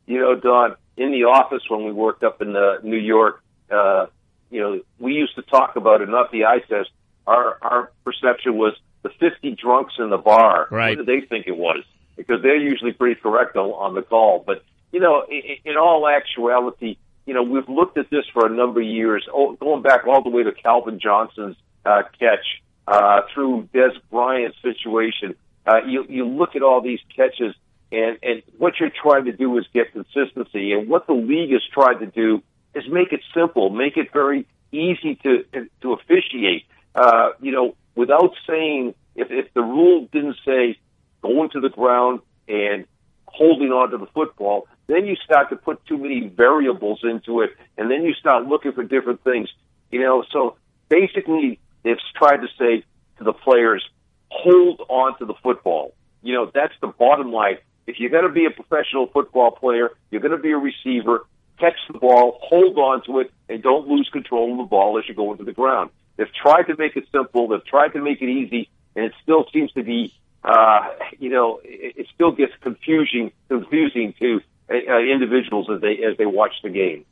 You 0.06 0.20
know, 0.20 0.36
Don, 0.36 0.76
in 0.98 1.12
the 1.12 1.24
office 1.24 1.64
when 1.70 1.86
we 1.86 1.94
worked 1.94 2.26
up 2.26 2.42
in 2.42 2.54
uh, 2.54 2.80
New 2.84 2.98
York, 2.98 3.42
uh, 3.72 4.08
you 4.50 4.60
know, 4.60 4.82
we 5.00 5.14
used 5.14 5.36
to 5.36 5.44
talk 5.44 5.78
about 5.78 6.02
it, 6.02 6.10
not 6.10 6.30
the 6.34 6.44
eye 6.44 6.60
test. 6.68 6.90
Our 7.26 7.58
our 7.62 7.92
perception 8.04 8.58
was 8.58 8.74
the 9.04 9.12
50 9.18 9.52
drunks 9.52 9.94
in 9.98 10.10
the 10.10 10.18
bar. 10.18 10.68
Right. 10.70 10.98
What 10.98 11.06
did 11.06 11.22
they 11.22 11.26
think 11.26 11.48
it 11.48 11.56
was? 11.56 11.86
Because 12.18 12.42
they're 12.42 12.58
usually 12.58 12.92
pretty 12.92 13.18
correct 13.22 13.56
on, 13.56 13.70
on 13.70 13.96
the 13.96 14.02
call. 14.02 14.44
But, 14.46 14.62
you 14.92 15.00
know, 15.00 15.24
in, 15.30 15.72
in 15.72 15.78
all 15.78 16.06
actuality, 16.06 16.98
you 17.26 17.34
know, 17.34 17.44
we've 17.44 17.70
looked 17.70 17.98
at 17.98 18.10
this 18.10 18.26
for 18.34 18.46
a 18.46 18.50
number 18.50 18.82
of 18.82 18.88
years, 18.88 19.26
going 19.32 19.84
back 19.84 20.06
all 20.06 20.22
the 20.22 20.30
way 20.30 20.44
to 20.44 20.52
Calvin 20.52 21.00
Johnson's 21.00 21.56
uh, 21.86 22.02
catch 22.20 22.46
uh, 22.88 23.22
through 23.34 23.70
Dez 23.74 23.92
Bryant's 24.10 24.58
situation. 24.62 25.36
Uh, 25.66 25.82
you, 25.86 26.06
you 26.10 26.26
look 26.26 26.56
at 26.56 26.64
all 26.64 26.82
these 26.82 27.00
catches, 27.16 27.56
and, 27.92 28.18
and 28.24 28.42
what 28.58 28.80
you're 28.80 28.90
trying 28.90 29.26
to 29.26 29.32
do 29.32 29.58
is 29.58 29.66
get 29.74 29.92
consistency. 29.94 30.74
And 30.74 30.90
what 30.90 31.08
the 31.08 31.14
league 31.14 31.52
has 31.52 31.62
tried 31.72 32.00
to 32.00 32.08
do 32.08 32.42
is 32.74 32.84
make 32.90 33.12
it 33.14 33.22
simple, 33.34 33.70
make 33.70 33.98
it 33.98 34.12
very 34.14 34.48
easy 34.72 35.16
to 35.24 35.46
to 35.82 35.94
officiate. 35.94 36.66
Uh, 36.96 37.30
you 37.42 37.52
know, 37.52 37.76
without 37.96 38.34
saying 38.48 38.94
if 39.16 39.30
if 39.30 39.54
the 39.54 39.62
rule 39.62 40.08
didn't 40.12 40.38
say 40.46 40.78
going 41.22 41.50
to 41.52 41.60
the 41.60 41.70
ground 41.70 42.22
and 42.48 42.86
holding 43.26 43.70
on 43.70 43.92
to 43.92 43.98
the 43.98 44.08
football, 44.08 44.68
then 44.88 45.06
you 45.06 45.16
start 45.16 45.50
to 45.50 45.56
put 45.56 45.86
too 45.86 45.98
many 45.98 46.28
variables 46.28 47.02
into 47.04 47.42
it, 47.42 47.52
and 47.78 47.90
then 47.90 48.04
you 48.04 48.14
start 48.14 48.46
looking 48.46 48.72
for 48.74 48.84
different 48.84 49.24
things. 49.24 49.50
You 49.92 50.02
know, 50.02 50.24
so 50.32 50.56
basically, 50.90 51.60
they've 51.84 51.98
tried 52.16 52.38
to 52.38 52.48
say 52.58 52.84
to 53.18 53.24
the 53.24 53.34
players, 53.34 53.84
hold 54.30 54.82
on 54.90 55.18
to 55.20 55.26
the 55.26 55.34
football. 55.44 55.94
You 56.22 56.34
know, 56.34 56.52
that's 56.54 56.74
the 56.82 56.88
bottom 56.88 57.32
line. 57.32 57.58
If 57.88 58.00
you're 58.00 58.10
going 58.10 58.28
to 58.28 58.34
be 58.34 58.46
a 58.46 58.52
professional 58.52 59.08
football 59.08 59.52
player, 59.52 59.90
you're 60.12 60.22
going 60.22 60.36
to 60.36 60.42
be 60.42 60.52
a 60.52 60.58
receiver, 60.58 61.26
catch 61.60 61.78
the 61.92 62.00
ball, 62.00 62.40
hold 62.42 62.78
on 62.78 63.04
to 63.06 63.20
it, 63.20 63.32
and 63.50 63.62
don't 63.62 63.88
lose 63.88 64.10
control 64.12 64.52
of 64.52 64.58
the 64.58 64.64
ball 64.64 64.98
as 65.00 65.08
you 65.08 65.16
go 65.16 65.32
into 65.32 65.44
the 65.44 65.54
ground. 65.54 65.90
They've 66.18 66.32
tried 66.34 66.64
to 66.64 66.76
make 66.78 66.96
it 66.96 67.06
simple. 67.12 67.48
They've 67.48 67.66
tried 67.66 67.94
to 67.94 68.02
make 68.02 68.22
it 68.22 68.30
easy, 68.30 68.70
and 68.96 69.06
it 69.06 69.14
still 69.24 69.46
seems 69.52 69.72
to 69.74 69.84
be, 69.84 70.14
uh, 70.44 70.90
you 71.20 71.30
know, 71.30 71.60
it, 71.64 71.96
it 71.98 72.08
still 72.14 72.32
gets 72.32 72.54
confusing, 72.62 73.32
confusing 73.50 74.14
to 74.20 74.42
uh, 74.70 75.00
individuals 75.00 75.68
as 75.74 75.82
they 75.82 76.04
as 76.04 76.18
they 76.18 76.26
watch 76.26 76.54
the 76.64 76.70
game. 76.70 77.06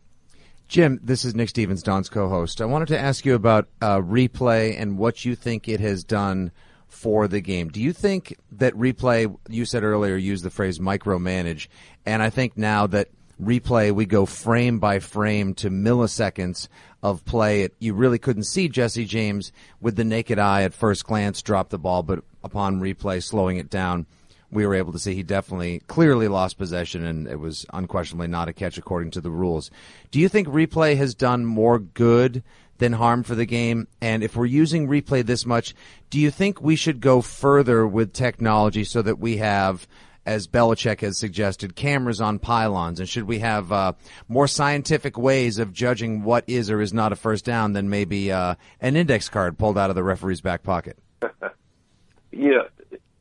Jim, 0.70 1.00
this 1.02 1.26
is 1.26 1.34
Nick 1.34 1.50
Stevens, 1.50 1.82
Don's 1.82 2.10
co-host. 2.10 2.62
I 2.62 2.66
wanted 2.66 2.90
to 2.90 3.00
ask 3.00 3.26
you 3.26 3.34
about 3.34 3.68
uh, 3.82 3.98
replay 3.98 4.80
and 4.80 5.00
what 5.00 5.26
you 5.26 5.36
think 5.36 5.68
it 5.68 5.80
has 5.80 6.04
done 6.04 6.52
for 6.88 7.28
the 7.28 7.42
game. 7.42 7.70
Do 7.70 7.82
you 7.82 7.92
think 7.92 8.38
that 8.52 8.76
replay? 8.76 9.36
You 9.50 9.66
said 9.66 9.84
earlier, 9.84 10.16
used 10.16 10.44
the 10.44 10.52
phrase 10.52 10.78
micromanage, 10.78 11.70
and 12.06 12.22
I 12.22 12.30
think 12.30 12.56
now 12.56 12.86
that 12.86 13.08
replay, 13.42 13.92
we 13.92 14.06
go 14.06 14.28
frame 14.28 14.78
by 14.78 15.00
frame 15.00 15.56
to 15.56 15.72
milliseconds 15.72 16.68
of 17.02 17.26
play. 17.26 17.64
It, 17.64 17.74
you 17.80 17.96
really 17.96 18.20
couldn't 18.20 18.44
see 18.44 18.70
Jesse 18.70 19.06
James 19.06 19.52
with 19.82 19.96
the 19.96 20.04
naked 20.04 20.38
eye 20.38 20.62
at 20.62 20.76
first 20.76 21.04
glance 21.04 21.42
drop 21.42 21.70
the 21.70 21.80
ball, 21.80 22.04
but 22.04 22.24
upon 22.44 22.80
replay, 22.80 23.24
slowing 23.24 23.58
it 23.58 23.72
down, 23.72 24.06
we 24.52 24.66
were 24.66 24.76
able 24.76 24.92
to 24.92 25.00
see 25.00 25.16
he 25.16 25.24
definitely 25.24 25.80
clearly 25.88 26.28
lost 26.28 26.58
possession 26.58 27.06
and 27.06 27.28
it 27.28 27.40
was 27.40 27.66
unquestionably 27.74 28.28
not 28.28 28.48
a 28.48 28.54
catch 28.54 28.78
according 28.78 29.12
to 29.12 29.22
the 29.22 29.32
rules. 29.32 29.70
Do 30.12 30.20
you 30.20 30.30
think 30.30 30.48
replay 30.48 30.98
has 30.98 31.14
done 31.14 31.46
more 31.46 31.80
good 31.80 32.44
than 32.80 32.94
harm 32.94 33.24
for 33.24 33.36
the 33.36 33.46
game? 33.46 33.88
And 34.02 34.24
if 34.24 34.36
we're 34.36 34.46
using 34.46 34.88
replay 34.88 35.26
this 35.26 35.46
much, 35.46 35.76
do 36.10 36.20
you 36.20 36.32
think 36.32 36.62
we 36.62 36.76
should 36.76 37.00
go 37.00 37.22
further 37.22 37.86
with 37.86 38.14
technology 38.14 38.84
so 38.84 39.02
that 39.02 39.20
we 39.20 39.38
have 39.38 39.88
as 40.26 40.48
Belichick 40.48 41.02
has 41.02 41.18
suggested, 41.18 41.76
cameras 41.76 42.22
on 42.22 42.40
pylons? 42.40 43.00
And 43.00 43.08
should 43.08 43.24
we 43.24 43.40
have 43.40 43.72
uh, 43.72 43.94
more 44.28 44.48
scientific 44.48 45.18
ways 45.18 45.60
of 45.60 45.74
judging 45.74 46.24
what 46.24 46.44
is 46.48 46.70
or 46.70 46.82
is 46.82 46.94
not 46.94 47.12
a 47.12 47.16
first 47.16 47.46
down 47.46 47.74
than 47.74 47.90
maybe 47.90 48.32
uh, 48.32 48.56
an 48.82 48.96
index 48.96 49.30
card 49.30 49.58
pulled 49.58 49.78
out 49.78 49.90
of 49.90 49.96
the 49.96 50.04
referee's 50.04 50.42
back 50.42 50.64
pocket? 50.64 50.98
yeah, 52.32 52.64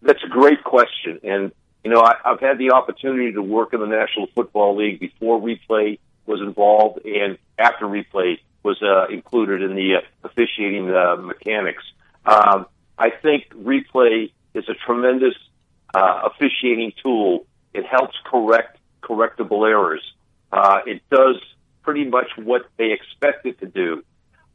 that's 0.02 0.22
a 0.24 0.28
great 0.28 0.62
question. 0.64 1.20
And, 1.22 1.52
you 1.84 1.90
know, 1.90 2.00
I, 2.00 2.14
I've 2.24 2.40
had 2.40 2.58
the 2.58 2.72
opportunity 2.72 3.32
to 3.32 3.42
work 3.42 3.72
in 3.74 3.80
the 3.80 3.86
National 3.86 4.26
Football 4.34 4.76
League 4.76 5.00
before 5.00 5.40
replay 5.40 5.98
was 6.26 6.40
involved 6.40 7.04
and 7.06 7.38
after 7.58 7.86
replay 7.86 8.38
was 8.62 8.80
uh, 8.82 9.06
included 9.08 9.62
in 9.62 9.74
the 9.74 9.96
uh, 9.96 10.00
officiating 10.24 10.90
uh, 10.90 11.16
mechanics. 11.16 11.82
Um, 12.26 12.66
I 12.98 13.10
think 13.10 13.48
replay 13.54 14.32
is 14.54 14.68
a 14.68 14.74
tremendous 14.74 15.34
uh, 15.94 16.28
officiating 16.30 16.92
tool. 17.02 17.46
It 17.72 17.86
helps 17.86 18.16
correct 18.24 18.78
correctable 19.02 19.66
errors. 19.68 20.02
Uh, 20.52 20.80
it 20.86 21.02
does 21.10 21.36
pretty 21.82 22.04
much 22.04 22.26
what 22.36 22.62
they 22.76 22.92
expect 22.92 23.46
it 23.46 23.60
to 23.60 23.66
do. 23.66 24.04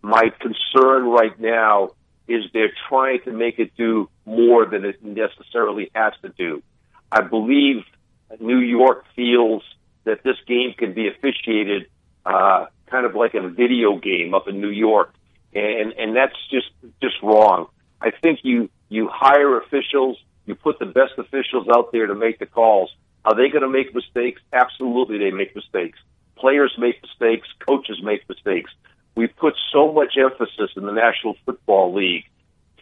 My 0.01 0.31
concern 0.39 1.05
right 1.05 1.39
now 1.39 1.91
is 2.27 2.43
they're 2.53 2.73
trying 2.89 3.19
to 3.25 3.31
make 3.31 3.59
it 3.59 3.75
do 3.77 4.09
more 4.25 4.65
than 4.65 4.85
it 4.85 5.03
necessarily 5.03 5.91
has 5.93 6.13
to 6.21 6.29
do. 6.29 6.61
I 7.11 7.21
believe 7.21 7.83
New 8.39 8.59
York 8.59 9.05
feels 9.15 9.63
that 10.05 10.23
this 10.23 10.37
game 10.47 10.73
can 10.77 10.93
be 10.93 11.07
officiated 11.07 11.87
uh, 12.25 12.67
kind 12.87 13.05
of 13.05 13.15
like 13.15 13.33
a 13.33 13.47
video 13.47 13.97
game 13.97 14.33
up 14.33 14.47
in 14.47 14.61
New 14.61 14.69
York, 14.69 15.13
and 15.53 15.93
and 15.93 16.15
that's 16.15 16.35
just 16.49 16.69
just 17.01 17.15
wrong. 17.21 17.67
I 18.01 18.11
think 18.11 18.39
you 18.43 18.69
you 18.89 19.09
hire 19.11 19.57
officials 19.57 20.17
you 20.45 20.55
put 20.55 20.79
the 20.79 20.85
best 20.85 21.13
officials 21.17 21.67
out 21.73 21.91
there 21.91 22.07
to 22.07 22.15
make 22.15 22.39
the 22.39 22.45
calls. 22.45 22.93
Are 23.25 23.35
they 23.35 23.49
going 23.49 23.61
to 23.61 23.69
make 23.69 23.95
mistakes? 23.95 24.41
Absolutely, 24.51 25.17
they 25.17 25.31
make 25.31 25.55
mistakes. 25.55 25.97
Players 26.35 26.73
make 26.77 27.01
mistakes. 27.01 27.47
Coaches 27.65 28.01
make 28.03 28.27
mistakes. 28.27 28.71
We 29.15 29.27
put 29.27 29.55
so 29.71 29.91
much 29.91 30.17
emphasis 30.17 30.71
in 30.75 30.85
the 30.85 30.91
National 30.91 31.35
Football 31.45 31.93
League 31.93 32.25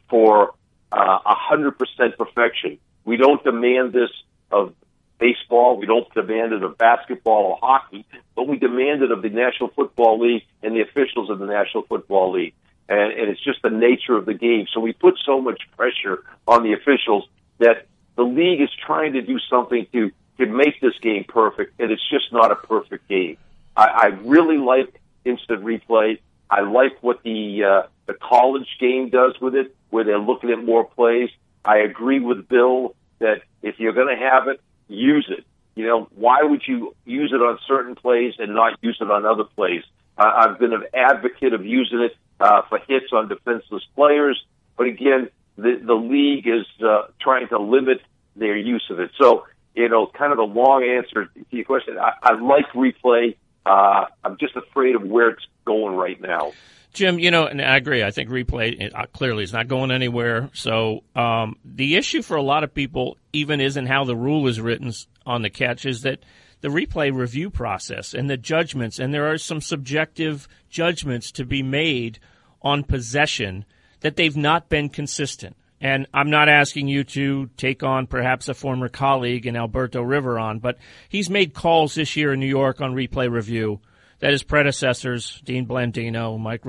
for 0.09 0.53
uh, 0.91 1.19
hundred 1.25 1.77
percent 1.77 2.17
perfection. 2.17 2.77
We 3.05 3.17
don't 3.17 3.43
demand 3.43 3.93
this 3.93 4.11
of 4.51 4.73
baseball. 5.19 5.77
We 5.77 5.85
don't 5.85 6.11
demand 6.13 6.53
it 6.53 6.63
of 6.63 6.77
basketball 6.77 7.43
or 7.51 7.59
hockey, 7.61 8.05
but 8.35 8.47
we 8.47 8.57
demand 8.57 9.03
it 9.03 9.11
of 9.11 9.21
the 9.21 9.29
National 9.29 9.69
Football 9.69 10.19
League 10.19 10.43
and 10.63 10.75
the 10.75 10.81
officials 10.81 11.29
of 11.29 11.39
the 11.39 11.45
National 11.45 11.83
Football 11.83 12.33
League. 12.33 12.53
And, 12.89 13.13
and 13.13 13.29
it's 13.29 13.43
just 13.43 13.61
the 13.61 13.69
nature 13.69 14.15
of 14.17 14.25
the 14.25 14.33
game. 14.33 14.65
So 14.73 14.79
we 14.81 14.93
put 14.93 15.17
so 15.25 15.39
much 15.39 15.61
pressure 15.77 16.23
on 16.47 16.63
the 16.63 16.73
officials 16.73 17.27
that 17.59 17.87
the 18.15 18.23
league 18.23 18.61
is 18.61 18.69
trying 18.85 19.13
to 19.13 19.21
do 19.21 19.37
something 19.49 19.87
to 19.93 20.11
to 20.37 20.45
make 20.47 20.81
this 20.81 20.97
game 21.01 21.23
perfect, 21.23 21.79
and 21.79 21.91
it's 21.91 22.09
just 22.09 22.33
not 22.33 22.51
a 22.51 22.55
perfect 22.55 23.07
game. 23.07 23.37
I, 23.75 23.85
I 23.85 24.05
really 24.23 24.57
like 24.57 24.99
instant 25.25 25.63
replay. 25.63 26.19
I 26.49 26.61
like 26.61 27.01
what 27.01 27.23
the 27.23 27.63
uh, 27.63 27.87
the 28.07 28.13
college 28.13 28.67
game 28.79 29.09
does 29.09 29.39
with 29.39 29.55
it, 29.55 29.75
where 29.89 30.03
they're 30.03 30.19
looking 30.19 30.51
at 30.51 30.63
more 30.63 30.83
plays. 30.83 31.29
I 31.63 31.77
agree 31.77 32.19
with 32.19 32.47
Bill 32.47 32.95
that 33.19 33.41
if 33.61 33.75
you're 33.79 33.93
going 33.93 34.15
to 34.15 34.21
have 34.21 34.47
it, 34.47 34.59
use 34.87 35.27
it. 35.29 35.45
You 35.75 35.85
know, 35.87 36.09
why 36.15 36.43
would 36.43 36.63
you 36.67 36.95
use 37.05 37.31
it 37.33 37.41
on 37.41 37.57
certain 37.67 37.95
plays 37.95 38.33
and 38.39 38.53
not 38.53 38.77
use 38.81 38.97
it 38.99 39.09
on 39.09 39.25
other 39.25 39.45
plays? 39.45 39.83
Uh, 40.17 40.31
I've 40.35 40.59
been 40.59 40.73
an 40.73 40.83
advocate 40.93 41.53
of 41.53 41.65
using 41.65 42.01
it 42.01 42.15
uh, 42.39 42.63
for 42.67 42.79
hits 42.79 43.13
on 43.13 43.29
defenseless 43.29 43.83
players, 43.95 44.43
but 44.77 44.87
again, 44.87 45.29
the 45.57 45.79
the 45.81 45.93
league 45.93 46.47
is 46.47 46.65
uh, 46.83 47.03
trying 47.21 47.47
to 47.49 47.59
limit 47.59 48.01
their 48.35 48.57
use 48.57 48.83
of 48.89 48.99
it. 48.99 49.11
So, 49.17 49.45
you 49.75 49.87
know, 49.89 50.07
kind 50.07 50.33
of 50.33 50.39
a 50.39 50.43
long 50.43 50.83
answer 50.83 51.25
to 51.25 51.45
your 51.49 51.65
question. 51.65 51.97
I, 51.97 52.13
I 52.21 52.33
like 52.33 52.67
replay. 52.73 53.35
Uh, 53.65 54.05
I'm 54.23 54.37
just 54.37 54.55
afraid 54.55 54.95
of 54.95 55.03
where 55.03 55.29
it's 55.29 55.45
going 55.65 55.95
right 55.95 56.19
now. 56.19 56.53
Jim, 56.93 57.19
you 57.19 57.31
know, 57.31 57.45
and 57.45 57.61
I 57.61 57.77
agree. 57.77 58.03
I 58.03 58.11
think 58.11 58.29
replay 58.29 58.93
uh, 58.93 59.05
clearly 59.13 59.43
is 59.43 59.53
not 59.53 59.67
going 59.67 59.91
anywhere. 59.91 60.49
So 60.53 61.03
um, 61.15 61.55
the 61.63 61.95
issue 61.95 62.21
for 62.21 62.35
a 62.35 62.41
lot 62.41 62.63
of 62.63 62.73
people, 62.73 63.17
even 63.31 63.61
isn't 63.61 63.85
how 63.85 64.03
the 64.03 64.15
rule 64.15 64.47
is 64.47 64.59
written 64.59 64.91
on 65.25 65.41
the 65.41 65.49
catch, 65.49 65.85
is 65.85 66.01
that 66.01 66.19
the 66.59 66.67
replay 66.67 67.13
review 67.13 67.49
process 67.49 68.13
and 68.13 68.29
the 68.29 68.37
judgments, 68.37 68.99
and 68.99 69.13
there 69.13 69.31
are 69.31 69.37
some 69.37 69.61
subjective 69.61 70.47
judgments 70.69 71.31
to 71.33 71.45
be 71.45 71.63
made 71.63 72.19
on 72.61 72.83
possession 72.83 73.65
that 74.01 74.15
they've 74.15 74.37
not 74.37 74.67
been 74.67 74.89
consistent. 74.89 75.55
And 75.81 76.05
I'm 76.13 76.29
not 76.29 76.47
asking 76.47 76.87
you 76.87 77.03
to 77.05 77.49
take 77.57 77.81
on 77.81 78.05
perhaps 78.05 78.47
a 78.47 78.53
former 78.53 78.87
colleague 78.87 79.47
in 79.47 79.57
Alberto 79.57 80.03
Riveron, 80.03 80.61
but 80.61 80.77
he's 81.09 81.29
made 81.29 81.55
calls 81.55 81.95
this 81.95 82.15
year 82.15 82.33
in 82.33 82.39
New 82.39 82.45
York 82.45 82.81
on 82.81 82.93
replay 82.93 83.29
review 83.29 83.81
that 84.19 84.31
his 84.31 84.43
predecessors, 84.43 85.41
Dean 85.43 85.65
Blandino, 85.65 86.39
Mike, 86.39 86.63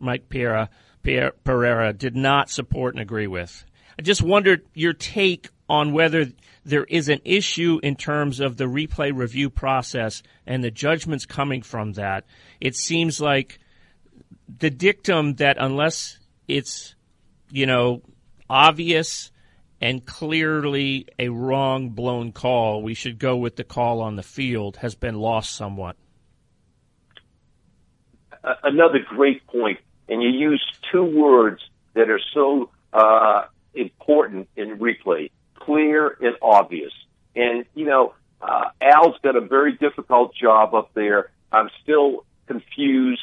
Mike 0.00 0.28
Pereira, 0.28 0.68
Pereira, 1.44 1.92
did 1.92 2.16
not 2.16 2.50
support 2.50 2.94
and 2.94 3.00
agree 3.00 3.28
with. 3.28 3.64
I 3.96 4.02
just 4.02 4.20
wondered 4.22 4.66
your 4.74 4.92
take 4.92 5.48
on 5.68 5.92
whether 5.92 6.26
there 6.64 6.84
is 6.84 7.08
an 7.08 7.20
issue 7.24 7.78
in 7.84 7.94
terms 7.94 8.40
of 8.40 8.56
the 8.56 8.64
replay 8.64 9.16
review 9.16 9.48
process 9.48 10.24
and 10.44 10.62
the 10.62 10.72
judgments 10.72 11.24
coming 11.24 11.62
from 11.62 11.92
that. 11.92 12.24
It 12.60 12.74
seems 12.74 13.20
like 13.20 13.60
the 14.58 14.70
dictum 14.70 15.34
that 15.34 15.56
unless 15.60 16.18
it's, 16.48 16.96
you 17.50 17.66
know, 17.66 18.02
obvious 18.48 19.30
and 19.80 20.04
clearly 20.04 21.06
a 21.18 21.28
wrong 21.28 21.90
blown 21.90 22.32
call, 22.32 22.82
we 22.82 22.94
should 22.94 23.18
go 23.18 23.36
with 23.36 23.56
the 23.56 23.64
call 23.64 24.00
on 24.00 24.16
the 24.16 24.22
field 24.22 24.78
has 24.78 24.94
been 24.94 25.16
lost 25.16 25.54
somewhat. 25.54 25.96
Another 28.62 29.00
great 29.08 29.46
point, 29.46 29.80
and 30.08 30.22
you 30.22 30.30
use 30.30 30.64
two 30.92 31.02
words 31.02 31.60
that 31.94 32.08
are 32.10 32.20
so 32.32 32.70
uh, 32.92 33.46
important 33.74 34.48
in 34.56 34.78
replay: 34.78 35.30
clear 35.56 36.16
and 36.20 36.36
obvious. 36.40 36.92
And 37.34 37.64
you 37.74 37.86
know, 37.86 38.14
uh, 38.40 38.70
Al's 38.80 39.16
got 39.22 39.34
a 39.34 39.40
very 39.40 39.72
difficult 39.72 40.34
job 40.34 40.74
up 40.74 40.94
there. 40.94 41.32
I'm 41.50 41.70
still 41.82 42.24
confused 42.46 43.20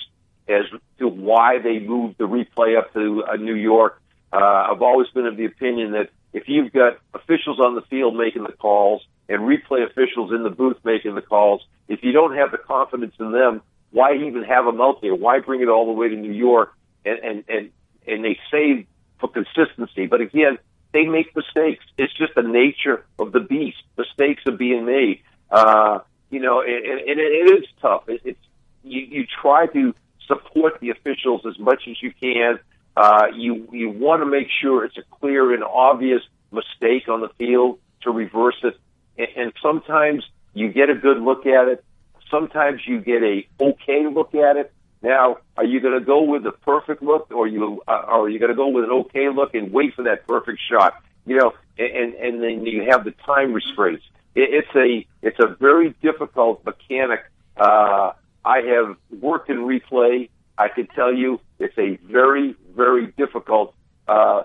as 0.48 0.66
to 1.00 1.08
why 1.08 1.60
they 1.60 1.80
moved 1.80 2.18
the 2.18 2.26
replay 2.26 2.78
up 2.78 2.94
to 2.94 3.24
uh, 3.24 3.38
New 3.38 3.56
York. 3.56 4.02
Uh, 4.34 4.72
I've 4.72 4.82
always 4.82 5.08
been 5.10 5.28
of 5.28 5.38
the 5.38 5.46
opinion 5.46 5.92
that 5.92 6.10
if 6.34 6.48
you've 6.48 6.74
got 6.74 6.98
officials 7.14 7.60
on 7.60 7.76
the 7.76 7.84
field 7.84 8.16
making 8.18 8.44
the 8.44 8.52
calls 8.52 9.06
and 9.30 9.42
replay 9.42 9.86
officials 9.86 10.32
in 10.32 10.42
the 10.42 10.50
booth 10.50 10.78
making 10.84 11.14
the 11.14 11.22
calls, 11.22 11.62
if 11.88 12.04
you 12.04 12.12
don't 12.12 12.36
have 12.36 12.52
the 12.52 12.58
confidence 12.58 13.14
in 13.20 13.32
them, 13.32 13.62
why 13.92 14.16
even 14.16 14.44
have 14.44 14.66
them 14.66 14.82
out 14.82 15.02
there? 15.02 15.14
Why 15.14 15.40
bring 15.40 15.62
it 15.62 15.70
all 15.70 15.86
the 15.86 15.92
way 15.92 16.10
to 16.10 16.16
New 16.16 16.32
York? 16.32 16.74
And 17.06 17.20
and 17.20 17.44
and 17.48 17.70
and 18.08 18.26
they 18.26 18.40
say 18.50 18.88
for 19.20 19.30
consistency, 19.30 20.08
but 20.08 20.20
again, 20.20 20.58
they 20.94 21.04
make 21.04 21.36
mistakes. 21.36 21.86
It's 21.98 22.14
just 22.14 22.34
the 22.36 22.42
nature 22.42 23.06
of 23.20 23.32
the 23.32 23.40
beast. 23.40 23.78
Mistakes 23.98 24.42
are 24.48 24.58
being 24.58 24.86
made. 24.86 25.22
Uh, 25.52 26.00
you 26.32 26.40
know, 26.40 26.62
and, 26.62 27.00
and 27.02 27.20
it, 27.20 27.32
it 27.48 27.60
is 27.60 27.66
tough. 27.82 28.10
It, 28.10 28.22
it's 28.26 28.40
you, 28.84 29.02
you 29.02 29.28
try 29.42 29.68
to 29.68 29.94
support 30.28 30.80
the 30.80 30.90
officials 30.90 31.46
as 31.46 31.60
much 31.60 31.84
as 31.88 32.02
you 32.02 32.12
can 32.20 32.60
uh, 32.96 33.28
you 33.36 33.68
you 33.72 33.90
want 33.90 34.22
to 34.22 34.26
make 34.26 34.48
sure 34.62 34.86
it's 34.86 34.98
a 34.98 35.04
clear 35.20 35.54
and 35.54 35.64
obvious 35.64 36.22
mistake 36.52 37.08
on 37.08 37.22
the 37.22 37.30
field 37.38 37.80
to 38.02 38.12
reverse 38.12 38.58
it, 38.64 38.78
and, 39.18 39.28
and 39.36 39.54
sometimes 39.62 40.24
you 40.54 40.72
get 40.72 40.90
a 40.90 40.96
good 40.96 41.18
look 41.18 41.46
at 41.46 41.68
it. 41.68 41.84
Sometimes 42.30 42.82
you 42.86 43.00
get 43.02 43.24
a 43.24 43.48
okay 43.60 44.08
look 44.08 44.36
at 44.36 44.58
it. 44.58 44.72
Now, 45.02 45.38
are 45.58 45.66
you 45.66 45.82
going 45.82 46.00
to 46.00 46.06
go 46.06 46.24
with 46.24 46.44
the 46.44 46.52
perfect 46.52 47.04
look, 47.04 47.32
or 47.32 47.48
you 47.48 47.82
uh, 47.88 47.92
or 48.08 48.26
are 48.26 48.30
you 48.30 48.40
going 48.40 48.52
to 48.52 48.56
go 48.56 48.70
with 48.70 48.86
an 48.86 48.92
okay 48.92 49.30
look 49.30 49.54
and 49.54 49.72
wait 49.72 49.96
for 49.96 50.04
that 50.04 50.26
perfect 50.28 50.60
shot? 50.70 50.96
You 51.26 51.38
know, 51.38 51.54
and 51.78 52.14
and 52.14 52.42
then 52.44 52.66
you 52.66 52.88
have 52.90 53.04
the 53.04 53.12
time 53.26 53.54
restraints. 53.54 54.04
It, 54.36 54.64
it's 54.66 54.76
a 54.76 55.08
it's 55.22 55.40
a 55.40 55.56
very 55.56 55.96
difficult 56.02 56.64
mechanic. 56.66 57.22
Uh, 57.58 58.14
I 58.46 58.62
have 58.62 58.98
worked 59.22 59.50
in 59.50 59.58
replay. 59.58 60.30
I 60.58 60.68
can 60.68 60.88
tell 60.88 61.14
you 61.14 61.40
it's 61.60 61.78
a 61.78 61.98
very, 62.06 62.56
very 62.76 63.08
difficult 63.08 63.74
uh, 64.08 64.44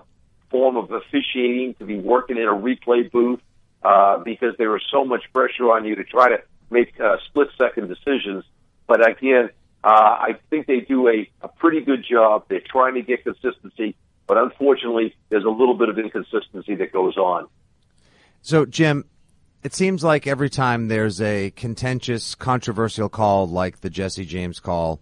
form 0.49 0.77
of 0.77 0.91
officiating 0.91 1.75
to 1.75 1.85
be 1.85 1.97
working 1.97 2.37
in 2.37 2.43
a 2.43 2.53
replay 2.53 3.09
booth 3.11 3.39
uh, 3.83 4.17
because 4.19 4.55
there 4.57 4.75
is 4.75 4.83
so 4.91 5.05
much 5.05 5.23
pressure 5.33 5.71
on 5.71 5.85
you 5.85 5.95
to 5.95 6.03
try 6.03 6.29
to 6.29 6.41
make 6.69 6.99
uh, 6.99 7.17
split 7.27 7.49
second 7.57 7.87
decisions. 7.87 8.43
But 8.87 9.07
again, 9.07 9.49
uh, 9.83 9.87
I 9.87 10.39
think 10.49 10.67
they 10.67 10.81
do 10.81 11.07
a, 11.07 11.29
a 11.41 11.47
pretty 11.47 11.81
good 11.81 12.03
job. 12.09 12.45
They're 12.49 12.61
trying 12.61 12.95
to 12.95 13.01
get 13.01 13.23
consistency, 13.23 13.95
but 14.27 14.37
unfortunately, 14.37 15.15
there's 15.29 15.45
a 15.45 15.49
little 15.49 15.75
bit 15.75 15.89
of 15.89 15.97
inconsistency 15.97 16.75
that 16.75 16.91
goes 16.91 17.17
on. 17.17 17.47
So, 18.41 18.65
Jim, 18.65 19.05
it 19.63 19.73
seems 19.73 20.03
like 20.03 20.27
every 20.27 20.49
time 20.49 20.87
there's 20.87 21.21
a 21.21 21.51
contentious, 21.51 22.35
controversial 22.35 23.09
call 23.09 23.47
like 23.47 23.81
the 23.81 23.89
Jesse 23.89 24.25
James 24.25 24.59
call, 24.59 24.99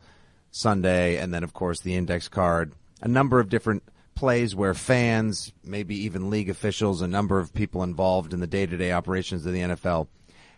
Sunday, 0.57 1.17
and 1.17 1.33
then 1.33 1.43
of 1.43 1.53
course 1.53 1.79
the 1.79 1.95
index 1.95 2.27
card. 2.27 2.73
A 3.01 3.07
number 3.07 3.39
of 3.39 3.49
different 3.49 3.83
plays 4.15 4.55
where 4.55 4.73
fans, 4.73 5.53
maybe 5.63 5.95
even 5.95 6.29
league 6.29 6.49
officials, 6.49 7.01
a 7.01 7.07
number 7.07 7.39
of 7.39 7.53
people 7.53 7.83
involved 7.83 8.33
in 8.33 8.39
the 8.39 8.47
day-to-day 8.47 8.91
operations 8.91 9.45
of 9.45 9.53
the 9.53 9.61
NFL 9.61 10.07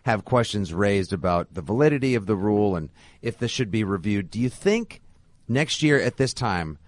have 0.04 0.24
questions 0.24 0.72
raised 0.72 1.12
about 1.12 1.52
the 1.52 1.60
validity 1.60 2.14
of 2.14 2.26
the 2.26 2.36
rule 2.36 2.74
and 2.74 2.88
if 3.20 3.38
this 3.38 3.50
should 3.50 3.70
be 3.70 3.84
reviewed. 3.84 4.30
Do 4.30 4.40
you 4.40 4.48
think 4.48 5.02
next 5.46 5.82
year 5.82 6.00
at 6.00 6.16
this 6.16 6.32
time 6.32 6.78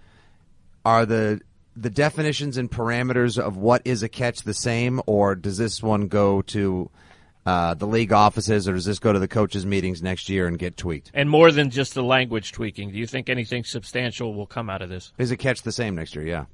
are 0.83 1.05
the 1.05 1.41
the 1.75 1.89
definitions 1.89 2.57
and 2.57 2.69
parameters 2.69 3.39
of 3.39 3.57
what 3.57 3.81
is 3.83 4.03
a 4.03 4.09
catch 4.09 4.41
the 4.41 4.53
same, 4.53 5.01
or 5.07 5.35
does 5.35 5.57
this 5.57 5.81
one 5.81 6.07
go 6.07 6.41
to 6.43 6.89
uh, 7.45 7.73
the 7.73 7.87
league 7.87 8.13
offices, 8.13 8.67
or 8.67 8.73
does 8.73 8.85
this 8.85 8.99
go 8.99 9.11
to 9.11 9.19
the 9.19 9.27
coaches' 9.27 9.65
meetings 9.65 10.01
next 10.01 10.29
year 10.29 10.47
and 10.47 10.57
get 10.57 10.77
tweaked? 10.77 11.11
And 11.13 11.29
more 11.29 11.51
than 11.51 11.69
just 11.69 11.93
the 11.93 12.03
language 12.03 12.51
tweaking, 12.51 12.91
do 12.91 12.97
you 12.97 13.07
think 13.07 13.29
anything 13.29 13.63
substantial 13.63 14.33
will 14.33 14.45
come 14.45 14.69
out 14.69 14.81
of 14.81 14.89
this? 14.89 15.11
Is 15.17 15.31
it 15.31 15.37
catch 15.37 15.61
the 15.63 15.71
same 15.71 15.95
next 15.95 16.15
year? 16.15 16.25
Yeah. 16.25 16.45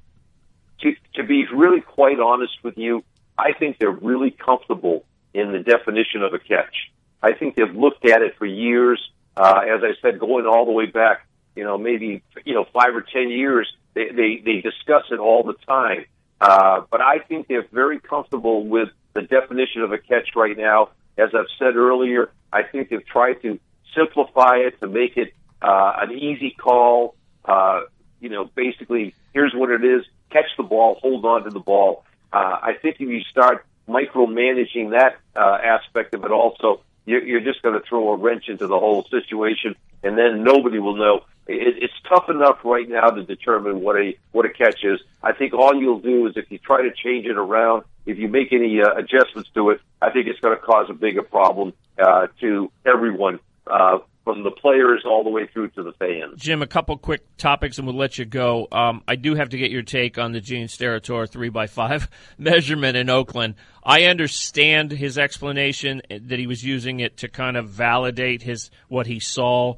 To, 0.80 0.92
to 1.14 1.24
be 1.24 1.44
really 1.52 1.80
quite 1.80 2.18
honest 2.18 2.54
with 2.62 2.76
you, 2.76 3.04
I 3.38 3.52
think 3.52 3.78
they're 3.78 3.90
really 3.90 4.30
comfortable 4.30 5.04
in 5.32 5.52
the 5.52 5.60
definition 5.60 6.22
of 6.22 6.34
a 6.34 6.38
catch. 6.38 6.90
I 7.22 7.32
think 7.32 7.56
they've 7.56 7.74
looked 7.74 8.08
at 8.08 8.22
it 8.22 8.36
for 8.38 8.46
years. 8.46 9.00
Uh, 9.36 9.60
as 9.68 9.82
I 9.82 9.92
said, 10.02 10.18
going 10.18 10.46
all 10.46 10.64
the 10.64 10.72
way 10.72 10.86
back, 10.86 11.26
you 11.54 11.64
know, 11.64 11.78
maybe 11.78 12.22
you 12.44 12.54
know 12.54 12.66
five 12.72 12.94
or 12.94 13.02
ten 13.02 13.30
years, 13.30 13.72
they 13.94 14.08
they, 14.08 14.42
they 14.44 14.60
discuss 14.60 15.04
it 15.10 15.18
all 15.18 15.42
the 15.42 15.54
time. 15.66 16.06
Uh, 16.40 16.82
but 16.90 17.00
I 17.00 17.18
think 17.18 17.48
they're 17.48 17.66
very 17.70 18.00
comfortable 18.00 18.66
with 18.66 18.88
the 19.14 19.22
definition 19.22 19.82
of 19.82 19.92
a 19.92 19.98
catch 19.98 20.30
right 20.36 20.56
now. 20.56 20.90
As 21.18 21.30
I've 21.34 21.50
said 21.58 21.76
earlier, 21.76 22.30
I 22.52 22.62
think 22.62 22.90
they've 22.90 23.06
tried 23.06 23.42
to 23.42 23.58
simplify 23.94 24.56
it 24.56 24.80
to 24.80 24.86
make 24.86 25.16
it 25.16 25.32
uh, 25.60 25.92
an 26.02 26.12
easy 26.12 26.50
call. 26.50 27.14
Uh, 27.44 27.82
you 28.20 28.28
know, 28.28 28.44
basically, 28.54 29.14
here's 29.32 29.52
what 29.54 29.70
it 29.70 29.84
is: 29.84 30.04
catch 30.30 30.46
the 30.56 30.62
ball, 30.62 30.98
hold 31.00 31.24
on 31.24 31.44
to 31.44 31.50
the 31.50 31.60
ball. 31.60 32.04
Uh, 32.32 32.58
I 32.62 32.72
think 32.80 32.96
if 33.00 33.08
you 33.08 33.20
start 33.22 33.66
micromanaging 33.88 34.90
that 34.90 35.16
uh, 35.34 35.58
aspect 35.62 36.14
of 36.14 36.24
it 36.24 36.30
also, 36.30 36.82
you're, 37.10 37.26
you're 37.26 37.40
just 37.40 37.62
going 37.62 37.74
to 37.74 37.86
throw 37.86 38.12
a 38.12 38.16
wrench 38.16 38.48
into 38.48 38.66
the 38.66 38.78
whole 38.78 39.04
situation, 39.04 39.74
and 40.02 40.16
then 40.16 40.44
nobody 40.44 40.78
will 40.78 40.96
know. 40.96 41.24
It, 41.46 41.82
it's 41.82 41.94
tough 42.08 42.28
enough 42.28 42.58
right 42.64 42.88
now 42.88 43.10
to 43.10 43.24
determine 43.24 43.80
what 43.80 43.96
a 43.96 44.16
what 44.32 44.46
a 44.46 44.50
catch 44.50 44.84
is. 44.84 45.00
I 45.22 45.32
think 45.32 45.52
all 45.52 45.74
you'll 45.74 46.00
do 46.00 46.26
is 46.28 46.36
if 46.36 46.50
you 46.50 46.58
try 46.58 46.82
to 46.82 46.92
change 46.92 47.26
it 47.26 47.36
around, 47.36 47.82
if 48.06 48.18
you 48.18 48.28
make 48.28 48.52
any 48.52 48.80
uh, 48.80 48.94
adjustments 48.94 49.50
to 49.54 49.70
it, 49.70 49.80
I 50.00 50.10
think 50.10 50.28
it's 50.28 50.40
going 50.40 50.56
to 50.56 50.62
cause 50.62 50.86
a 50.88 50.94
bigger 50.94 51.22
problem 51.22 51.72
uh, 51.98 52.28
to 52.40 52.70
everyone. 52.86 53.40
Uh, 53.66 53.98
from 54.24 54.44
the 54.44 54.50
players 54.50 55.02
all 55.06 55.24
the 55.24 55.30
way 55.30 55.46
through 55.46 55.68
to 55.70 55.82
the 55.82 55.92
fans. 55.92 56.40
Jim, 56.40 56.62
a 56.62 56.66
couple 56.66 56.96
quick 56.98 57.36
topics, 57.36 57.78
and 57.78 57.86
we'll 57.86 57.96
let 57.96 58.18
you 58.18 58.24
go. 58.24 58.68
Um, 58.70 59.02
I 59.08 59.16
do 59.16 59.34
have 59.34 59.50
to 59.50 59.58
get 59.58 59.70
your 59.70 59.82
take 59.82 60.18
on 60.18 60.32
the 60.32 60.40
Gene 60.40 60.66
Steratore 60.66 61.28
three 61.28 61.48
by 61.48 61.66
five 61.66 62.08
measurement 62.38 62.96
in 62.96 63.08
Oakland. 63.08 63.54
I 63.82 64.04
understand 64.04 64.92
his 64.92 65.16
explanation 65.16 66.02
that 66.10 66.38
he 66.38 66.46
was 66.46 66.62
using 66.62 67.00
it 67.00 67.18
to 67.18 67.28
kind 67.28 67.56
of 67.56 67.68
validate 67.68 68.42
his 68.42 68.70
what 68.88 69.06
he 69.06 69.20
saw. 69.20 69.74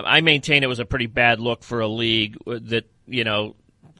I 0.00 0.20
maintain 0.20 0.64
it 0.64 0.68
was 0.68 0.80
a 0.80 0.84
pretty 0.84 1.06
bad 1.06 1.40
look 1.40 1.62
for 1.62 1.80
a 1.80 1.88
league 1.88 2.36
that 2.46 2.84
you 3.06 3.24
know 3.24 3.54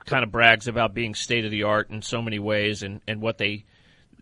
kind 0.05 0.25
of 0.25 0.33
brags 0.33 0.67
about 0.67 0.95
being 0.95 1.15
state 1.15 1.45
of 1.45 1.51
the 1.51 1.63
art 1.63 1.91
in 1.91 2.03
so 2.03 2.21
many 2.21 2.39
ways, 2.39 2.83
and 2.83 3.01
and 3.07 3.21
what 3.21 3.39
they 3.39 3.65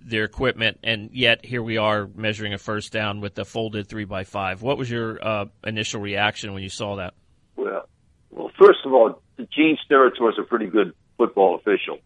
their 0.09 0.25
equipment, 0.25 0.79
and 0.83 1.11
yet 1.13 1.45
here 1.45 1.63
we 1.63 1.77
are 1.77 2.09
measuring 2.15 2.55
a 2.55 2.59
first 2.59 2.93
down 2.93 3.21
with 3.21 3.35
the 3.35 3.45
folded 3.45 3.89
three 3.89 4.05
by 4.05 4.25
five. 4.25 4.63
What 4.63 4.79
was 4.79 4.91
your 4.91 5.19
uh, 5.25 5.47
initial 5.65 6.01
reaction 6.01 6.55
when 6.55 6.63
you 6.63 6.69
saw 6.69 6.97
that? 6.97 7.15
Well, 7.57 7.89
well, 8.31 8.51
first 8.59 8.81
of 8.85 8.93
all, 8.93 9.21
Gene 9.37 9.79
Steratore 9.89 10.33
is 10.33 10.39
a 10.39 10.43
pretty 10.43 10.67
good 10.67 10.95
football 11.17 11.57
official, 11.57 11.99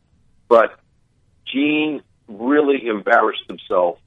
but 0.48 0.78
Gene 1.46 2.02
really 2.28 2.86
embarrassed 2.86 3.44
himself. 3.48 3.98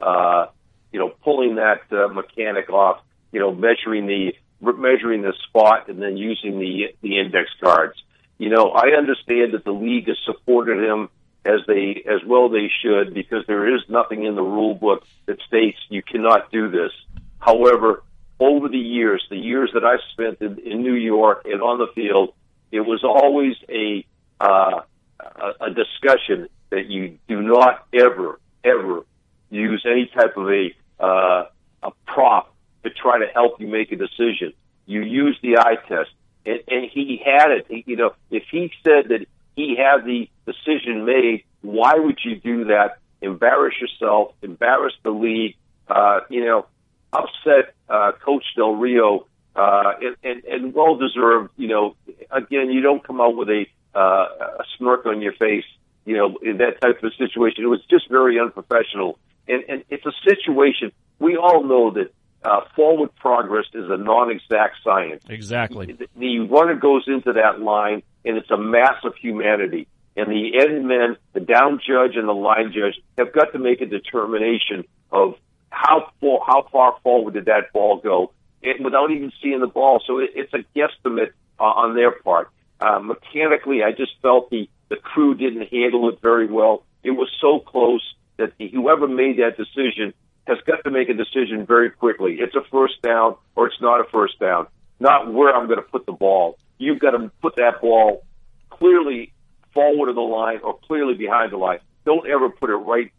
Uh, 0.00 0.46
you 0.92 0.98
know, 0.98 1.10
pulling 1.22 1.56
that 1.56 1.82
uh, 1.90 2.08
mechanic 2.08 2.70
off. 2.70 3.00
You 3.32 3.40
know, 3.40 3.54
measuring 3.54 4.06
the 4.06 4.34
measuring 4.60 5.22
the 5.22 5.32
spot 5.48 5.88
and 5.88 6.00
then 6.00 6.16
using 6.16 6.58
the 6.58 6.94
the 7.00 7.18
index 7.18 7.50
cards. 7.62 7.94
You 8.38 8.50
know, 8.50 8.70
I 8.70 8.96
understand 8.96 9.54
that 9.54 9.64
the 9.64 9.72
league 9.72 10.08
has 10.08 10.18
supported 10.24 10.82
him 10.82 11.08
as 11.44 11.60
they 11.66 12.02
as 12.06 12.20
well 12.26 12.48
they 12.48 12.70
should 12.82 13.14
because 13.14 13.44
there 13.46 13.74
is 13.74 13.82
nothing 13.88 14.24
in 14.24 14.34
the 14.34 14.42
rule 14.42 14.74
book 14.74 15.04
that 15.26 15.40
states 15.42 15.78
you 15.88 16.02
cannot 16.02 16.50
do 16.52 16.70
this. 16.70 16.92
However, 17.38 18.02
over 18.38 18.68
the 18.68 18.78
years, 18.78 19.24
the 19.30 19.36
years 19.36 19.70
that 19.74 19.84
I've 19.84 20.00
spent 20.12 20.40
in, 20.40 20.58
in 20.60 20.82
New 20.82 20.94
York 20.94 21.42
and 21.44 21.60
on 21.62 21.78
the 21.78 21.88
field, 21.94 22.34
it 22.70 22.80
was 22.80 23.02
always 23.04 23.56
a 23.68 24.04
uh, 24.40 24.82
a, 25.20 25.66
a 25.66 25.70
discussion 25.70 26.48
that 26.70 26.86
you 26.86 27.18
do 27.28 27.42
not 27.42 27.86
ever 27.92 28.38
ever 28.64 29.04
use 29.50 29.84
any 29.86 30.06
type 30.06 30.36
of 30.36 30.48
a 30.48 30.74
uh, 31.00 31.46
a 31.82 31.90
prop 32.06 32.54
to 32.84 32.90
try 32.90 33.18
to 33.18 33.26
help 33.32 33.60
you 33.60 33.66
make 33.66 33.92
a 33.92 33.96
decision. 33.96 34.52
You 34.86 35.02
use 35.02 35.38
the 35.42 35.58
eye 35.58 35.76
test, 35.88 36.10
and, 36.46 36.60
and 36.68 36.90
he 36.90 37.22
had 37.24 37.50
it. 37.50 37.66
He, 37.68 37.84
you 37.86 37.96
know, 37.96 38.12
if 38.30 38.44
he 38.50 38.72
said 38.82 39.08
that 39.08 39.26
he 39.56 39.76
had 39.76 40.04
the 40.04 40.28
decision 40.46 41.04
made. 41.04 41.44
Why 41.62 41.94
would 41.94 42.18
you 42.24 42.36
do 42.36 42.64
that? 42.64 42.98
Embarrass 43.20 43.74
yourself, 43.80 44.34
embarrass 44.42 44.94
the 45.04 45.10
league, 45.10 45.56
uh, 45.88 46.20
you 46.28 46.44
know, 46.44 46.66
upset 47.12 47.74
uh, 47.88 48.12
Coach 48.24 48.44
Del 48.56 48.74
Rio, 48.74 49.26
uh, 49.54 49.92
and, 50.00 50.16
and, 50.24 50.44
and 50.44 50.74
well 50.74 50.96
deserved. 50.96 51.50
You 51.56 51.68
know, 51.68 51.96
again, 52.30 52.70
you 52.70 52.80
don't 52.80 53.06
come 53.06 53.20
out 53.20 53.36
with 53.36 53.48
a, 53.48 53.66
uh, 53.94 53.98
a 53.98 54.64
smirk 54.76 55.06
on 55.06 55.22
your 55.22 55.34
face, 55.34 55.64
you 56.04 56.16
know, 56.16 56.38
in 56.42 56.58
that 56.58 56.80
type 56.80 57.02
of 57.02 57.12
situation. 57.14 57.64
It 57.64 57.68
was 57.68 57.84
just 57.88 58.08
very 58.08 58.40
unprofessional. 58.40 59.18
And, 59.46 59.64
and 59.68 59.84
it's 59.90 60.06
a 60.06 60.12
situation, 60.24 60.92
we 61.18 61.36
all 61.36 61.64
know 61.64 61.90
that 61.92 62.12
uh, 62.44 62.60
forward 62.74 63.14
progress 63.16 63.66
is 63.74 63.88
a 63.88 63.96
non-exact 63.96 64.76
science. 64.82 65.24
Exactly. 65.28 65.92
The, 65.92 66.08
the 66.16 66.38
runner 66.40 66.74
goes 66.74 67.04
into 67.06 67.34
that 67.34 67.60
line, 67.60 68.02
and 68.24 68.36
it's 68.36 68.50
a 68.50 68.56
mass 68.56 69.04
of 69.04 69.14
humanity. 69.16 69.86
And 70.16 70.30
the 70.30 70.58
end 70.60 70.86
men, 70.86 71.16
the 71.32 71.40
down 71.40 71.80
judge 71.86 72.16
and 72.16 72.28
the 72.28 72.34
line 72.34 72.72
judge, 72.72 73.00
have 73.16 73.32
got 73.32 73.52
to 73.52 73.58
make 73.58 73.80
a 73.80 73.86
determination 73.86 74.84
of 75.10 75.36
how 75.70 76.10
far, 76.20 76.40
how 76.46 76.66
far 76.70 76.96
forward 77.02 77.34
did 77.34 77.46
that 77.46 77.72
ball 77.72 77.98
go, 77.98 78.32
and 78.62 78.84
without 78.84 79.10
even 79.10 79.32
seeing 79.42 79.60
the 79.60 79.66
ball. 79.66 80.02
So 80.06 80.18
it, 80.18 80.30
it's 80.34 80.52
a 80.52 80.64
guesstimate 80.78 81.32
uh, 81.58 81.64
on 81.64 81.94
their 81.94 82.12
part. 82.12 82.50
Uh, 82.80 82.98
mechanically, 82.98 83.82
I 83.82 83.92
just 83.92 84.12
felt 84.20 84.50
the 84.50 84.68
the 84.88 84.96
crew 84.96 85.34
didn't 85.34 85.68
handle 85.68 86.10
it 86.10 86.20
very 86.20 86.46
well. 86.46 86.84
It 87.02 87.12
was 87.12 87.30
so 87.40 87.60
close 87.60 88.02
that 88.36 88.52
the, 88.58 88.68
whoever 88.68 89.08
made 89.08 89.38
that 89.38 89.56
decision 89.56 90.12
has 90.46 90.58
got 90.66 90.82
to 90.84 90.90
make 90.90 91.08
a 91.08 91.14
decision 91.14 91.66
very 91.66 91.90
quickly. 91.90 92.38
It's 92.40 92.54
a 92.54 92.62
first 92.70 93.00
down 93.02 93.36
or 93.54 93.66
it's 93.68 93.80
not 93.80 94.00
a 94.00 94.04
first 94.10 94.38
down, 94.38 94.66
not 94.98 95.32
where 95.32 95.54
I'm 95.54 95.66
going 95.66 95.78
to 95.78 95.88
put 95.88 96.06
the 96.06 96.12
ball. 96.12 96.58
You've 96.78 96.98
got 96.98 97.12
to 97.12 97.30
put 97.40 97.56
that 97.56 97.80
ball 97.80 98.24
clearly 98.70 99.32
forward 99.72 100.08
of 100.08 100.14
the 100.14 100.20
line 100.20 100.60
or 100.62 100.78
clearly 100.86 101.14
behind 101.14 101.52
the 101.52 101.56
line. 101.56 101.78
Don't 102.04 102.28
ever 102.28 102.50
put 102.50 102.70
it 102.70 102.74
right 102.74 103.12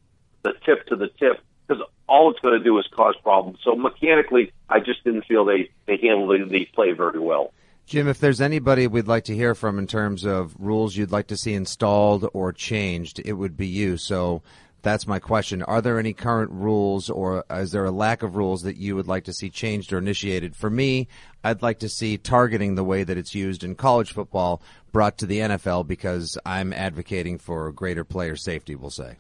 the 0.44 0.54
tip 0.66 0.86
to 0.88 0.96
the 0.96 1.08
tip 1.08 1.42
because 1.68 1.82
all 2.08 2.32
it's 2.32 2.40
going 2.42 2.58
to 2.58 2.64
do 2.64 2.78
is 2.78 2.86
cause 2.94 3.16
problems. 3.24 3.60
So 3.64 3.76
mechanically, 3.76 4.52
I 4.70 4.80
just 4.80 5.04
didn't 5.04 5.26
feel 5.26 5.46
they 5.46 5.70
they 5.88 5.98
handled 6.02 6.50
the, 6.50 6.66
play 6.74 6.92
very 6.92 7.20
well. 7.20 7.54
Jim, 7.86 8.08
if 8.08 8.20
there's 8.20 8.40
anybody 8.40 8.88
we'd 8.88 9.08
like 9.08 9.26
to 9.26 9.36
hear 9.36 9.56
from 9.56 9.78
in 9.78 9.88
terms 9.88 10.26
of 10.26 10.56
rules 10.58 10.96
you'd 10.96 11.12
like 11.12 11.28
to 11.28 11.38
see 11.38 11.54
installed 11.54 12.30
or 12.34 12.54
changed, 12.54 13.22
it 13.26 13.34
would 13.34 13.58
be 13.58 13.68
you. 13.68 13.98
So 13.98 14.42
that's 14.84 15.08
my 15.08 15.18
question. 15.18 15.64
Are 15.64 15.82
there 15.82 15.98
any 15.98 16.14
current 16.14 16.52
rules 16.52 17.10
or 17.10 17.46
is 17.50 17.72
there 17.72 17.86
a 17.86 17.92
lack 17.92 18.22
of 18.22 18.36
rules 18.36 18.64
that 18.64 18.76
you 18.76 18.96
would 18.96 19.08
like 19.08 19.24
to 19.24 19.34
see 19.34 19.50
changed 19.50 19.94
or 19.94 19.98
initiated? 19.98 20.56
For 20.56 20.70
me, 20.70 21.08
I'd 21.44 21.62
like 21.62 21.80
to 21.80 21.90
see 21.90 22.18
targeting 22.18 22.76
the 22.76 22.84
way 22.84 23.04
that 23.04 23.18
it's 23.18 23.34
used 23.34 23.64
in 23.64 23.76
college 23.76 24.12
football 24.12 24.62
brought 24.92 25.18
to 25.20 25.26
the 25.26 25.40
NFL 25.40 25.88
because 25.88 26.38
I'm 26.46 26.74
advocating 26.74 27.40
for 27.40 27.72
greater 27.72 28.04
player 28.04 28.36
safety, 28.36 28.76
we'll 28.76 28.92
say. 28.92 29.18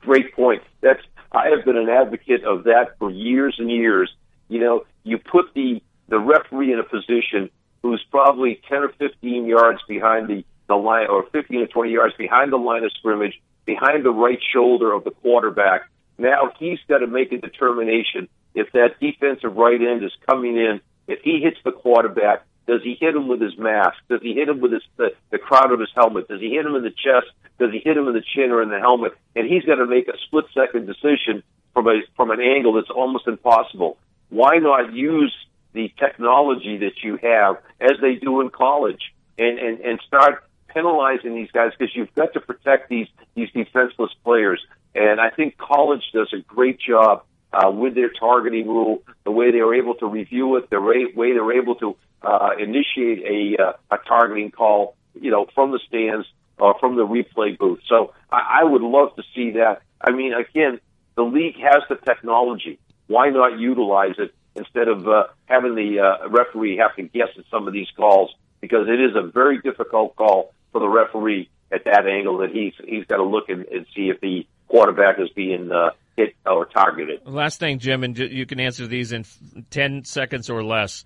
Great 0.00 0.34
point. 0.34 0.62
That's 0.82 1.00
I 1.32 1.48
have 1.48 1.64
been 1.64 1.76
an 1.76 1.88
advocate 1.88 2.44
of 2.44 2.64
that 2.64 2.98
for 2.98 3.10
years 3.10 3.56
and 3.58 3.70
years. 3.70 4.14
You 4.48 4.60
know, 4.60 4.84
you 5.02 5.18
put 5.18 5.52
the 5.54 5.82
the 6.08 6.18
referee 6.18 6.72
in 6.72 6.78
a 6.78 6.84
position 6.84 7.50
who's 7.82 8.04
probably 8.10 8.60
10 8.68 8.78
or 8.78 8.88
15 8.98 9.46
yards 9.46 9.80
behind 9.88 10.28
the 10.28 10.44
the 10.68 10.76
line 10.76 11.06
or 11.08 11.24
15 11.32 11.62
or 11.62 11.66
20 11.66 11.90
yards 11.90 12.14
behind 12.16 12.52
the 12.52 12.56
line 12.56 12.84
of 12.84 12.92
scrimmage 12.92 13.40
behind 13.66 14.04
the 14.04 14.10
right 14.10 14.38
shoulder 14.52 14.92
of 14.92 15.04
the 15.04 15.10
quarterback. 15.10 15.82
Now 16.16 16.52
he's 16.58 16.78
got 16.88 16.98
to 16.98 17.06
make 17.06 17.32
a 17.32 17.38
determination 17.38 18.28
if 18.54 18.72
that 18.72 18.98
defensive 19.00 19.54
right 19.56 19.80
end 19.80 20.02
is 20.02 20.12
coming 20.28 20.56
in. 20.56 20.80
If 21.06 21.20
he 21.22 21.40
hits 21.42 21.58
the 21.64 21.72
quarterback, 21.72 22.44
does 22.66 22.82
he 22.82 22.96
hit 22.98 23.14
him 23.14 23.28
with 23.28 23.40
his 23.40 23.56
mask? 23.58 23.96
Does 24.08 24.22
he 24.22 24.34
hit 24.34 24.48
him 24.48 24.60
with 24.60 24.72
his, 24.72 24.82
the, 24.96 25.10
the 25.30 25.38
crown 25.38 25.72
of 25.72 25.78
his 25.78 25.90
helmet? 25.94 26.28
Does 26.28 26.40
he 26.40 26.50
hit 26.50 26.66
him 26.66 26.74
in 26.74 26.82
the 26.82 26.90
chest? 26.90 27.30
Does 27.58 27.70
he 27.72 27.78
hit 27.78 27.96
him 27.96 28.08
in 28.08 28.14
the 28.14 28.24
chin 28.34 28.50
or 28.50 28.62
in 28.62 28.70
the 28.70 28.80
helmet? 28.80 29.12
And 29.36 29.46
he's 29.46 29.64
got 29.64 29.76
to 29.76 29.86
make 29.86 30.08
a 30.08 30.18
split 30.26 30.46
second 30.52 30.86
decision 30.86 31.42
from 31.74 31.86
a 31.86 32.00
from 32.16 32.30
an 32.30 32.40
angle 32.40 32.72
that's 32.74 32.90
almost 32.90 33.28
impossible. 33.28 33.98
Why 34.30 34.56
not 34.56 34.92
use 34.92 35.34
the 35.74 35.92
technology 35.98 36.78
that 36.78 37.04
you 37.04 37.18
have 37.22 37.58
as 37.80 38.00
they 38.00 38.14
do 38.14 38.40
in 38.40 38.50
college 38.50 39.12
and 39.38 39.58
and, 39.58 39.80
and 39.80 40.00
start 40.06 40.42
penalizing 40.76 41.34
these 41.34 41.50
guys 41.50 41.72
because 41.76 41.94
you've 41.96 42.14
got 42.14 42.34
to 42.34 42.40
protect 42.40 42.90
these 42.90 43.08
these 43.34 43.50
defenseless 43.52 44.12
players. 44.22 44.64
And 44.94 45.20
I 45.20 45.30
think 45.30 45.56
college 45.56 46.02
does 46.12 46.32
a 46.32 46.40
great 46.42 46.78
job 46.78 47.24
uh, 47.52 47.70
with 47.70 47.94
their 47.94 48.10
targeting 48.10 48.68
rule, 48.68 49.02
the 49.24 49.30
way 49.30 49.50
they 49.50 49.60
are 49.60 49.74
able 49.74 49.94
to 49.94 50.06
review 50.06 50.56
it, 50.56 50.68
the 50.68 50.80
way, 50.80 51.32
they're 51.32 51.52
able 51.52 51.76
to 51.76 51.96
uh, 52.22 52.50
initiate 52.58 53.20
a 53.24 53.62
uh, 53.62 53.72
a 53.90 53.98
targeting 54.06 54.50
call, 54.50 54.96
you 55.18 55.30
know, 55.30 55.46
from 55.54 55.70
the 55.70 55.80
stands 55.88 56.26
or 56.58 56.78
from 56.78 56.96
the 56.96 57.06
replay 57.06 57.56
booth. 57.56 57.80
So 57.88 58.12
I, 58.30 58.60
I 58.60 58.64
would 58.64 58.82
love 58.82 59.16
to 59.16 59.22
see 59.34 59.52
that. 59.52 59.82
I 60.00 60.10
mean, 60.10 60.32
again, 60.34 60.80
the 61.14 61.22
league 61.22 61.56
has 61.56 61.82
the 61.88 61.96
technology. 61.96 62.78
Why 63.06 63.30
not 63.30 63.58
utilize 63.58 64.16
it 64.18 64.34
instead 64.54 64.88
of 64.88 65.08
uh, 65.08 65.24
having 65.46 65.74
the 65.74 66.00
uh, 66.00 66.28
referee 66.28 66.76
have 66.78 66.96
to 66.96 67.02
guess 67.02 67.28
at 67.38 67.44
some 67.50 67.66
of 67.66 67.72
these 67.72 67.88
calls? 67.96 68.34
Because 68.60 68.88
it 68.88 69.00
is 69.00 69.14
a 69.14 69.22
very 69.22 69.58
difficult 69.60 70.16
call 70.16 70.52
for 70.72 70.80
the 70.80 70.88
referee 70.88 71.48
at 71.72 71.84
that 71.84 72.06
angle 72.06 72.38
that 72.38 72.50
he's 72.50 72.74
he's 72.84 73.04
got 73.06 73.16
to 73.16 73.24
look 73.24 73.48
and, 73.48 73.64
and 73.66 73.86
see 73.94 74.08
if 74.08 74.20
the 74.20 74.46
quarterback 74.68 75.18
is 75.18 75.28
being 75.30 75.70
uh, 75.70 75.90
hit 76.16 76.34
or 76.44 76.66
targeted. 76.66 77.20
Last 77.24 77.60
thing, 77.60 77.78
Jim, 77.78 78.04
and 78.04 78.16
you 78.16 78.46
can 78.46 78.60
answer 78.60 78.86
these 78.86 79.12
in 79.12 79.24
ten 79.70 80.04
seconds 80.04 80.50
or 80.50 80.62
less. 80.62 81.04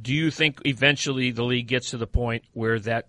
Do 0.00 0.14
you 0.14 0.30
think 0.30 0.60
eventually 0.64 1.32
the 1.32 1.44
league 1.44 1.66
gets 1.66 1.90
to 1.90 1.98
the 1.98 2.06
point 2.06 2.44
where 2.52 2.78
that 2.80 3.08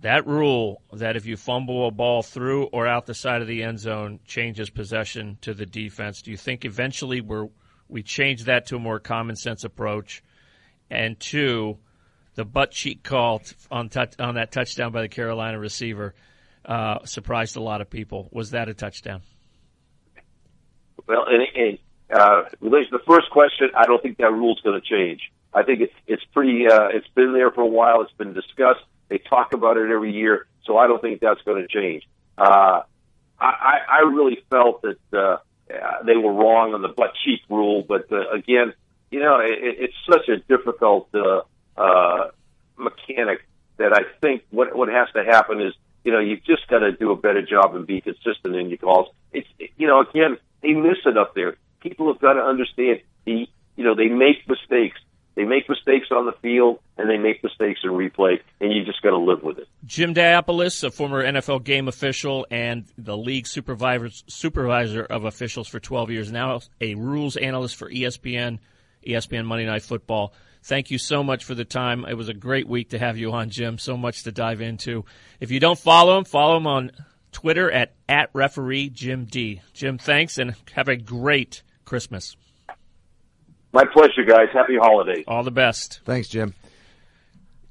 that 0.00 0.26
rule 0.26 0.82
that 0.92 1.16
if 1.16 1.26
you 1.26 1.36
fumble 1.36 1.86
a 1.86 1.90
ball 1.90 2.22
through 2.22 2.64
or 2.66 2.86
out 2.86 3.06
the 3.06 3.14
side 3.14 3.42
of 3.42 3.48
the 3.48 3.62
end 3.62 3.78
zone 3.78 4.18
changes 4.26 4.70
possession 4.70 5.38
to 5.42 5.54
the 5.54 5.66
defense? 5.66 6.22
Do 6.22 6.30
you 6.30 6.36
think 6.36 6.64
eventually 6.64 7.20
we 7.20 7.48
we 7.88 8.02
change 8.02 8.44
that 8.44 8.66
to 8.66 8.76
a 8.76 8.78
more 8.78 9.00
common 9.00 9.36
sense 9.36 9.64
approach? 9.64 10.22
And 10.90 11.18
two, 11.20 11.78
the 12.40 12.44
butt 12.46 12.70
cheek 12.70 13.02
call 13.02 13.42
on 13.70 13.90
touch, 13.90 14.14
on 14.18 14.36
that 14.36 14.50
touchdown 14.50 14.92
by 14.92 15.02
the 15.02 15.08
Carolina 15.08 15.58
receiver. 15.58 16.14
uh, 16.64 17.04
surprised 17.04 17.56
a 17.56 17.60
lot 17.60 17.80
of 17.80 17.90
people. 17.90 18.28
Was 18.32 18.52
that 18.52 18.68
a 18.68 18.74
touchdown? 18.74 19.20
Well, 21.06 21.26
and, 21.26 21.42
and 21.54 21.78
uh, 22.10 22.42
relation 22.60 22.92
to 22.92 22.98
the 22.98 23.04
first 23.06 23.30
question, 23.30 23.68
I 23.76 23.84
don't 23.84 24.02
think 24.02 24.18
that 24.18 24.32
rule's 24.32 24.60
going 24.62 24.80
to 24.80 24.86
change. 24.86 25.20
I 25.52 25.64
think 25.64 25.80
it, 25.80 25.92
it's 26.06 26.24
pretty. 26.32 26.66
Uh, 26.66 26.88
it's 26.92 27.08
been 27.08 27.32
there 27.32 27.50
for 27.50 27.62
a 27.62 27.66
while. 27.66 28.02
It's 28.02 28.12
been 28.12 28.32
discussed. 28.32 28.84
They 29.08 29.18
talk 29.18 29.52
about 29.52 29.76
it 29.76 29.90
every 29.90 30.12
year, 30.12 30.46
so 30.64 30.78
I 30.78 30.86
don't 30.86 31.02
think 31.02 31.20
that's 31.20 31.42
going 31.42 31.60
to 31.60 31.68
change. 31.68 32.08
Uh, 32.38 32.82
I, 33.40 33.78
I 33.88 33.98
really 34.06 34.38
felt 34.50 34.82
that 34.82 34.98
uh, 35.12 35.38
they 36.06 36.16
were 36.16 36.32
wrong 36.32 36.74
on 36.74 36.82
the 36.82 36.88
butt 36.88 37.12
cheek 37.24 37.40
rule, 37.48 37.84
but 37.86 38.06
uh, 38.12 38.30
again, 38.30 38.74
you 39.10 39.18
know, 39.18 39.40
it, 39.40 39.58
it's 39.60 39.94
such 40.08 40.28
a 40.28 40.36
difficult 40.38 41.08
uh, 41.14 41.40
uh, 41.80 42.30
mechanic 42.76 43.46
that 43.78 43.92
I 43.92 44.02
think 44.20 44.42
what 44.50 44.76
what 44.76 44.88
has 44.88 45.08
to 45.14 45.24
happen 45.24 45.60
is, 45.60 45.72
you 46.04 46.12
know, 46.12 46.20
you've 46.20 46.44
just 46.44 46.68
got 46.68 46.80
to 46.80 46.92
do 46.92 47.10
a 47.10 47.16
better 47.16 47.42
job 47.42 47.74
and 47.74 47.86
be 47.86 48.00
consistent 48.00 48.54
in 48.54 48.68
your 48.68 48.78
calls. 48.78 49.08
It's, 49.32 49.48
you 49.76 49.86
know, 49.86 50.00
again, 50.00 50.36
they 50.62 50.72
miss 50.72 50.98
it 51.06 51.16
up 51.16 51.34
there. 51.34 51.56
People 51.80 52.12
have 52.12 52.20
got 52.20 52.34
to 52.34 52.40
understand 52.40 53.00
the, 53.24 53.48
you 53.76 53.84
know, 53.84 53.94
they 53.94 54.08
make 54.08 54.46
mistakes. 54.46 54.98
They 55.36 55.44
make 55.44 55.68
mistakes 55.68 56.08
on 56.10 56.26
the 56.26 56.32
field 56.42 56.80
and 56.98 57.08
they 57.08 57.16
make 57.16 57.42
mistakes 57.42 57.80
in 57.82 57.90
replay, 57.90 58.40
and 58.60 58.72
you 58.72 58.84
just 58.84 59.00
got 59.00 59.10
to 59.10 59.18
live 59.18 59.42
with 59.42 59.58
it. 59.58 59.68
Jim 59.86 60.12
Daopoulos, 60.12 60.84
a 60.84 60.90
former 60.90 61.24
NFL 61.24 61.64
game 61.64 61.88
official 61.88 62.46
and 62.50 62.84
the 62.98 63.16
league 63.16 63.46
supervisor 63.46 65.02
of 65.02 65.24
officials 65.24 65.68
for 65.68 65.80
12 65.80 66.10
years, 66.10 66.32
now 66.32 66.60
a 66.80 66.94
rules 66.94 67.36
analyst 67.36 67.76
for 67.76 67.88
ESPN, 67.88 68.58
ESPN 69.06 69.46
Monday 69.46 69.64
Night 69.64 69.82
Football. 69.82 70.34
Thank 70.62 70.90
you 70.90 70.98
so 70.98 71.22
much 71.22 71.44
for 71.44 71.54
the 71.54 71.64
time. 71.64 72.04
It 72.04 72.14
was 72.14 72.28
a 72.28 72.34
great 72.34 72.68
week 72.68 72.90
to 72.90 72.98
have 72.98 73.16
you 73.16 73.32
on, 73.32 73.50
Jim. 73.50 73.78
So 73.78 73.96
much 73.96 74.24
to 74.24 74.32
dive 74.32 74.60
into. 74.60 75.04
If 75.40 75.50
you 75.50 75.58
don't 75.60 75.78
follow 75.78 76.18
him, 76.18 76.24
follow 76.24 76.56
him 76.56 76.66
on 76.66 76.92
Twitter 77.32 77.70
at, 77.70 77.94
at 78.08 78.30
referee 78.32 78.90
Jim 78.90 79.24
D. 79.24 79.62
Jim, 79.72 79.98
thanks 79.98 80.38
and 80.38 80.54
have 80.72 80.88
a 80.88 80.96
great 80.96 81.62
Christmas. 81.84 82.36
My 83.72 83.84
pleasure, 83.92 84.24
guys. 84.26 84.48
Happy 84.52 84.76
holidays. 84.76 85.24
All 85.28 85.44
the 85.44 85.50
best. 85.50 86.00
Thanks, 86.04 86.28
Jim. 86.28 86.54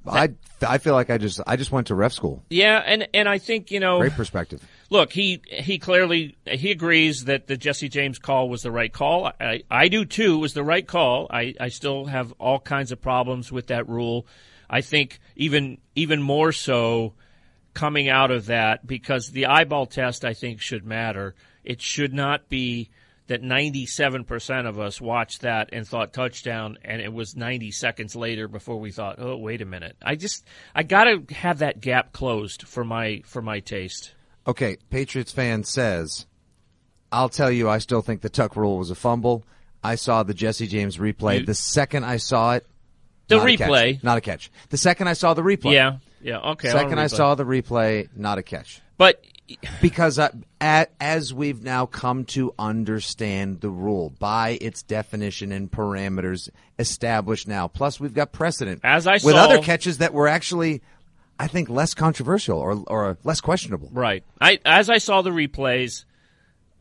I 0.08 0.30
I 0.66 0.78
feel 0.78 0.94
like 0.94 1.10
I 1.10 1.18
just 1.18 1.42
I 1.46 1.56
just 1.56 1.72
went 1.72 1.88
to 1.88 1.96
ref 1.96 2.14
school. 2.14 2.44
Yeah, 2.50 2.82
and 2.86 3.08
and 3.14 3.28
I 3.28 3.38
think 3.38 3.70
you 3.70 3.80
know 3.80 4.00
great 4.00 4.14
perspective. 4.14 4.66
Look, 4.92 5.14
he 5.14 5.42
he 5.46 5.78
clearly 5.78 6.38
he 6.46 6.72
agrees 6.72 7.26
that 7.26 7.48
the 7.48 7.58
Jesse 7.58 7.90
James 7.90 8.18
call 8.18 8.50
was 8.50 8.64
the 8.64 8.72
right 8.72 8.92
call. 8.92 9.32
I 9.40 9.64
I 9.70 9.88
do 9.88 10.04
too. 10.04 10.40
Was 10.40 10.54
the 10.54 10.64
right 10.64 10.86
call. 10.86 11.28
I 11.30 11.54
I 11.60 11.70
still 11.70 12.06
have 12.06 12.34
all 12.40 12.60
kinds 12.60 12.92
of 12.92 13.02
problems 13.02 13.52
with 13.52 13.68
that 13.68 13.88
rule. 13.88 14.26
I 14.70 14.82
think 14.82 15.20
even 15.36 15.78
even 15.96 16.22
more 16.22 16.52
so 16.52 17.14
coming 17.74 18.10
out 18.10 18.32
of 18.32 18.48
that 18.48 18.86
because 18.86 19.30
the 19.30 19.46
eyeball 19.46 19.86
test 19.86 20.26
I 20.26 20.34
think 20.34 20.60
should 20.60 20.86
matter. 20.86 21.36
It 21.64 21.82
should 21.82 22.14
not 22.14 22.50
be 22.50 22.90
that 23.28 23.44
97% 23.44 24.68
of 24.68 24.80
us 24.80 25.00
watched 25.00 25.42
that 25.42 25.70
and 25.72 25.88
thought 25.88 26.14
touchdown, 26.14 26.80
and 26.84 27.00
it 27.00 27.14
was 27.14 27.36
90 27.36 27.70
seconds 27.70 28.16
later 28.16 28.48
before 28.48 28.80
we 28.80 28.92
thought, 28.92 29.20
oh, 29.20 29.38
wait 29.38 29.62
a 29.62 29.66
minute. 29.66 29.96
I 30.02 30.16
just, 30.16 30.44
I 30.74 30.82
got 30.82 31.04
to 31.04 31.24
have 31.36 31.60
that 31.60 31.80
gap 31.80 32.12
closed 32.12 32.64
for 32.64 32.84
my 32.84 33.22
for 33.26 33.44
my 33.44 33.60
taste. 33.60 34.16
Okay, 34.48 34.78
Patriots 34.90 35.32
fan 35.32 35.64
says, 35.64 36.26
I'll 37.12 37.30
tell 37.30 37.52
you, 37.52 37.70
I 37.70 37.80
still 37.80 38.02
think 38.02 38.22
the 38.22 38.30
tuck 38.30 38.56
rule 38.56 38.78
was 38.78 38.92
a 38.92 38.96
fumble. 38.96 39.44
I 39.84 39.96
saw 39.96 40.24
the 40.24 40.34
Jesse 40.34 40.68
James 40.68 40.98
replay. 40.98 41.40
You, 41.40 41.46
the 41.46 41.54
second 41.54 42.04
I 42.04 42.18
saw 42.18 42.54
it, 42.56 42.66
the 43.28 43.38
not 43.38 43.48
replay, 43.48 44.02
a 44.02 44.06
not 44.06 44.18
a 44.18 44.22
catch. 44.22 44.52
The 44.70 44.78
second 44.78 45.08
I 45.08 45.14
saw 45.14 45.34
the 45.34 45.42
replay, 45.42 45.74
yeah, 45.74 45.98
yeah, 46.22 46.40
okay. 46.40 46.70
Second 46.70 47.00
I 47.00 47.08
saw 47.08 47.36
the 47.36 47.46
replay, 47.46 48.10
not 48.16 48.38
a 48.38 48.44
catch. 48.44 48.82
But 48.98 49.24
because 49.82 50.20
uh, 50.20 50.30
I, 50.60 50.88
as 51.00 51.34
we've 51.34 51.64
now 51.64 51.86
come 51.86 52.26
to 52.26 52.54
understand 52.60 53.62
the 53.62 53.70
rule 53.70 54.12
by 54.20 54.58
its 54.62 54.84
definition 54.84 55.52
and 55.52 55.72
parameters 55.72 56.50
established 56.78 57.48
now, 57.48 57.68
plus 57.68 58.00
we've 58.00 58.14
got 58.14 58.32
precedent 58.32 58.82
as 58.84 59.08
I 59.08 59.14
with 59.14 59.36
saw, 59.36 59.46
other 59.46 59.60
catches 59.60 60.00
that 60.00 60.14
were 60.14 60.28
actually, 60.28 60.82
I 61.40 61.48
think, 61.48 61.70
less 61.70 61.94
controversial 61.94 62.60
or 62.60 62.84
or 62.88 63.18
less 63.24 63.40
questionable. 63.40 63.90
Right. 63.92 64.24
I 64.42 64.60
as 64.66 64.90
I 64.90 64.98
saw 64.98 65.22
the 65.22 65.30
replays, 65.30 66.04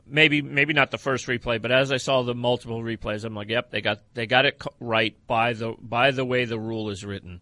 maybe 0.04 0.42
maybe 0.42 0.72
not 0.72 0.90
the 0.90 0.98
first 0.98 1.26
replay, 1.28 1.62
but 1.62 1.70
as 1.70 1.92
I 1.92 1.96
saw 1.98 2.22
the 2.22 2.34
multiple 2.34 2.82
replays, 2.82 3.24
I'm 3.24 3.34
like, 3.34 3.48
yep, 3.48 3.70
they 3.70 3.80
got 3.80 4.00
they 4.14 4.26
got 4.26 4.46
it 4.46 4.60
right 4.80 5.16
by 5.28 5.52
the 5.52 5.74
by 5.80 6.10
the 6.10 6.24
way 6.24 6.44
the 6.44 6.58
rule 6.58 6.90
is 6.90 7.04
written. 7.04 7.40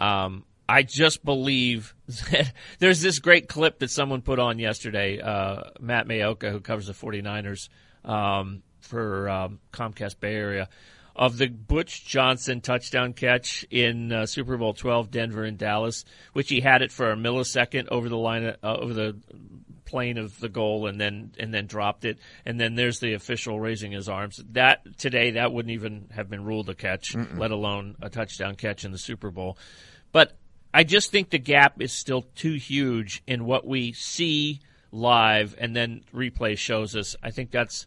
Um, 0.00 0.44
I 0.68 0.82
just 0.82 1.24
believe 1.24 1.94
that 2.30 2.52
there's 2.78 3.02
this 3.02 3.18
great 3.18 3.48
clip 3.48 3.80
that 3.80 3.90
someone 3.90 4.22
put 4.22 4.38
on 4.38 4.58
yesterday, 4.58 5.20
uh, 5.20 5.64
Matt 5.80 6.08
Maiocco, 6.08 6.50
who 6.50 6.60
covers 6.60 6.86
the 6.86 6.94
49ers 6.94 7.68
um, 8.04 8.62
for 8.80 9.28
um, 9.28 9.58
Comcast 9.72 10.18
Bay 10.18 10.34
Area, 10.34 10.68
of 11.14 11.38
the 11.38 11.48
Butch 11.48 12.04
Johnson 12.04 12.60
touchdown 12.60 13.12
catch 13.12 13.64
in 13.70 14.12
uh, 14.12 14.26
Super 14.26 14.56
Bowl 14.56 14.74
12, 14.74 15.10
Denver 15.10 15.44
and 15.44 15.58
Dallas, 15.58 16.04
which 16.32 16.48
he 16.48 16.60
had 16.60 16.82
it 16.82 16.92
for 16.92 17.10
a 17.10 17.16
millisecond 17.16 17.88
over 17.88 18.08
the 18.08 18.16
line, 18.16 18.44
of, 18.44 18.56
uh, 18.62 18.76
over 18.76 18.94
the 18.94 19.16
plane 19.84 20.16
of 20.16 20.38
the 20.40 20.48
goal, 20.48 20.86
and 20.86 21.00
then 21.00 21.32
and 21.38 21.52
then 21.52 21.66
dropped 21.66 22.04
it, 22.04 22.18
and 22.46 22.58
then 22.58 22.74
there's 22.74 23.00
the 23.00 23.12
official 23.12 23.60
raising 23.60 23.92
his 23.92 24.08
arms. 24.08 24.42
That 24.52 24.98
today 24.98 25.32
that 25.32 25.52
wouldn't 25.52 25.72
even 25.72 26.08
have 26.12 26.30
been 26.30 26.44
ruled 26.44 26.70
a 26.70 26.74
catch, 26.74 27.14
Mm-mm. 27.14 27.38
let 27.38 27.50
alone 27.50 27.96
a 28.00 28.08
touchdown 28.08 28.54
catch 28.54 28.84
in 28.84 28.92
the 28.92 28.98
Super 28.98 29.30
Bowl. 29.30 29.58
But 30.12 30.36
I 30.72 30.84
just 30.84 31.10
think 31.10 31.30
the 31.30 31.38
gap 31.38 31.82
is 31.82 31.92
still 31.92 32.22
too 32.34 32.54
huge 32.54 33.22
in 33.26 33.44
what 33.44 33.66
we 33.66 33.92
see 33.92 34.60
live 34.90 35.54
and 35.58 35.74
then 35.74 36.04
replay 36.14 36.56
shows 36.56 36.96
us. 36.96 37.16
I 37.22 37.30
think 37.30 37.50
that's 37.50 37.86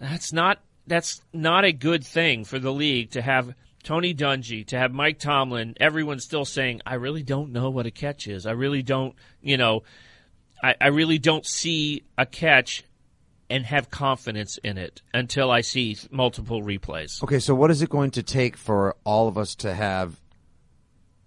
that's 0.00 0.32
not 0.32 0.60
that's 0.88 1.22
not 1.32 1.64
a 1.64 1.72
good 1.72 2.04
thing 2.04 2.44
for 2.44 2.58
the 2.58 2.72
league 2.72 3.10
to 3.10 3.22
have 3.22 3.54
Tony 3.82 4.14
Dungy, 4.14 4.66
to 4.66 4.78
have 4.78 4.92
Mike 4.92 5.18
Tomlin, 5.18 5.74
everyone 5.78 6.20
still 6.20 6.44
saying, 6.44 6.82
I 6.84 6.94
really 6.94 7.22
don't 7.22 7.52
know 7.52 7.70
what 7.70 7.86
a 7.86 7.90
catch 7.90 8.26
is. 8.26 8.46
I 8.46 8.50
really 8.50 8.82
don't, 8.82 9.14
you 9.40 9.56
know, 9.56 9.82
I, 10.62 10.74
I 10.80 10.88
really 10.88 11.18
don't 11.18 11.46
see 11.46 12.02
a 12.16 12.26
catch 12.26 12.84
and 13.50 13.64
have 13.64 13.90
confidence 13.90 14.58
in 14.58 14.76
it 14.76 15.00
until 15.14 15.50
I 15.50 15.62
see 15.62 15.96
multiple 16.10 16.62
replays. 16.62 17.22
Okay, 17.22 17.38
so 17.38 17.54
what 17.54 17.70
is 17.70 17.80
it 17.80 17.88
going 17.88 18.10
to 18.12 18.22
take 18.22 18.56
for 18.56 18.94
all 19.04 19.28
of 19.28 19.38
us 19.38 19.54
to 19.56 19.74
have 19.74 20.20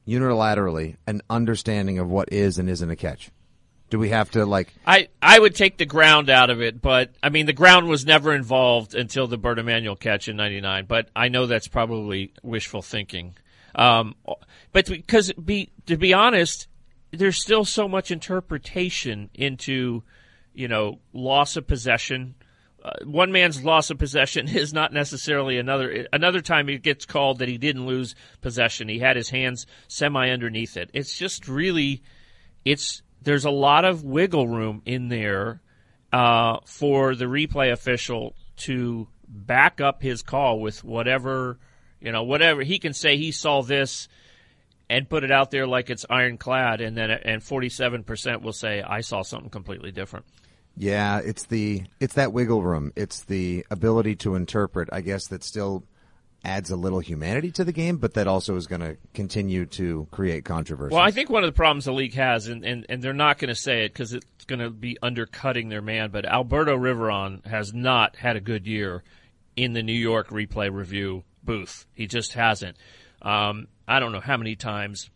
unilaterally 0.07 0.97
an 1.07 1.21
understanding 1.29 1.97
of 1.97 2.09
what 2.09 2.31
is 2.31 2.59
and 2.59 2.69
isn't 2.69 2.91
a 2.91 2.95
catch? 2.95 3.31
Do 3.91 3.99
we 3.99 4.09
have 4.09 4.31
to 4.31 4.45
like? 4.45 4.73
I 4.87 5.09
I 5.21 5.37
would 5.37 5.53
take 5.53 5.77
the 5.77 5.85
ground 5.85 6.29
out 6.29 6.49
of 6.49 6.61
it, 6.61 6.81
but 6.81 7.11
I 7.21 7.27
mean 7.27 7.45
the 7.45 7.53
ground 7.53 7.89
was 7.89 8.05
never 8.05 8.33
involved 8.33 8.95
until 8.95 9.27
the 9.27 9.37
Bert 9.37 9.59
Emanuel 9.59 9.97
catch 9.97 10.29
in 10.29 10.37
'99. 10.37 10.85
But 10.85 11.09
I 11.13 11.27
know 11.27 11.45
that's 11.45 11.67
probably 11.67 12.31
wishful 12.41 12.81
thinking. 12.81 13.35
Um, 13.75 14.15
but 14.71 14.85
because 14.85 15.33
be 15.33 15.71
to 15.87 15.97
be 15.97 16.13
honest, 16.13 16.69
there's 17.11 17.41
still 17.41 17.65
so 17.65 17.89
much 17.89 18.11
interpretation 18.11 19.29
into, 19.33 20.03
you 20.53 20.69
know, 20.69 20.99
loss 21.11 21.57
of 21.57 21.67
possession, 21.67 22.35
uh, 22.83 22.91
one 23.03 23.33
man's 23.33 23.61
loss 23.61 23.89
of 23.89 23.97
possession 23.97 24.47
is 24.55 24.73
not 24.73 24.93
necessarily 24.93 25.57
another. 25.57 26.07
Another 26.13 26.39
time 26.39 26.69
it 26.69 26.81
gets 26.81 27.05
called 27.05 27.39
that 27.39 27.49
he 27.49 27.57
didn't 27.57 27.85
lose 27.85 28.15
possession. 28.39 28.87
He 28.87 28.99
had 28.99 29.17
his 29.17 29.29
hands 29.29 29.67
semi 29.89 30.29
underneath 30.29 30.77
it. 30.77 30.89
It's 30.93 31.17
just 31.17 31.49
really, 31.49 32.01
it's 32.63 33.01
there's 33.21 33.45
a 33.45 33.51
lot 33.51 33.85
of 33.85 34.03
wiggle 34.03 34.47
room 34.47 34.81
in 34.85 35.09
there 35.09 35.61
uh, 36.11 36.57
for 36.65 37.15
the 37.15 37.25
replay 37.25 37.71
official 37.71 38.35
to 38.57 39.07
back 39.27 39.79
up 39.79 40.01
his 40.01 40.21
call 40.21 40.59
with 40.59 40.83
whatever 40.83 41.57
you 42.01 42.11
know, 42.11 42.23
whatever 42.23 42.63
he 42.63 42.79
can 42.79 42.93
say. 42.93 43.15
He 43.15 43.31
saw 43.31 43.61
this 43.61 44.09
and 44.89 45.07
put 45.07 45.23
it 45.23 45.31
out 45.31 45.51
there 45.51 45.67
like 45.67 45.89
it's 45.89 46.05
ironclad, 46.09 46.81
and 46.81 46.97
then 46.97 47.11
and 47.11 47.41
47 47.41 48.03
percent 48.03 48.41
will 48.41 48.53
say 48.53 48.81
I 48.81 49.01
saw 49.01 49.21
something 49.21 49.49
completely 49.49 49.91
different. 49.91 50.25
Yeah, 50.75 51.19
it's 51.19 51.45
the 51.45 51.83
it's 51.99 52.15
that 52.15 52.33
wiggle 52.33 52.63
room. 52.63 52.91
It's 52.95 53.23
the 53.23 53.65
ability 53.69 54.15
to 54.17 54.35
interpret. 54.35 54.89
I 54.91 55.01
guess 55.01 55.27
that 55.27 55.43
still 55.43 55.83
adds 56.43 56.71
a 56.71 56.75
little 56.75 56.99
humanity 56.99 57.51
to 57.51 57.63
the 57.63 57.71
game, 57.71 57.97
but 57.97 58.15
that 58.15 58.27
also 58.27 58.55
is 58.55 58.67
going 58.67 58.81
to 58.81 58.97
continue 59.13 59.65
to 59.65 60.07
create 60.11 60.43
controversy. 60.43 60.93
Well, 60.93 61.03
I 61.03 61.11
think 61.11 61.29
one 61.29 61.43
of 61.43 61.47
the 61.47 61.55
problems 61.55 61.85
the 61.85 61.93
league 61.93 62.15
has, 62.15 62.47
and, 62.47 62.65
and, 62.65 62.85
and 62.89 63.01
they're 63.01 63.13
not 63.13 63.37
going 63.37 63.49
to 63.49 63.55
say 63.55 63.85
it 63.85 63.93
because 63.93 64.13
it's 64.13 64.45
going 64.45 64.59
to 64.59 64.69
be 64.69 64.97
undercutting 65.01 65.69
their 65.69 65.81
man, 65.81 66.09
but 66.09 66.25
Alberto 66.25 66.75
Riveron 66.75 67.45
has 67.45 67.73
not 67.73 68.15
had 68.15 68.35
a 68.35 68.41
good 68.41 68.65
year 68.65 69.03
in 69.55 69.73
the 69.73 69.83
New 69.83 69.93
York 69.93 70.29
replay 70.29 70.73
review 70.73 71.23
booth. 71.43 71.85
He 71.93 72.07
just 72.07 72.33
hasn't. 72.33 72.77
Um, 73.21 73.67
I 73.87 73.99
don't 73.99 74.11
know 74.11 74.19
how 74.19 74.37
many 74.37 74.55
times 74.55 75.09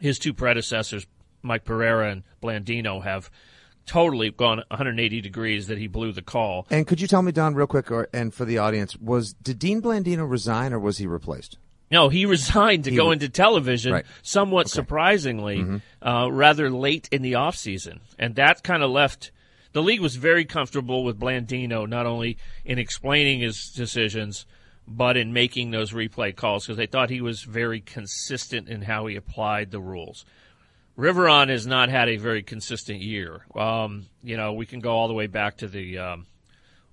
his 0.00 0.18
two 0.18 0.32
predecessors, 0.32 1.06
Mike 1.42 1.64
Pereira 1.64 2.10
and 2.10 2.22
Blandino, 2.42 3.02
have– 3.02 3.30
totally 3.88 4.30
gone 4.30 4.58
180 4.68 5.20
degrees 5.20 5.66
that 5.66 5.78
he 5.78 5.88
blew 5.88 6.12
the 6.12 6.22
call. 6.22 6.66
And 6.70 6.86
could 6.86 7.00
you 7.00 7.08
tell 7.08 7.22
me, 7.22 7.32
Don, 7.32 7.54
real 7.54 7.66
quick, 7.66 7.90
or, 7.90 8.08
and 8.12 8.32
for 8.32 8.44
the 8.44 8.58
audience, 8.58 8.96
was 8.98 9.32
did 9.32 9.58
Dean 9.58 9.82
Blandino 9.82 10.28
resign 10.30 10.72
or 10.72 10.78
was 10.78 10.98
he 10.98 11.06
replaced? 11.06 11.58
No, 11.90 12.08
he 12.10 12.26
resigned 12.26 12.84
to 12.84 12.90
He 12.90 12.96
go 12.96 13.10
into 13.12 13.28
television 13.30 13.92
Right. 13.94 14.04
somewhat 14.22 14.68
surprisingly, 14.68 15.58
Mm-hmm. 15.58 16.06
uh, 16.08 16.28
rather 16.28 16.70
late 16.70 17.08
in 17.10 17.22
the 17.22 17.32
offseason. 17.32 18.00
And 18.18 18.34
that 18.36 18.62
kind 18.62 18.82
of 18.82 18.90
left 18.90 19.32
the 19.72 19.82
league 19.82 20.00
was 20.00 20.16
very 20.16 20.44
comfortable 20.44 21.04
with 21.04 21.18
Blandino, 21.18 21.88
not 21.88 22.06
only 22.06 22.38
in 22.64 22.78
explaining 22.78 23.40
his 23.40 23.70
decisions, 23.74 24.46
but 24.86 25.16
in 25.18 25.32
making 25.34 25.70
those 25.70 25.92
replay 25.92 26.34
calls 26.34 26.64
because 26.66 26.78
they 26.78 26.86
thought 26.86 27.10
he 27.10 27.20
was 27.20 27.42
very 27.42 27.80
consistent 27.80 28.68
in 28.68 28.82
how 28.82 29.06
he 29.06 29.16
applied 29.16 29.70
the 29.70 29.80
rules. 29.80 30.24
Riveron 30.98 31.48
has 31.48 31.64
not 31.64 31.90
had 31.90 32.08
a 32.08 32.16
very 32.16 32.42
consistent 32.42 33.00
year. 33.00 33.42
Um, 33.54 34.06
you 34.22 34.36
know, 34.36 34.54
we 34.54 34.66
can 34.66 34.80
go 34.80 34.90
all 34.90 35.06
the 35.06 35.14
way 35.14 35.28
back 35.28 35.58
to 35.58 35.68
the 35.68 35.98
um, 35.98 36.26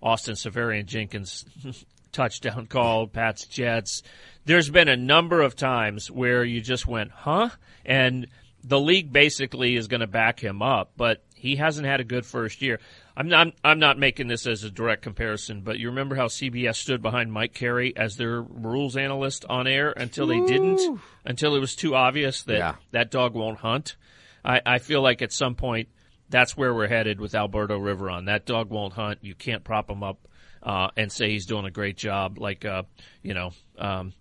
Austin 0.01 0.36
Seferian 0.36 0.86
Jenkins 0.86 1.43
touchdown 2.12 2.68
call, 2.68 3.08
Pats 3.08 3.47
Jets. 3.47 4.03
There's 4.45 4.70
been 4.70 4.88
a 4.88 4.95
number 4.95 5.41
of 5.41 5.56
times 5.56 6.12
where 6.12 6.43
you 6.43 6.62
just 6.62 6.86
went, 6.86 7.10
huh? 7.10 7.49
And 7.84 8.28
the 8.64 8.80
league 8.80 9.12
basically 9.12 9.76
is 9.76 9.88
going 9.88 10.01
to 10.01 10.08
back 10.08 10.39
him 10.39 10.62
up, 10.62 10.91
but 10.95 11.24
he 11.34 11.56
hasn't 11.56 11.88
had 11.88 11.99
a 11.99 12.03
good 12.03 12.28
first 12.28 12.62
year. 12.62 12.80
I'm 13.18 13.30
not, 13.30 13.53
I'm 13.63 13.80
not 13.80 13.97
making 13.97 14.28
this 14.28 14.45
as 14.45 14.63
a 14.63 14.70
direct 14.70 15.01
comparison, 15.01 15.61
but 15.61 15.80
you 15.80 15.88
remember 15.89 16.16
how 16.16 16.28
CBS 16.28 16.76
stood 16.76 17.01
behind 17.01 17.32
Mike 17.32 17.53
Carey 17.53 17.95
as 17.95 18.18
their 18.18 18.41
rules 18.41 18.97
analyst 18.97 19.45
on 19.49 19.68
air 19.68 19.91
until 19.91 20.28
they 20.28 20.39
didn't, 20.41 20.82
until 21.24 21.55
it 21.55 21.59
was 21.59 21.76
too 21.76 21.95
obvious 21.95 22.43
that 22.43 22.57
Yeah. 22.57 22.76
that 22.91 23.11
dog 23.11 23.34
won't 23.34 23.59
hunt. 23.59 23.95
I, 24.43 24.61
I 24.66 24.80
feel 24.80 25.01
like 25.01 25.22
at 25.22 25.32
some 25.32 25.55
point 25.55 25.88
that's 26.30 26.57
where 26.57 26.74
we're 26.74 26.88
headed 26.88 27.20
with 27.22 27.36
Alberto 27.36 27.80
Riveron. 27.80 28.26
That 28.26 28.45
dog 28.45 28.70
won't 28.70 28.93
hunt. 28.93 29.20
You 29.22 29.34
can't 29.36 29.63
prop 29.63 29.89
him 29.89 30.03
up 30.03 30.28
uh, 30.61 30.89
and 30.97 31.11
say 31.11 31.30
he's 31.30 31.45
doing 31.45 31.66
a 31.66 31.72
great 31.72 31.95
job. 31.97 32.38
Like, 32.39 32.66
uh, 32.66 32.84
you 33.22 33.34
know, 33.34 33.51
um, 33.78 34.11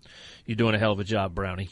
you're 0.45 0.55
doing 0.55 0.75
a 0.75 0.79
hell 0.79 0.91
of 0.93 0.99
a 0.99 1.03
job, 1.03 1.35
Brownie. 1.35 1.69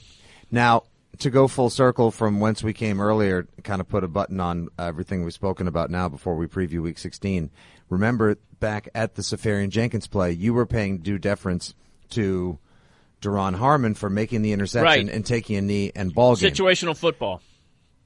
Now, 0.52 0.84
to 1.20 1.30
go 1.30 1.48
full 1.48 1.70
circle 1.70 2.12
from 2.12 2.40
whence 2.40 2.64
we 2.64 2.74
came 2.74 3.00
earlier, 3.00 3.48
kind 3.64 3.80
of 3.82 3.88
put 3.88 4.04
a 4.04 4.08
button 4.08 4.40
on 4.40 4.70
everything 4.80 5.24
we've 5.24 5.34
spoken 5.34 5.68
about 5.68 5.90
now 5.90 6.10
before 6.10 6.36
we 6.36 6.48
preview 6.48 6.82
Week 6.82 6.98
16. 6.98 7.52
Remember 7.90 8.36
back 8.60 8.90
at 8.96 9.16
the 9.16 9.22
Seferian 9.22 9.70
Jenkins 9.70 10.08
play, 10.08 10.32
you 10.32 10.54
were 10.54 10.66
paying 10.66 11.00
due 11.00 11.20
deference 11.20 11.74
to 12.12 12.58
Duron 13.22 13.56
Harmon 13.56 13.94
for 13.94 14.10
making 14.10 14.42
the 14.42 14.52
interception 14.54 14.84
Right. 15.08 15.16
and 15.16 15.26
taking 15.26 15.56
a 15.58 15.62
knee 15.62 15.92
and 15.96 16.14
ball 16.14 16.36
game. 16.36 16.52
Situational 16.52 16.98
football. 16.98 17.42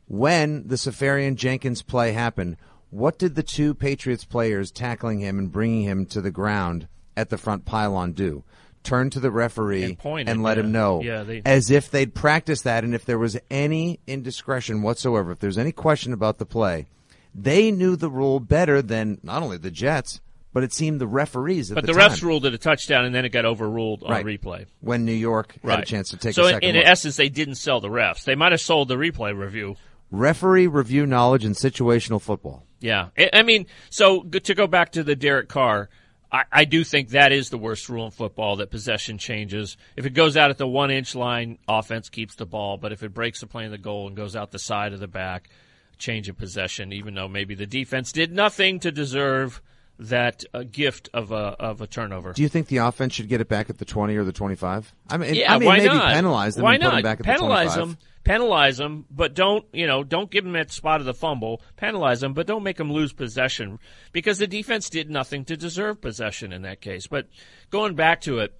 when 0.08 0.68
the 0.68 0.76
Seferian 0.76 1.36
Jenkins 1.36 1.82
play 1.82 2.12
happened, 2.14 2.58
what 2.90 3.18
did 3.20 3.36
the 3.36 3.44
two 3.44 3.74
Patriots 3.74 4.24
players 4.26 4.72
tackling 4.72 5.20
him 5.20 5.38
and 5.40 5.52
bringing 5.52 5.84
him 5.84 6.06
to 6.08 6.22
the 6.22 6.32
ground 6.32 6.88
at 7.18 7.30
the 7.30 7.38
front 7.38 7.66
pylon 7.66 8.14
do? 8.14 8.44
Turn 8.88 9.10
to 9.12 9.20
the 9.20 9.30
referee 9.32 9.84
And 9.84 10.00
pointed, 10.00 10.38
let 10.38 10.56
yeah. 10.58 10.64
him 10.64 10.72
know, 10.72 11.02
Yeah, 11.04 11.24
they- 11.24 11.42
as 11.46 11.70
if 11.70 11.92
they'd 11.92 12.16
practiced 12.16 12.64
that. 12.64 12.84
And 12.86 12.96
if 12.96 13.04
there 13.06 13.20
was 13.20 13.38
any 13.52 14.00
indiscretion 14.08 14.82
whatsoever, 14.82 15.32
if 15.34 15.40
there's 15.40 15.58
any 15.58 15.72
question 15.74 16.14
about 16.14 16.38
the 16.38 16.46
play, 16.46 16.88
they 17.36 17.70
knew 17.70 17.96
the 17.98 18.10
rule 18.10 18.40
better 18.40 18.82
than 18.82 19.20
not 19.24 19.44
only 19.44 19.58
the 19.58 19.70
Jets, 19.72 20.22
but 20.54 20.64
it 20.64 20.72
seemed 20.74 21.02
the 21.02 21.06
referees 21.08 21.70
at 21.70 21.76
But 21.76 21.86
the, 21.86 21.94
the, 21.94 22.00
refs 22.00 22.24
ruled 22.24 22.46
it 22.46 22.54
a 22.54 22.58
touchdown, 22.58 23.04
and 23.06 23.14
then 23.14 23.26
it 23.26 23.30
got 23.30 23.46
overruled 23.46 24.04
on 24.04 24.10
Right. 24.10 24.26
replay. 24.26 24.66
when 24.80 25.04
New 25.06 25.12
York 25.12 25.56
had 25.64 25.80
a 25.82 25.86
chance 25.86 26.10
to 26.12 26.18
take 26.18 26.34
so 26.34 26.46
a 26.46 26.54
in, 26.58 26.64
in 26.64 26.78
essence, 26.78 27.18
they 27.18 27.30
didn't 27.30 27.56
sell 27.56 27.80
the 27.82 27.90
refs. 27.90 28.24
They 28.24 28.36
might 28.36 28.54
have 28.54 28.62
sold 28.62 28.88
the 28.88 28.96
replay 28.96 29.38
review. 29.38 29.76
Referee 30.10 30.68
review 30.68 31.06
knowledge 31.06 31.44
in 31.44 31.52
situational 31.52 32.22
football. 32.22 32.64
Yeah, 32.80 33.10
I, 33.18 33.30
I 33.34 33.44
mean, 33.44 33.68
so 33.90 34.24
to 34.24 34.56
go 34.56 34.66
back 34.66 34.94
to 34.94 35.04
the 35.04 35.16
Derek 35.16 35.50
Carr, 35.50 35.90
I, 36.38 36.44
I 36.52 36.66
do 36.66 36.84
think 36.84 37.10
that 37.10 37.32
is 37.32 37.50
the 37.50 37.58
worst 37.58 37.90
rule 37.90 38.06
in 38.06 38.12
football 38.12 38.58
that 38.58 38.70
possession 38.70 39.18
changes. 39.18 39.76
If 39.96 40.06
it 40.06 40.12
goes 40.12 40.38
out 40.38 40.52
at 40.52 40.60
the 40.60 40.68
one 40.68 40.92
inch 40.92 41.16
line, 41.16 41.58
offense 41.68 42.10
keeps 42.10 42.36
the 42.36 42.46
ball, 42.46 42.78
but 42.78 42.92
if 42.92 43.02
it 43.02 43.14
breaks 43.14 43.40
the 43.40 43.48
plane 43.48 43.66
of 43.66 43.72
the 43.72 43.78
goal 43.80 44.08
and 44.08 44.16
goes 44.16 44.36
out 44.36 44.52
the 44.52 44.60
side 44.60 44.94
of 44.94 45.00
the 45.00 45.08
back, 45.08 45.50
change 45.98 46.30
of 46.30 46.38
possession. 46.38 46.94
Even 46.94 47.16
though 47.16 47.28
maybe 47.28 47.56
the 47.56 47.66
defense 47.66 48.12
did 48.12 48.32
nothing 48.32 48.80
to 48.82 48.92
deserve 48.92 49.62
that 50.00 50.44
uh, 50.54 50.64
gift 50.72 51.10
of 51.14 51.32
a 51.32 51.36
of 51.36 51.82
a 51.82 51.88
turnover. 51.88 52.34
Do 52.34 52.42
you 52.44 52.50
think 52.50 52.68
the 52.68 52.78
offense 52.78 53.14
should 53.16 53.28
get 53.30 53.42
it 53.42 53.48
back 53.50 53.70
at 53.70 53.78
the 53.80 53.86
20 53.86 54.16
or 54.16 54.24
the 54.24 54.32
25? 54.32 54.94
I 55.10 55.18
mean, 55.18 55.34
Yeah, 55.36 55.54
I 55.56 55.58
mean 55.58 55.66
why 55.68 55.78
maybe 55.78 55.90
not? 55.96 56.14
penalize 56.14 56.56
them 56.56 56.64
Why 56.64 56.74
and 56.76 56.84
put 56.84 56.88
not? 56.90 56.94
them 56.96 57.04
back 57.04 57.20
at 57.22 57.26
penalize 57.26 57.74
the 57.74 57.82
25. 57.82 57.88
them, 57.88 57.98
penalize 58.24 58.78
them, 58.78 59.06
but 59.10 59.34
don't 59.34 59.66
you 59.74 59.88
know? 59.88 60.04
Don't 60.04 60.30
give 60.30 60.44
them 60.44 60.54
that 60.54 60.72
spot 60.72 61.00
of 61.00 61.06
the 61.08 61.14
fumble. 61.16 61.62
Penalize 61.78 62.20
them, 62.22 62.34
but 62.34 62.46
don't 62.46 62.62
make 62.64 62.78
them 62.78 62.92
lose 62.94 63.12
possession 63.12 63.80
because 64.12 64.38
the 64.38 64.46
defense 64.48 64.90
did 64.90 65.10
nothing 65.10 65.46
to 65.46 65.58
deserve 65.58 66.00
possession 66.00 66.54
in 66.54 66.62
that 66.62 66.80
case. 66.80 67.08
But 67.08 67.28
going 67.72 67.96
back 67.96 68.22
to 68.22 68.38
it, 68.40 68.54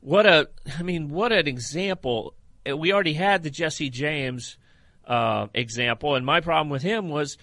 what 0.00 0.26
a 0.26 0.48
I 0.78 0.82
mean, 0.82 1.08
what 1.10 1.30
an 1.30 1.46
example. 1.46 2.34
We 2.66 2.92
already 2.92 3.14
had 3.14 3.42
the 3.44 3.50
Jesse 3.50 3.90
James 3.90 4.56
uh, 5.06 5.46
example, 5.54 6.14
and 6.16 6.26
my 6.26 6.40
problem 6.40 6.68
with 6.68 6.82
him 6.82 7.08
was 7.08 7.38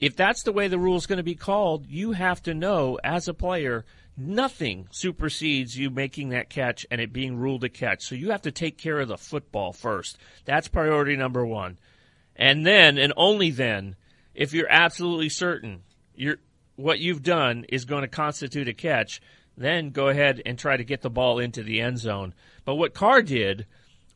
if 0.00 0.16
that's 0.16 0.42
the 0.42 0.52
way 0.52 0.68
the 0.68 0.78
rule 0.78 0.96
is 0.96 1.06
going 1.06 1.18
to 1.18 1.22
be 1.22 1.34
called, 1.34 1.86
you 1.86 2.12
have 2.12 2.42
to 2.42 2.54
know 2.54 2.98
as 3.02 3.28
a 3.28 3.34
player 3.34 3.84
nothing 4.16 4.88
supersedes 4.90 5.78
you 5.78 5.90
making 5.90 6.30
that 6.30 6.48
catch 6.48 6.86
and 6.90 7.00
it 7.00 7.12
being 7.12 7.36
ruled 7.36 7.64
a 7.64 7.68
catch. 7.68 8.02
So 8.02 8.14
you 8.14 8.30
have 8.30 8.42
to 8.42 8.52
take 8.52 8.78
care 8.78 8.98
of 9.00 9.08
the 9.08 9.18
football 9.18 9.72
first. 9.72 10.18
That's 10.44 10.68
priority 10.68 11.16
number 11.16 11.44
one. 11.44 11.78
And 12.34 12.66
then, 12.66 12.98
and 12.98 13.12
only 13.16 13.50
then, 13.50 13.96
if 14.34 14.52
you're 14.52 14.70
absolutely 14.70 15.28
certain 15.28 15.82
you're, 16.14 16.36
what 16.76 16.98
you've 16.98 17.22
done 17.22 17.64
is 17.68 17.84
going 17.84 18.02
to 18.02 18.08
constitute 18.08 18.68
a 18.68 18.74
catch, 18.74 19.20
then 19.56 19.90
go 19.90 20.08
ahead 20.08 20.42
and 20.44 20.58
try 20.58 20.76
to 20.76 20.84
get 20.84 21.02
the 21.02 21.10
ball 21.10 21.38
into 21.38 21.62
the 21.62 21.80
end 21.80 21.98
zone. 21.98 22.34
But 22.64 22.74
what 22.74 22.94
Carr 22.94 23.22
did, 23.22 23.66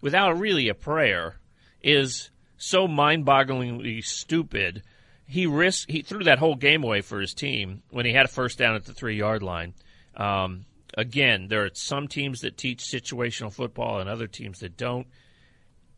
without 0.01 0.39
really 0.39 0.69
a 0.69 0.75
prayer, 0.75 1.37
is 1.83 2.31
so 2.59 2.87
mind-bogglingly 2.87 4.05
stupid. 4.05 4.83
He 5.31 5.47
risked 5.47 5.91
he 5.91 6.03
threw 6.03 6.25
that 6.25 6.41
whole 6.41 6.57
game 6.57 6.83
away 6.83 7.03
for 7.03 7.21
his 7.21 7.35
team 7.35 7.83
when 7.91 8.05
he 8.05 8.13
had 8.13 8.25
a 8.25 8.29
first 8.29 8.59
down 8.59 8.75
at 8.75 8.85
the 8.85 8.93
three 8.93 9.17
yard 9.17 9.45
line. 9.45 9.75
Um, 10.17 10.65
again, 10.99 11.47
there 11.47 11.65
are 11.65 11.71
some 11.73 12.09
teams 12.09 12.41
that 12.41 12.57
teach 12.57 12.83
situational 12.83 13.53
football 13.53 14.01
and 14.01 14.11
other 14.11 14.27
teams 14.27 14.59
that 14.59 14.77
don't. 14.77 15.07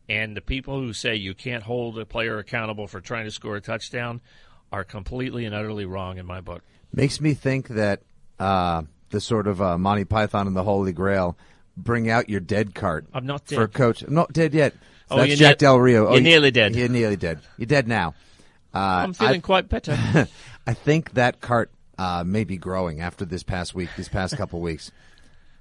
And 0.07 0.37
the 0.37 0.41
people 0.41 0.79
who 0.79 0.93
say 0.93 1.15
you 1.15 1.33
can't 1.33 1.63
hold 1.63 1.97
a 1.97 2.05
player 2.05 2.37
accountable 2.37 2.87
for 2.87 3.01
trying 3.01 3.25
to 3.25 3.31
score 3.31 3.55
a 3.55 3.61
touchdown 3.61 4.21
are 4.71 4.83
completely 4.83 5.45
and 5.45 5.55
utterly 5.55 5.85
wrong 5.85 6.19
in 6.19 6.27
my 6.27 6.39
book. 6.39 6.61
Makes 6.93 7.19
me 7.19 7.33
think 7.33 7.69
that 7.69 8.01
uh, 8.39 8.83
the 9.09 9.19
sort 9.19 9.47
of 9.47 9.61
uh, 9.61 9.79
Monty 9.79 10.05
Python 10.05 10.45
and 10.45 10.55
the 10.55 10.63
Holy 10.63 10.91
Grail 10.91 11.37
bring 11.75 12.07
out 12.07 12.29
your 12.29 12.39
dead 12.39 12.75
cart. 12.75 13.07
I'm 13.13 13.25
not 13.25 13.47
dead. 13.47 13.55
For 13.55 13.67
coach. 13.67 14.03
I'm 14.03 14.13
not 14.13 14.31
dead 14.31 14.53
yet. 14.53 14.75
Oh, 15.09 15.17
That's 15.17 15.37
Jack 15.37 15.55
ne- 15.55 15.65
Del 15.65 15.79
Rio. 15.79 16.11
you're 16.11 16.21
nearly 16.21 16.51
dead. 16.51 16.75
You're 16.75 16.89
nearly 16.89 17.15
dead. 17.15 17.39
You're 17.57 17.65
dead 17.65 17.87
now. 17.87 18.13
Uh, 18.73 18.77
I'm 18.79 19.13
feeling 19.13 19.35
I- 19.35 19.39
quite 19.39 19.69
better. 19.69 19.97
I 20.67 20.73
think 20.73 21.13
that 21.13 21.41
cart 21.41 21.71
uh, 21.97 22.23
may 22.25 22.43
be 22.43 22.57
growing 22.57 23.01
after 23.01 23.25
this 23.25 23.43
past 23.43 23.75
week, 23.75 23.89
these 23.97 24.09
past 24.09 24.35
couple 24.37 24.61
weeks. 24.61 24.91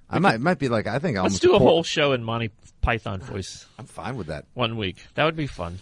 I 0.09 0.19
might 0.19 0.41
might 0.41 0.59
be 0.59 0.69
like 0.69 0.87
I 0.87 0.99
think 0.99 1.17
I 1.19 1.23
Let's 1.23 1.39
do 1.41 1.55
a 1.55 1.59
pour- 1.59 1.69
whole 1.69 1.83
show 1.83 2.13
in 2.13 2.23
Monty 2.23 2.51
Python 2.83 3.21
voice 3.21 3.67
I'm 3.79 3.87
fine 3.87 4.17
with 4.17 4.27
that. 4.29 4.45
one 4.55 4.77
week. 4.77 4.97
That 5.15 5.25
would 5.25 5.37
be 5.37 5.47
fun. 5.47 5.79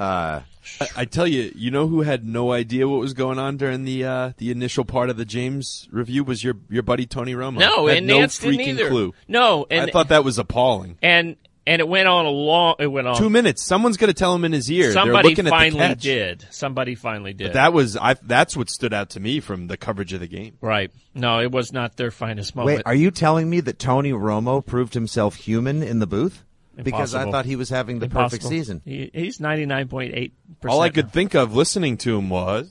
Uh, 0.00 0.40
I, 0.80 0.88
I 0.96 1.04
tell 1.04 1.26
you, 1.26 1.52
you 1.54 1.70
know 1.70 1.86
who 1.86 2.00
had 2.02 2.24
no 2.26 2.50
idea 2.52 2.88
what 2.88 2.98
was 3.00 3.12
going 3.14 3.38
on 3.38 3.56
during 3.58 3.84
the 3.84 4.04
uh, 4.04 4.32
the 4.38 4.50
initial 4.50 4.84
part 4.84 5.08
of 5.10 5.16
the 5.16 5.24
James 5.24 5.86
review 5.92 6.24
was 6.24 6.42
your 6.42 6.56
your 6.70 6.82
buddy 6.82 7.06
Tony 7.06 7.34
Romo. 7.34 7.58
No, 7.58 7.86
had 7.86 7.98
and 7.98 8.06
no 8.06 8.18
Nance 8.18 8.38
didn't 8.38 8.58
freaking 8.60 8.68
either. 8.68 8.88
clue. 8.88 9.14
No, 9.28 9.66
and 9.70 9.88
I 9.88 9.92
thought 9.92 10.08
that 10.08 10.24
was 10.24 10.38
appalling. 10.38 10.98
and 11.02 11.36
and 11.66 11.80
it 11.80 11.88
went 11.88 12.08
on 12.08 12.26
a 12.26 12.30
long. 12.30 12.76
It 12.78 12.86
went 12.86 13.06
on. 13.06 13.16
Two 13.16 13.30
minutes. 13.30 13.62
Someone's 13.62 13.96
going 13.96 14.08
to 14.08 14.14
tell 14.14 14.34
him 14.34 14.44
in 14.44 14.52
his 14.52 14.70
ear. 14.70 14.92
Somebody 14.92 15.30
looking 15.30 15.46
at 15.46 15.50
the 15.50 15.56
finally 15.56 15.78
catch. 15.78 16.00
did. 16.02 16.46
Somebody 16.50 16.94
finally 16.94 17.32
did. 17.32 17.48
But 17.48 17.52
that 17.54 17.72
was 17.72 17.96
I. 17.96 18.14
That's 18.14 18.56
what 18.56 18.68
stood 18.70 18.92
out 18.92 19.10
to 19.10 19.20
me 19.20 19.40
from 19.40 19.66
the 19.66 19.76
coverage 19.76 20.12
of 20.12 20.20
the 20.20 20.26
game. 20.28 20.58
right. 20.60 20.90
No, 21.16 21.40
it 21.40 21.52
was 21.52 21.72
not 21.72 21.96
their 21.96 22.10
finest 22.10 22.56
moment. 22.56 22.78
wait, 22.78 22.82
are 22.86 22.94
you 22.94 23.12
telling 23.12 23.48
me 23.48 23.60
that 23.60 23.78
Tony 23.78 24.10
Romo 24.10 24.64
proved 24.66 24.94
himself 24.94 25.36
human 25.36 25.82
in 25.82 26.00
the 26.00 26.08
booth? 26.08 26.42
Because 26.76 27.14
I 27.14 27.30
thought 27.30 27.44
he 27.44 27.54
was 27.54 27.68
having 27.68 28.00
the 28.00 28.08
perfect 28.08 28.42
season. 28.42 28.82
He, 28.84 29.10
he's 29.14 29.38
ninety 29.38 29.64
nine 29.64 29.86
point 29.86 30.12
eight 30.14 30.32
percent. 30.60 30.74
All 30.74 30.80
I 30.82 30.88
could 30.90 31.12
think 31.12 31.34
of 31.34 31.54
listening 31.54 31.98
to 31.98 32.18
him 32.18 32.28
was 32.30 32.68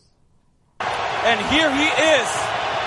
And 0.81 1.39
here 1.47 1.73
he 1.73 1.85
is, 1.85 2.27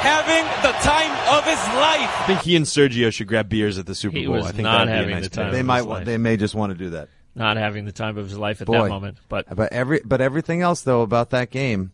having 0.01 0.45
the 0.63 0.73
time 0.79 1.11
of 1.39 1.45
his 1.45 1.59
life. 1.75 2.21
I 2.23 2.25
think 2.27 2.41
he 2.41 2.57
and 2.57 2.65
Sergio 2.67 3.13
should 3.13 3.27
grab 3.29 3.49
beers 3.49 3.79
at 3.79 3.87
the 3.87 3.95
Super 3.95 4.19
He 4.19 4.27
Bowl. 4.27 4.37
was 4.37 4.47
I 4.47 4.53
think 4.53 4.63
not 4.63 4.87
that'd 4.87 4.89
be 4.89 4.93
a 4.93 4.97
having 4.97 5.15
nice 5.15 5.25
the 5.25 5.31
time. 5.31 5.45
pick. 5.47 5.53
They 5.55 5.61
of 5.61 5.67
might. 5.67 5.77
his 5.79 5.87
wa- 5.87 5.95
life. 5.95 6.05
They 6.07 6.19
may 6.19 6.37
just 6.37 6.55
want 6.55 6.73
to 6.73 6.79
do 6.79 6.91
that. 6.91 7.09
not 7.35 7.57
having 7.57 7.85
the 7.85 7.93
time 7.93 8.17
of 8.19 8.29
his 8.29 8.39
life 8.39 8.61
at 8.61 8.67
Boy. 8.67 8.83
that 8.85 8.89
moment. 8.89 9.19
But 9.29 9.55
But 9.55 9.73
every 9.73 10.01
but 10.05 10.21
everything 10.21 10.63
else 10.63 10.83
though 10.83 11.03
about 11.03 11.31
that 11.31 11.51
game, 11.51 11.93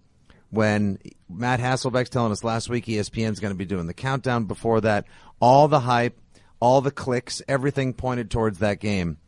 when 0.50 0.98
Matt 1.30 1.60
Hasselbeck's 1.60 2.10
telling 2.10 2.32
us 2.32 2.44
last 2.44 2.68
week 2.68 2.86
ESPN's 2.86 3.40
going 3.40 3.52
to 3.54 3.58
be 3.58 3.64
doing 3.64 3.86
the 3.86 3.94
countdown 3.94 4.44
before 4.44 4.80
that, 4.82 5.06
all 5.40 5.66
the 5.68 5.80
hype, 5.80 6.18
all 6.60 6.80
the 6.80 6.90
clicks, 6.90 7.40
everything 7.48 7.92
pointed 7.94 8.30
towards 8.30 8.58
that 8.58 8.78
game, 8.80 9.18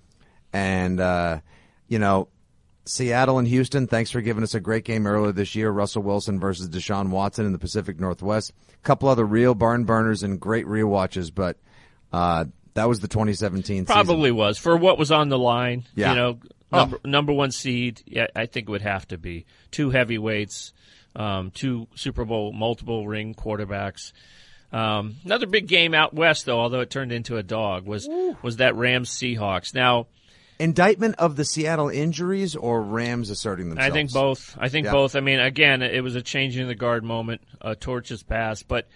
and 0.52 1.00
uh, 1.00 1.40
you 1.88 1.98
know. 1.98 2.28
Seattle 2.86 3.38
and 3.38 3.48
Houston, 3.48 3.86
thanks 3.86 4.10
for 4.10 4.20
giving 4.20 4.42
us 4.42 4.54
a 4.54 4.60
great 4.60 4.84
game 4.84 5.06
earlier 5.06 5.32
this 5.32 5.54
year. 5.54 5.70
Russell 5.70 6.02
Wilson 6.02 6.38
versus 6.38 6.68
Deshaun 6.68 7.08
Watson 7.08 7.46
in 7.46 7.52
the 7.52 7.58
Pacific 7.58 7.98
Northwest. 7.98 8.52
A 8.72 8.86
couple 8.86 9.08
other 9.08 9.24
real 9.24 9.54
barn 9.54 9.84
burners 9.84 10.22
and 10.22 10.38
great 10.38 10.66
rewatches, 10.66 11.34
but 11.34 11.56
uh, 12.12 12.44
That 12.74 12.88
was 12.88 13.00
the 13.00 13.08
2017 13.08 13.86
Probably 13.86 14.30
was 14.32 14.58
for 14.58 14.76
what 14.76 14.98
was 14.98 15.10
on 15.12 15.28
the 15.30 15.38
line. 15.38 15.84
Yeah. 15.94 16.10
You 16.10 16.16
know, 16.16 16.38
Oh. 16.72 16.78
number, 16.78 17.00
number 17.04 17.32
one 17.32 17.52
seed. 17.52 18.02
Yeah, 18.04 18.26
I 18.34 18.46
think 18.46 18.68
it 18.68 18.72
would 18.72 18.82
have 18.82 19.06
to 19.08 19.18
be 19.18 19.46
two 19.70 19.90
heavyweights, 19.90 20.72
um, 21.14 21.52
two 21.52 21.86
Super 21.94 22.24
Bowl 22.24 22.52
multiple 22.52 23.06
ring 23.06 23.32
quarterbacks. 23.34 24.12
Um, 24.72 25.14
another 25.24 25.46
big 25.46 25.68
game 25.68 25.94
out 25.94 26.14
west, 26.14 26.46
though, 26.46 26.58
although 26.58 26.80
it 26.80 26.90
turned 26.90 27.12
into 27.12 27.36
a 27.36 27.44
dog, 27.44 27.86
was 27.86 28.08
was 28.42 28.56
that 28.56 28.74
Rams 28.74 29.10
Seahawks. 29.10 29.72
Now, 29.72 30.08
Indictment 30.58 31.16
of 31.18 31.36
the 31.36 31.44
Seattle 31.44 31.88
injuries 31.88 32.54
or 32.54 32.80
Rams 32.82 33.30
asserting 33.30 33.70
themselves? 33.70 33.90
I 33.90 33.92
think 33.92 34.12
both. 34.12 34.56
I 34.58 34.68
think 34.68 34.86
Yeah. 34.86 34.92
both. 34.92 35.16
I 35.16 35.20
mean, 35.20 35.40
again, 35.40 35.82
it 35.82 36.02
was 36.02 36.14
a 36.14 36.22
changing 36.22 36.68
the 36.68 36.74
guard 36.74 37.02
moment. 37.04 37.40
Uh, 37.60 37.74
torches 37.78 38.22
passed, 38.22 38.68
but 38.68 38.88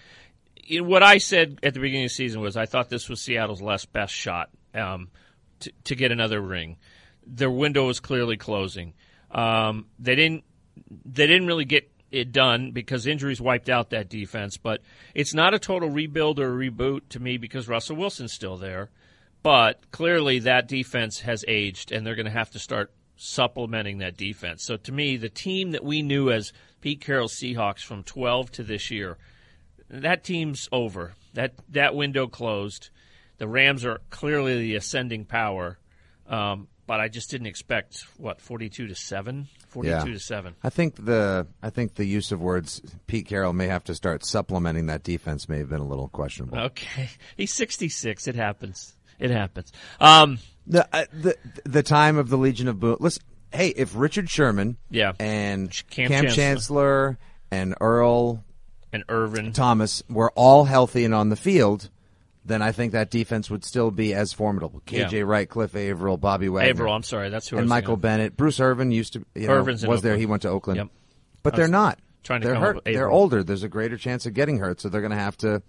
what 0.81 1.03
I 1.03 1.19
said 1.19 1.59
at 1.63 1.75
the 1.75 1.81
beginning 1.81 2.05
of 2.05 2.11
the 2.11 2.15
season 2.15 2.41
was 2.41 2.57
I 2.57 2.67
thought 2.67 2.89
this 2.91 3.09
was 3.09 3.21
Seattle's 3.21 3.63
last 3.63 3.93
best 3.93 4.13
shot 4.15 4.51
um, 4.75 5.09
to, 5.61 5.73
to 5.85 5.95
get 5.95 6.13
another 6.13 6.41
ring. 6.41 6.77
Their 7.27 7.51
window 7.51 7.87
was 7.87 8.01
clearly 8.01 8.37
closing. 8.37 8.95
Um, 9.31 9.87
they 9.99 10.15
didn't. 10.15 10.45
They 11.05 11.27
didn't 11.27 11.47
really 11.47 11.65
get 11.65 11.91
it 12.11 12.33
done 12.33 12.71
because 12.71 13.07
injuries 13.07 13.41
wiped 13.41 13.69
out 13.69 13.91
that 13.91 14.09
defense. 14.09 14.57
But 14.57 14.81
it's 15.15 15.35
not 15.35 15.55
a 15.55 15.59
total 15.59 15.91
rebuild 15.91 16.39
or 16.39 16.53
reboot 16.53 17.01
to 17.11 17.21
me 17.21 17.37
because 17.37 17.69
Russell 17.69 17.97
Wilson's 17.97 18.33
still 18.33 18.57
there. 18.57 18.91
But 19.49 19.91
clearly, 19.93 20.41
that 20.41 20.69
defense 20.69 21.21
has 21.21 21.43
aged, 21.49 21.91
and 21.91 22.07
they're 22.07 22.15
going 22.15 22.27
to 22.27 22.31
have 22.31 22.51
to 22.51 22.59
start 22.59 22.93
supplementing 23.17 23.97
that 23.99 24.15
defense. 24.15 24.63
So, 24.63 24.77
to 24.77 24.93
me, 24.93 25.17
the 25.17 25.31
team 25.31 25.71
that 25.71 25.83
we 25.83 26.03
knew 26.03 26.31
as 26.31 26.53
Pete 26.83 27.01
Carroll's 27.01 27.33
Seahawks 27.33 27.83
from 27.83 28.03
12 28.03 28.53
to 28.53 28.63
this 28.63 28.91
year, 28.91 29.17
that 29.89 30.23
team's 30.23 30.69
over. 30.71 31.15
That 31.33 31.55
that 31.71 31.95
window 31.95 32.27
closed. 32.27 32.91
The 33.39 33.49
Rams 33.49 33.87
are 33.87 34.03
clearly 34.11 34.59
the 34.61 34.75
ascending 34.75 35.25
power, 35.25 35.79
um, 36.27 36.69
but 36.87 37.01
I 37.01 37.09
just 37.09 37.31
didn't 37.31 37.47
expect 37.47 38.05
what 38.19 38.43
42 38.43 38.89
to 38.89 38.95
seven, 38.95 39.49
42 39.69 39.91
Yeah. 39.95 40.05
to 40.05 40.19
seven. 40.19 40.57
I 40.63 40.69
think 40.69 41.03
the 41.03 41.47
I 41.63 41.71
think 41.71 41.95
the 41.95 42.05
use 42.05 42.33
of 42.33 42.43
words 42.43 42.83
Pete 43.07 43.25
Carroll 43.27 43.55
may 43.55 43.69
have 43.69 43.85
to 43.85 43.95
start 43.95 44.27
supplementing 44.27 44.89
that 44.89 45.05
defense 45.05 45.49
may 45.49 45.57
have 45.57 45.71
been 45.71 45.81
a 45.81 45.89
little 45.89 46.09
questionable. 46.11 46.59
Okay, 46.59 47.09
he's 47.35 47.55
66. 47.55 48.29
It 48.29 48.35
happens. 48.35 48.95
It 49.19 49.31
happens. 49.31 49.73
Um, 50.01 50.39
The 50.67 50.87
uh, 50.95 51.05
the 51.13 51.37
the 51.65 51.83
time 51.83 52.19
of 52.19 52.29
the 52.29 52.37
Legion 52.37 52.69
of 52.69 52.79
Boom. 52.79 52.97
Listen, 53.01 53.23
hey, 53.53 53.69
if 53.69 53.93
Richard 53.97 54.29
Sherman, 54.29 54.77
Yeah. 54.91 55.13
and 55.19 55.71
Cam 55.91 56.09
Cam, 56.09 56.25
Chancellor. 56.25 56.37
Chancellor. 56.37 57.19
and 57.51 57.75
Earl 57.81 58.45
and 58.93 59.05
Irvin. 59.09 59.53
Thomas 59.53 60.03
were 60.11 60.31
all 60.35 60.65
healthy 60.65 61.05
and 61.07 61.15
on 61.15 61.31
the 61.31 61.37
field, 61.37 61.89
then 62.45 62.61
I 62.63 62.73
think 62.73 62.93
that 62.93 63.11
defense 63.11 63.51
would 63.51 63.65
still 63.65 63.91
be 63.91 64.13
as 64.15 64.33
formidable. 64.33 64.83
KJ 64.87 65.13
Yeah. 65.13 65.21
Wright, 65.25 65.49
Cliff 65.49 65.75
Avril, 65.75 66.17
Bobby 66.19 66.49
Wagner, 66.49 66.71
Avril, 66.71 66.95
I'm 66.95 67.03
sorry, 67.03 67.29
that's 67.31 67.49
who 67.49 67.57
I 67.57 67.61
and 67.61 67.69
Michael 67.69 67.95
thinking 67.97 68.01
Bennett. 68.03 68.37
Bruce 68.37 68.61
Irvin 68.61 68.91
used 68.93 69.15
to, 69.15 69.25
you 69.35 69.47
know, 69.49 69.55
Irvin's 69.55 69.87
was 69.87 70.03
there. 70.03 70.17
He 70.17 70.27
went 70.27 70.43
to 70.43 70.49
Oakland, 70.51 70.77
Yep. 70.79 70.89
but 71.43 71.57
they're 71.57 71.69
not. 71.69 71.99
trying 72.23 72.41
to 72.43 72.49
they're 72.49 72.57
hurt. 72.57 72.85
They're 72.85 73.09
older. 73.11 73.43
There's 73.43 73.63
a 73.63 73.69
greater 73.69 73.97
chance 73.97 74.27
of 74.27 74.35
getting 74.35 74.59
hurt, 74.59 74.81
so 74.83 74.89
they're 74.91 75.01
going 75.01 75.13
to 75.13 75.17
have 75.17 75.37
to 75.39 75.63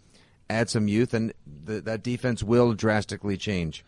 add 0.49 0.69
some 0.69 0.87
youth, 0.87 1.13
and 1.13 1.33
the, 1.65 1.81
that 1.81 2.03
defense 2.03 2.43
will 2.43 2.73
drastically 2.73 3.37
change. 3.37 3.85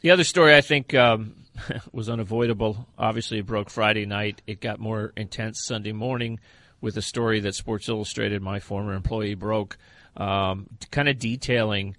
The 0.00 0.10
other 0.10 0.24
story 0.24 0.54
I 0.54 0.60
think 0.60 0.94
um, 0.94 1.34
was 1.92 2.08
unavoidable. 2.08 2.86
Obviously, 2.98 3.38
it 3.38 3.46
broke 3.46 3.70
Friday 3.70 4.06
night. 4.06 4.42
It 4.46 4.60
got 4.60 4.78
more 4.78 5.12
intense 5.16 5.64
Sunday 5.64 5.92
morning 5.92 6.40
with 6.80 6.96
a 6.96 7.02
story 7.02 7.40
that 7.40 7.54
Sports 7.54 7.88
Illustrated, 7.88 8.42
my 8.42 8.60
former 8.60 8.92
employee, 8.92 9.34
broke, 9.34 9.78
um, 10.16 10.68
kind 10.90 11.08
of 11.08 11.18
detailing 11.18 11.96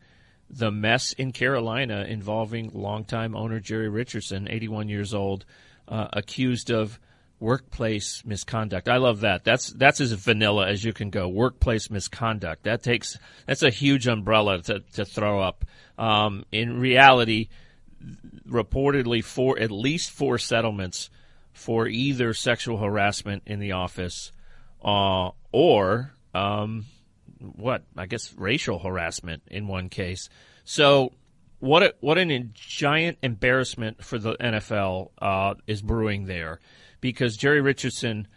the 0.49 0.71
mess 0.71 1.13
in 1.13 1.31
Carolina 1.31 2.05
involving 2.07 2.69
longtime 2.73 3.35
owner 3.35 3.59
Jerry 3.59 3.89
Richardson, 3.89 4.47
81 4.47 4.89
years 4.89 5.13
old, 5.13 5.43
uh, 5.87 6.07
accused 6.13 6.69
of 6.69 6.99
workplace 7.45 8.23
misconduct. 8.25 8.89
I 8.89 8.97
love 8.97 9.21
that. 9.21 9.43
That's 9.43 9.67
that's 9.67 10.01
as 10.01 10.11
vanilla 10.13 10.67
as 10.67 10.83
you 10.83 10.93
can 10.93 11.11
go. 11.11 11.27
Workplace 11.27 11.91
misconduct. 11.91 12.63
That 12.63 12.81
takes 12.81 13.19
that's 13.45 13.61
a 13.61 13.69
huge 13.69 14.07
umbrella 14.07 14.63
to 14.63 14.79
to 14.93 15.05
throw 15.05 15.39
up. 15.39 15.63
Um, 15.97 16.43
in 16.51 16.79
reality, 16.79 17.49
reportedly 18.49 19.23
for 19.23 19.59
at 19.59 19.69
least 19.69 20.09
four 20.09 20.39
settlements 20.39 21.11
for 21.53 21.87
either 21.87 22.33
sexual 22.33 22.79
harassment 22.79 23.43
in 23.45 23.59
the 23.59 23.73
office 23.73 24.31
uh, 24.83 25.29
or 25.51 26.13
um, 26.33 26.85
what 27.39 27.83
I 27.95 28.07
guess 28.07 28.33
racial 28.33 28.79
harassment 28.79 29.43
in 29.51 29.67
one 29.67 29.89
case. 29.89 30.29
So 30.63 31.13
what 31.59 31.83
a, 31.83 31.93
what 31.99 32.17
an 32.17 32.51
giant 32.55 33.19
embarrassment 33.21 34.03
for 34.03 34.17
the 34.17 34.33
NFL 34.33 35.11
uh, 35.21 35.53
is 35.67 35.83
brewing 35.83 36.25
there 36.25 36.59
because 37.05 37.37
Jerry 37.37 37.61
Richardson 37.61 38.27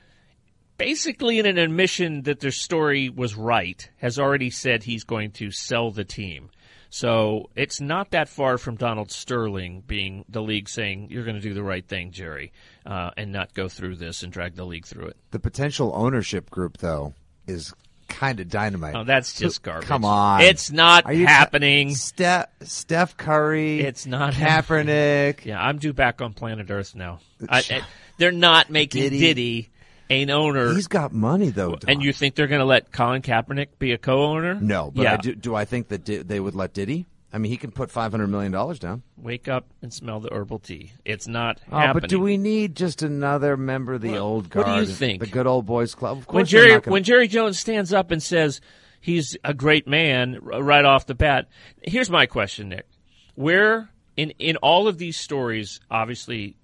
basically 0.77 1.39
in 1.39 1.47
an 1.47 1.57
admission 1.57 2.23
that 2.25 2.41
their 2.41 2.51
story 2.51 3.09
was 3.09 3.35
right, 3.35 3.89
has 3.97 4.19
already 4.19 4.51
said 4.51 4.83
he's 4.83 5.05
going 5.05 5.31
to 5.33 5.51
sell 5.51 5.91
the 5.91 6.05
team. 6.05 6.51
So 6.91 7.49
it's 7.57 7.81
not 7.81 8.11
that 8.11 8.29
far 8.29 8.59
from 8.59 8.77
Donald 8.77 9.11
Sterling 9.11 9.83
being 9.87 10.27
the 10.29 10.43
league 10.43 10.69
saying 10.69 11.09
you're 11.11 11.25
going 11.25 11.37
to 11.37 11.43
do 11.43 11.55
the 11.55 11.63
right 11.63 11.87
thing, 11.87 12.11
Jerry, 12.13 12.53
uh, 12.85 13.11
and 13.17 13.33
not 13.33 13.55
go 13.55 13.69
through 13.69 13.97
this 13.97 14.23
and 14.23 14.31
drag 14.31 14.55
the 14.55 14.65
league 14.67 14.85
through 14.87 15.07
it. 15.07 15.17
The 15.31 15.39
potential 15.41 15.91
ownership 15.95 16.51
group, 16.51 16.77
though, 16.77 17.15
is 17.47 17.73
kind 18.09 18.39
of 18.41 18.49
dynamite. 18.49 18.95
Oh, 18.95 19.05
that's 19.05 19.39
just 19.39 19.63
garbage. 19.63 19.89
Come 19.89 20.05
on, 20.05 20.43
It's 20.43 20.71
not 20.71 21.11
happening. 21.13 21.95
Steph, 21.95 22.49
Steph 22.63 23.17
Curry. 23.17 23.81
It's 23.81 24.07
not 24.07 24.35
Kaepernick. 24.35 25.45
Yeah, 25.47 25.61
I'm 25.63 25.79
due 25.79 25.93
back 25.95 26.21
on 26.21 26.35
planet 26.35 26.71
Earth 26.71 26.95
now. 26.95 27.21
I, 27.49 27.59
I- 27.71 27.83
they're 28.19 28.31
not 28.33 28.71
making 28.71 29.03
Diddy. 29.03 29.19
Diddy, 29.19 29.69
an 30.11 30.31
owner. 30.31 30.73
He's 30.75 30.87
got 30.89 31.13
money 31.13 31.51
though. 31.51 31.77
Don. 31.77 31.91
and 31.91 32.03
you 32.03 32.13
think 32.13 32.35
they're 32.35 32.47
going 32.47 32.61
to 32.61 32.65
let 32.67 32.93
Colin 32.93 33.23
Kaepernick 33.23 33.69
be 33.79 33.93
a 33.93 33.99
co-owner? 33.99 34.55
no, 34.61 34.91
but 34.95 35.03
yeah. 35.03 35.13
I 35.15 35.17
do, 35.17 35.35
do 35.35 35.55
I 35.55 35.65
think 35.65 35.89
that 35.89 36.05
Di- 36.05 36.19
they 36.23 36.41
would 36.41 36.55
let 36.55 36.73
Diddy? 36.75 37.07
I 37.31 37.37
mean, 37.37 37.53
he 37.53 37.59
can 37.59 37.73
put 37.73 37.91
five 37.91 38.11
hundred 38.11 38.29
million 38.29 38.53
dollars 38.53 38.79
down. 38.79 39.03
Wake 39.19 39.49
up 39.49 39.67
and 39.83 39.93
smell 39.93 40.19
the 40.19 40.33
herbal 40.33 40.61
tea. 40.61 40.93
It's 41.05 41.29
not 41.29 41.61
Oh, 41.71 41.77
happening. 41.79 42.01
but 42.01 42.09
do 42.09 42.21
we 42.21 42.39
need 42.39 42.75
just 42.75 43.03
another 43.03 43.57
member 43.59 43.93
of 43.95 44.01
the 44.01 44.17
old 44.17 44.55
what 44.55 44.65
do 44.65 44.73
you 44.77 44.87
think? 44.87 45.21
The 45.21 45.27
good 45.27 45.47
old 45.47 45.67
boys 45.67 45.95
club. 45.95 46.17
Of 46.17 46.27
course, 46.27 46.37
when 46.37 46.47
Jerry 46.47 46.81
gonna- 46.81 46.91
when 46.93 47.03
Jerry 47.03 47.29
Jones 47.29 47.59
stands 47.59 47.93
up 47.93 48.11
and 48.13 48.23
says 48.23 48.63
he's 49.03 49.37
a 49.45 49.53
great 49.53 49.87
man 49.87 50.39
right 50.43 50.87
off 50.87 51.05
the 51.05 51.15
bat. 51.15 51.49
Here's 51.83 52.09
my 52.09 52.25
question, 52.25 52.71
Nick: 52.71 52.87
Where 53.35 53.91
in 54.17 54.31
in 54.39 54.57
all 54.57 54.89
of 54.89 54.97
these 54.97 55.19
stories, 55.21 55.81
obviously 55.91 56.57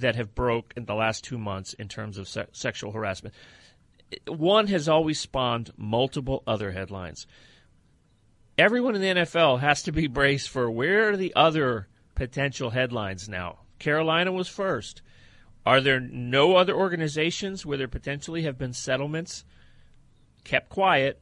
that 0.00 0.16
have 0.16 0.34
broke 0.34 0.72
in 0.76 0.84
the 0.84 0.94
last 0.94 1.24
two 1.24 1.38
months 1.38 1.74
in 1.74 1.88
terms 1.88 2.18
of 2.18 2.28
se- 2.28 2.46
sexual 2.52 2.92
harassment, 2.92 3.34
one 4.26 4.66
has 4.68 4.88
always 4.88 5.18
spawned 5.18 5.70
multiple 5.76 6.42
other 6.46 6.72
headlines. 6.72 7.26
Everyone 8.56 8.94
in 8.94 9.00
the 9.00 9.22
NFL 9.22 9.60
has 9.60 9.82
to 9.84 9.92
be 9.92 10.06
braced 10.06 10.48
for 10.48 10.70
where 10.70 11.10
are 11.10 11.16
the 11.16 11.34
other 11.34 11.88
potential 12.14 12.70
headlines 12.70 13.28
now. 13.28 13.58
Carolina 13.78 14.30
was 14.30 14.48
first. 14.48 15.02
Are 15.66 15.80
there 15.80 15.98
no 16.00 16.56
other 16.56 16.74
organizations 16.74 17.64
where 17.64 17.78
there 17.78 17.88
potentially 17.88 18.42
have 18.42 18.58
been 18.58 18.72
settlements 18.72 19.44
kept 20.44 20.68
quiet 20.68 21.20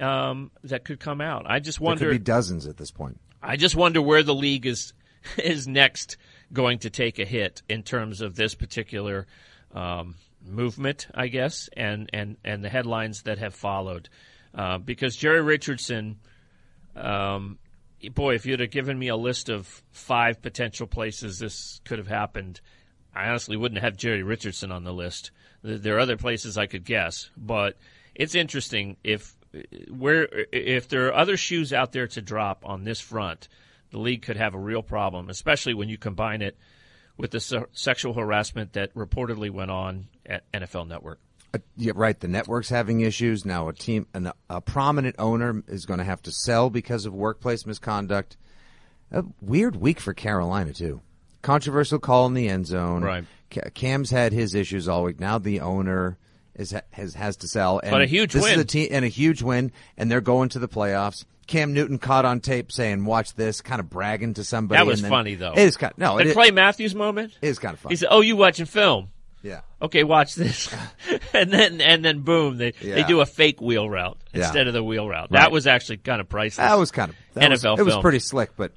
um, 0.00 0.50
that 0.64 0.84
could 0.84 0.98
come 0.98 1.20
out? 1.20 1.44
I 1.46 1.60
just 1.60 1.78
there 1.78 1.86
wonder. 1.86 2.04
could 2.06 2.10
be 2.12 2.18
dozens 2.18 2.66
at 2.66 2.78
this 2.78 2.90
point. 2.90 3.20
I 3.42 3.56
just 3.56 3.76
wonder 3.76 4.00
where 4.00 4.22
the 4.22 4.34
league 4.34 4.66
is 4.66 4.92
is 5.36 5.68
next 5.68 6.16
going 6.52 6.80
to 6.80 6.90
take 6.90 7.18
a 7.18 7.24
hit 7.24 7.62
in 7.68 7.82
terms 7.82 8.20
of 8.20 8.34
this 8.34 8.54
particular 8.54 9.26
um, 9.74 10.14
movement, 10.44 11.06
I 11.14 11.28
guess, 11.28 11.68
and, 11.76 12.10
and, 12.12 12.36
and 12.44 12.62
the 12.64 12.68
headlines 12.68 13.22
that 13.22 13.38
have 13.38 13.54
followed. 13.54 14.08
Uh, 14.54 14.78
because 14.78 15.16
Jerry 15.16 15.40
Richardson, 15.40 16.18
um, 16.94 17.58
boy, 18.14 18.34
if 18.34 18.44
you'd 18.44 18.60
have 18.60 18.70
given 18.70 18.98
me 18.98 19.08
a 19.08 19.16
list 19.16 19.48
of 19.48 19.82
five 19.92 20.42
potential 20.42 20.86
places 20.86 21.38
this 21.38 21.80
could 21.84 21.98
have 21.98 22.08
happened, 22.08 22.60
I 23.14 23.28
honestly 23.28 23.56
wouldn't 23.56 23.82
have 23.82 23.96
Jerry 23.96 24.22
Richardson 24.22 24.72
on 24.72 24.84
the 24.84 24.92
list. 24.92 25.30
There 25.62 25.96
are 25.96 26.00
other 26.00 26.16
places 26.16 26.58
I 26.58 26.66
could 26.66 26.84
guess, 26.84 27.30
but 27.36 27.76
it's 28.14 28.34
interesting 28.34 28.96
if 29.04 29.34
where 29.90 30.28
if 30.50 30.88
there 30.88 31.06
are 31.08 31.14
other 31.14 31.36
shoes 31.36 31.72
out 31.72 31.92
there 31.92 32.06
to 32.08 32.22
drop 32.22 32.64
on 32.66 32.84
this 32.84 33.00
front, 33.00 33.48
the 33.92 33.98
league 33.98 34.22
could 34.22 34.36
have 34.36 34.54
a 34.54 34.58
real 34.58 34.82
problem, 34.82 35.28
especially 35.28 35.74
when 35.74 35.88
you 35.88 35.96
combine 35.98 36.42
it 36.42 36.56
with 37.16 37.30
the 37.30 37.40
se- 37.40 37.66
sexual 37.72 38.14
harassment 38.14 38.72
that 38.72 38.92
reportedly 38.94 39.50
went 39.50 39.70
on 39.70 40.08
at 40.26 40.50
NFL 40.52 40.88
Network. 40.88 41.20
Uh, 41.54 41.58
yeah, 41.76 41.92
right. 41.94 42.18
The 42.18 42.28
network's 42.28 42.70
having 42.70 43.02
issues 43.02 43.44
now. 43.44 43.68
A 43.68 43.74
team, 43.74 44.06
an, 44.14 44.32
a 44.48 44.60
prominent 44.62 45.16
owner 45.18 45.62
is 45.68 45.84
going 45.84 45.98
to 45.98 46.04
have 46.04 46.22
to 46.22 46.32
sell 46.32 46.70
because 46.70 47.04
of 47.04 47.12
workplace 47.12 47.66
misconduct. 47.66 48.38
A 49.10 49.24
weird 49.42 49.76
week 49.76 50.00
for 50.00 50.14
Carolina 50.14 50.72
too. 50.72 51.02
Controversial 51.42 51.98
call 51.98 52.26
in 52.26 52.34
the 52.34 52.48
end 52.48 52.66
zone. 52.66 53.02
Right. 53.02 53.24
Cam's 53.74 54.10
had 54.10 54.32
his 54.32 54.54
issues 54.54 54.88
all 54.88 55.04
week. 55.04 55.20
Now 55.20 55.38
the 55.38 55.60
owner 55.60 56.16
is 56.54 56.74
has 56.92 57.14
has 57.14 57.36
to 57.38 57.48
sell. 57.48 57.80
And 57.80 57.90
But 57.90 58.00
a 58.00 58.06
huge 58.06 58.32
this 58.32 58.42
win. 58.42 58.54
is 58.54 58.60
a 58.60 58.64
team 58.64 58.88
and 58.90 59.04
a 59.04 59.08
huge 59.08 59.42
win, 59.42 59.72
and 59.98 60.10
they're 60.10 60.22
going 60.22 60.48
to 60.50 60.58
the 60.58 60.68
playoffs. 60.68 61.26
Cam 61.46 61.72
Newton 61.72 61.98
caught 61.98 62.24
on 62.24 62.40
tape 62.40 62.70
saying, 62.72 63.04
"Watch 63.04 63.34
this," 63.34 63.60
kind 63.60 63.80
of 63.80 63.90
bragging 63.90 64.34
to 64.34 64.44
somebody. 64.44 64.78
That 64.78 64.86
was 64.86 65.02
then- 65.02 65.10
funny, 65.10 65.34
though. 65.34 65.52
It 65.52 65.58
is 65.58 65.76
kind. 65.76 65.92
no, 65.96 66.16
the 66.18 66.30
it, 66.30 66.32
Clay 66.34 66.50
Matthews 66.50 66.94
moment. 66.94 67.36
it 67.42 67.48
is 67.48 67.58
kind 67.58 67.74
of 67.74 67.80
funny. 67.80 67.92
He 67.92 67.96
said, 67.96 68.08
"Oh, 68.10 68.20
you 68.20 68.36
watching 68.36 68.66
film? 68.66 69.08
yeah. 69.42 69.60
Okay, 69.80 70.04
watch 70.04 70.34
this." 70.36 70.72
and 71.34 71.50
then 71.52 71.80
and 71.80 72.04
then 72.04 72.20
boom, 72.20 72.56
they 72.58 72.70
they 72.70 73.02
do 73.02 73.20
a 73.20 73.26
fake 73.26 73.60
wheel 73.60 73.90
route 73.90 74.18
Yeah. 74.32 74.44
instead 74.44 74.66
of 74.68 74.72
the 74.72 74.84
wheel 74.84 75.08
route. 75.08 75.30
Right. 75.30 75.40
That 75.40 75.52
was 75.52 75.66
actually 75.66 75.98
kind 75.98 76.20
of 76.20 76.28
priceless. 76.28 76.68
That 76.68 76.78
was 76.78 76.90
kind 76.92 77.10
of 77.10 77.16
that 77.34 77.50
was- 77.50 77.62
NFL 77.64 77.78
it 77.78 77.82
was 77.82 77.96
pretty 77.98 78.20
slick, 78.20 78.50
but 78.56 78.72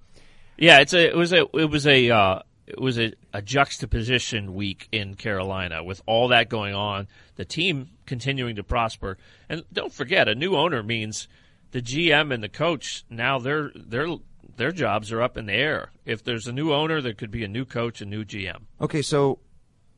Yeah, 0.58 0.80
it's 0.80 0.94
a 0.94 1.06
it 1.08 1.16
was 1.16 1.34
a 1.34 1.46
it 1.56 1.70
was 1.70 1.86
a 1.86 2.10
uh, 2.10 2.40
it 2.68 2.82
was 2.82 2.98
a, 2.98 3.14
a 3.32 3.42
juxtaposition 3.44 4.56
week 4.56 4.88
in 4.92 5.14
Carolina 5.16 5.84
with 5.84 6.02
all 6.08 6.30
that 6.30 6.50
going 6.50 6.74
on. 6.74 7.08
The 7.36 7.46
team 7.46 7.90
continuing 8.08 8.56
to 8.56 8.64
prosper, 8.64 9.18
and 9.50 9.64
don't 9.72 9.94
forget, 9.94 10.28
a 10.28 10.34
new 10.36 10.56
owner 10.56 10.82
means 10.82 11.28
the 11.76 11.82
GM 11.82 12.34
and 12.34 12.42
the 12.42 12.48
coach 12.48 13.04
now 13.10 13.38
their 13.38 13.70
their 13.76 14.08
their 14.56 14.72
jobs 14.72 15.12
are 15.12 15.22
up 15.22 15.36
in 15.36 15.48
the 15.48 15.54
air. 15.54 15.92
If 16.06 16.24
there's 16.24 16.48
a 16.48 16.54
new 16.54 16.72
owner, 16.72 17.02
there 17.02 17.14
could 17.14 17.32
be 17.32 17.44
a 17.44 17.50
new 17.50 17.66
coach, 17.66 18.00
a 18.00 18.06
new 18.06 18.24
GM. 18.24 18.62
Okay, 18.80 19.02
so 19.02 19.40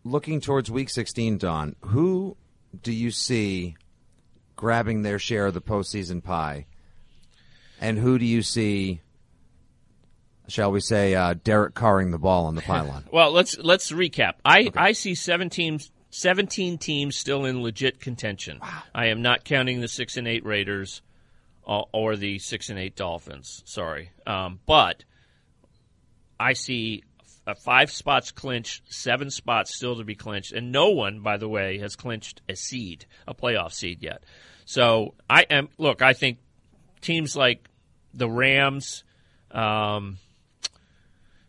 looking 0.04 0.42
towards 0.42 0.72
Week 0.72 0.90
16, 0.90 1.38
Don, 1.38 1.76
who 1.82 2.36
do 2.82 2.92
you 2.92 3.12
see 3.12 3.76
grabbing 4.56 5.04
their 5.04 5.20
share 5.20 5.46
of 5.46 5.54
the 5.54 5.62
postseason 5.62 6.24
pie, 6.24 6.66
and 7.80 8.00
who 8.00 8.18
do 8.18 8.26
you 8.26 8.42
see, 8.42 9.02
shall 10.48 10.72
we 10.72 10.80
say, 10.80 11.14
uh, 11.14 11.36
Derek 11.44 11.76
carring 11.76 12.10
the 12.10 12.18
ball 12.18 12.48
on 12.48 12.56
the 12.56 12.64
pylon? 12.64 13.04
Well, 13.12 13.32
let's 13.32 13.56
let's 13.60 13.92
recap. 13.92 14.34
I 14.44 14.72
I 14.76 14.94
see 14.94 15.14
17, 15.14 15.82
17 16.10 16.80
teams 16.80 17.16
still 17.16 17.46
in 17.46 17.62
legit 17.62 18.00
contention. 18.00 18.62
I 18.96 19.10
am 19.10 19.22
not 19.22 19.44
counting 19.44 19.82
the 19.82 19.88
six 19.88 20.18
and 20.18 20.28
eight 20.28 20.44
Raiders 20.44 21.04
uh, 21.68 21.84
or 21.92 22.16
the 22.16 22.40
six 22.40 22.70
and 22.70 22.80
eight 22.80 22.96
Dolphins. 22.96 23.62
Sorry, 23.66 24.12
um, 24.26 24.60
but 24.66 25.04
I 26.40 26.54
see 26.54 27.04
five 27.56 27.92
spots 27.92 28.32
clinched, 28.32 28.92
seven 28.92 29.30
spots 29.30 29.76
still 29.76 29.98
to 29.98 30.04
be 30.04 30.16
clinched, 30.16 30.54
and 30.54 30.72
no 30.72 30.90
one, 30.90 31.20
by 31.22 31.38
the 31.38 31.48
way, 31.48 31.78
has 31.80 31.96
clinched 31.96 32.42
a 32.50 32.56
seed, 32.56 33.06
a 33.28 33.34
playoff 33.34 33.74
seed 33.74 34.02
yet. 34.02 34.24
So 34.66 35.14
I 35.30 35.46
am 35.50 35.70
look. 35.78 36.02
I 36.02 36.14
think 36.14 36.40
teams 37.02 37.36
like 37.36 37.70
the 38.14 38.30
Rams. 38.30 39.04
Um, 39.52 40.18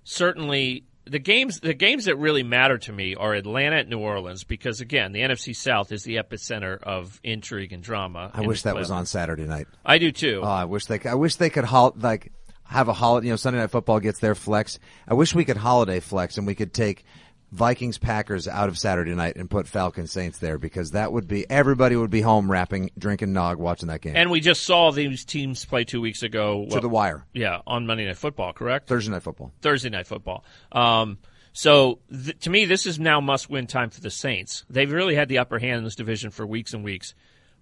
certainly 0.04 0.84
the 1.08 1.18
games 1.18 1.60
the 1.60 1.74
games 1.74 2.04
that 2.06 2.16
really 2.16 2.42
matter 2.42 2.78
to 2.78 2.92
me 2.92 3.14
are 3.14 3.34
Atlanta 3.34 3.78
and 3.78 3.88
New 3.88 3.98
Orleans 3.98 4.44
because 4.44 4.80
again 4.80 5.12
the 5.12 5.20
NFC 5.20 5.54
South 5.54 5.92
is 5.92 6.04
the 6.04 6.16
epicenter 6.16 6.80
of 6.82 7.20
intrigue 7.24 7.72
and 7.72 7.82
drama. 7.82 8.30
I 8.34 8.42
wish 8.42 8.62
that 8.62 8.74
was 8.74 8.90
on 8.90 9.06
Saturday 9.06 9.46
night. 9.46 9.66
I 9.84 9.98
do 9.98 10.12
too. 10.12 10.40
Oh, 10.42 10.46
I 10.46 10.64
wish 10.64 10.86
they. 10.86 11.00
I 11.00 11.14
wish 11.14 11.36
they 11.36 11.50
could 11.50 11.64
hol- 11.64 11.94
like 11.96 12.32
have 12.64 12.88
a 12.88 12.92
holiday. 12.92 13.26
You 13.28 13.32
know, 13.32 13.36
Sunday 13.36 13.58
Night 13.60 13.70
Football 13.70 14.00
gets 14.00 14.18
their 14.20 14.34
flex. 14.34 14.78
I 15.06 15.14
wish 15.14 15.34
we 15.34 15.44
could 15.44 15.56
holiday 15.56 16.00
flex 16.00 16.38
and 16.38 16.46
we 16.46 16.54
could 16.54 16.72
take 16.72 17.04
Vikings 17.50 17.96
Packers 17.96 18.46
out 18.46 18.68
of 18.68 18.78
Saturday 18.78 19.14
night 19.14 19.36
and 19.36 19.48
put 19.48 19.66
Falcons 19.66 20.12
Saints 20.12 20.38
there 20.38 20.58
because 20.58 20.90
that 20.90 21.12
would 21.12 21.26
be 21.26 21.48
everybody 21.50 21.96
would 21.96 22.10
be 22.10 22.20
home 22.20 22.50
rapping, 22.50 22.90
drinking 22.98 23.32
nog, 23.32 23.58
watching 23.58 23.88
that 23.88 24.00
game 24.02 24.16
and 24.16 24.30
we 24.30 24.40
just 24.40 24.64
saw 24.64 24.90
these 24.90 25.24
teams 25.24 25.64
play 25.64 25.84
two 25.84 26.00
weeks 26.00 26.22
ago. 26.22 26.64
to 26.64 26.70
well, 26.70 26.80
the 26.80 26.88
wire. 26.88 27.24
Yeah, 27.32 27.60
on 27.66 27.86
Monday 27.86 28.06
Night 28.06 28.18
Football, 28.18 28.52
correct? 28.52 28.88
Thursday 28.88 29.12
Night 29.12 29.22
Football. 29.22 29.52
Thursday 29.62 29.88
night 29.88 30.06
football. 30.06 30.44
Um, 30.72 31.18
so 31.52 32.00
th- 32.12 32.38
to 32.40 32.50
me, 32.50 32.66
this 32.66 32.86
is 32.86 32.98
now 33.00 33.20
must-win 33.20 33.66
time 33.66 33.90
for 33.90 34.00
the 34.00 34.10
Saints. 34.10 34.64
They've 34.68 34.90
really 34.90 35.14
had 35.14 35.28
the 35.28 35.38
upper 35.38 35.58
hand 35.58 35.78
in 35.78 35.84
this 35.84 35.96
division 35.96 36.30
for 36.30 36.46
weeks 36.46 36.74
and 36.74 36.84
weeks, 36.84 37.14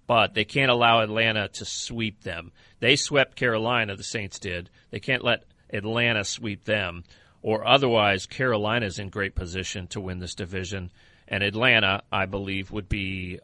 but 0.05 0.33
they 0.33 0.45
can't 0.45 0.69
allow 0.69 1.01
Atlanta 1.01 1.47
to 1.47 1.65
sweep 1.65 2.23
them. 2.23 2.51
They 2.79 2.95
swept 2.95 3.35
Carolina, 3.35 3.95
the 3.95 4.03
Saints 4.03 4.39
did. 4.39 4.69
They 4.91 4.99
can't 4.99 5.23
let 5.23 5.45
Atlanta 5.71 6.23
sweep 6.23 6.65
them, 6.65 7.03
or 7.41 7.67
otherwise 7.67 8.25
Carolina's 8.25 8.99
in 8.99 9.09
great 9.09 9.35
position 9.35 9.87
to 9.87 10.01
win 10.01 10.19
this 10.19 10.35
division, 10.35 10.91
and 11.27 11.43
Atlanta, 11.43 12.03
I 12.11 12.25
believe, 12.25 12.71
would 12.71 12.89
be 12.89 13.39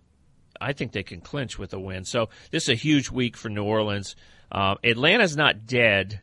I 0.59 0.73
think 0.73 0.91
they 0.91 1.03
can 1.03 1.21
clinch 1.21 1.59
with 1.59 1.73
a 1.73 1.79
win. 1.79 2.05
So 2.05 2.29
this 2.51 2.63
is 2.63 2.69
a 2.69 2.75
huge 2.75 3.09
week 3.09 3.35
for 3.35 3.49
New 3.49 3.63
Orleans. 3.63 4.15
Uh, 4.51 4.75
Atlanta's 4.83 5.35
not 5.35 5.65
dead 5.65 6.21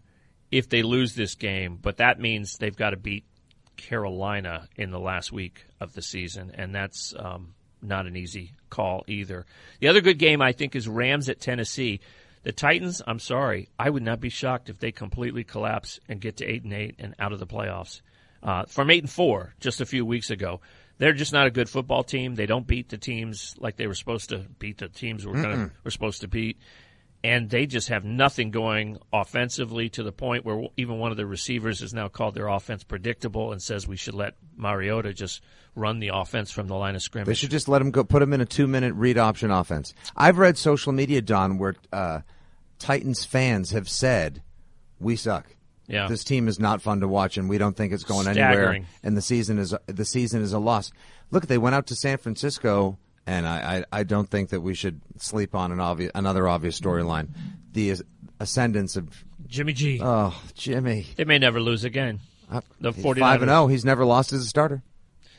if 0.50 0.68
they 0.68 0.82
lose 0.82 1.14
this 1.14 1.34
game, 1.34 1.78
but 1.80 1.98
that 1.98 2.20
means 2.20 2.56
they've 2.56 2.76
got 2.76 2.90
to 2.90 2.96
beat 2.96 3.24
Carolina 3.76 4.68
in 4.76 4.90
the 4.90 5.00
last 5.00 5.32
week 5.32 5.66
of 5.80 5.94
the 5.94 6.02
season, 6.02 6.52
and 6.54 6.74
that's 6.74 7.14
um, 7.18 7.54
not 7.82 8.06
an 8.06 8.16
easy 8.16 8.52
call 8.68 9.04
either. 9.06 9.46
The 9.80 9.88
other 9.88 10.00
good 10.00 10.18
game 10.18 10.42
I 10.42 10.52
think 10.52 10.76
is 10.76 10.88
Rams 10.88 11.28
at 11.28 11.40
Tennessee. 11.40 12.00
The 12.42 12.52
Titans, 12.52 13.02
I'm 13.06 13.18
sorry, 13.18 13.68
I 13.78 13.90
would 13.90 14.02
not 14.02 14.20
be 14.20 14.30
shocked 14.30 14.70
if 14.70 14.78
they 14.78 14.92
completely 14.92 15.44
collapse 15.44 16.00
and 16.08 16.20
get 16.20 16.38
to 16.38 16.46
eight 16.46 16.64
and 16.64 16.72
eight 16.72 16.96
and 16.98 17.14
out 17.18 17.32
of 17.32 17.38
the 17.38 17.46
playoffs. 17.46 18.00
Uh, 18.42 18.64
from 18.64 18.90
eight 18.90 19.02
and 19.02 19.10
four 19.10 19.54
just 19.60 19.82
a 19.82 19.86
few 19.86 20.06
weeks 20.06 20.30
ago, 20.30 20.60
they're 20.96 21.12
just 21.12 21.32
not 21.32 21.46
a 21.46 21.50
good 21.50 21.68
football 21.68 22.02
team. 22.02 22.34
They 22.34 22.46
don't 22.46 22.66
beat 22.66 22.88
the 22.88 22.96
teams 22.98 23.54
like 23.58 23.76
they 23.76 23.86
were 23.86 23.94
supposed 23.94 24.30
to 24.30 24.38
beat 24.58 24.78
the 24.78 24.88
teams 24.88 25.26
we're 25.26 25.42
gonna, 25.42 25.70
we're 25.84 25.90
supposed 25.90 26.22
to 26.22 26.28
beat, 26.28 26.58
and 27.22 27.50
they 27.50 27.66
just 27.66 27.88
have 27.88 28.04
nothing 28.04 28.50
going 28.50 28.98
offensively 29.12 29.88
to 29.90 30.02
the 30.02 30.12
point 30.12 30.44
where 30.44 30.64
even 30.76 30.98
one 30.98 31.10
of 31.10 31.16
the 31.16 31.26
receivers 31.26 31.80
has 31.80 31.92
now 31.92 32.08
called 32.08 32.34
their 32.34 32.48
offense 32.48 32.82
predictable 32.82 33.52
and 33.52 33.62
says 33.62 33.86
we 33.86 33.96
should 33.96 34.14
let 34.14 34.34
Mariota 34.56 35.12
just 35.12 35.42
run 35.74 35.98
the 36.00 36.10
offense 36.14 36.50
from 36.50 36.66
the 36.66 36.74
line 36.74 36.94
of 36.94 37.02
scrimmage. 37.02 37.26
They 37.26 37.34
should 37.34 37.50
just 37.50 37.68
let 37.68 37.82
him 37.82 37.90
go. 37.90 38.04
Put 38.04 38.22
him 38.22 38.32
in 38.32 38.40
a 38.40 38.46
two-minute 38.46 38.94
read 38.94 39.18
option 39.18 39.50
offense. 39.50 39.94
I've 40.16 40.38
read 40.38 40.56
social 40.56 40.92
media, 40.92 41.20
Don, 41.20 41.58
where 41.58 41.76
uh, 41.92 42.20
Titans 42.78 43.24
fans 43.24 43.70
have 43.70 43.88
said, 43.88 44.42
"We 44.98 45.16
suck. 45.16 45.46
Yeah. 45.86 46.08
This 46.08 46.24
team 46.24 46.48
is 46.48 46.58
not 46.58 46.80
fun 46.80 47.00
to 47.00 47.08
watch, 47.08 47.36
and 47.36 47.48
we 47.48 47.58
don't 47.58 47.76
think 47.76 47.92
it's 47.92 48.04
going 48.04 48.22
Staggering. 48.22 48.68
anywhere. 48.68 48.88
And 49.02 49.16
the 49.16 49.22
season 49.22 49.58
is 49.58 49.74
the 49.86 50.04
season 50.04 50.40
is 50.42 50.52
a 50.52 50.58
loss." 50.58 50.90
Look, 51.30 51.46
they 51.46 51.58
went 51.58 51.74
out 51.74 51.86
to 51.88 51.94
San 51.94 52.18
Francisco, 52.18 52.98
and 53.30 53.46
I, 53.46 53.84
I, 53.92 54.00
I 54.00 54.02
don't 54.02 54.28
think 54.28 54.50
that 54.50 54.60
we 54.60 54.74
should 54.74 55.00
sleep 55.18 55.54
on 55.54 55.70
an 55.70 55.78
obvious 55.80 56.10
another 56.14 56.48
obvious 56.48 56.78
storyline: 56.78 57.28
the 57.72 57.90
as- 57.90 58.02
ascendance 58.40 58.96
of 58.96 59.24
Jimmy 59.46 59.72
G. 59.72 60.00
oh 60.02 60.36
Jimmy. 60.54 61.06
they 61.16 61.24
may 61.24 61.38
never 61.38 61.60
lose 61.60 61.84
again. 61.84 62.20
The 62.80 62.90
He's 62.92 63.04
49ers. 63.04 63.18
five 63.20 63.42
and 63.42 63.48
zero. 63.50 63.66
He's 63.68 63.84
never 63.84 64.04
lost 64.04 64.32
as 64.32 64.42
a 64.42 64.46
starter. 64.46 64.82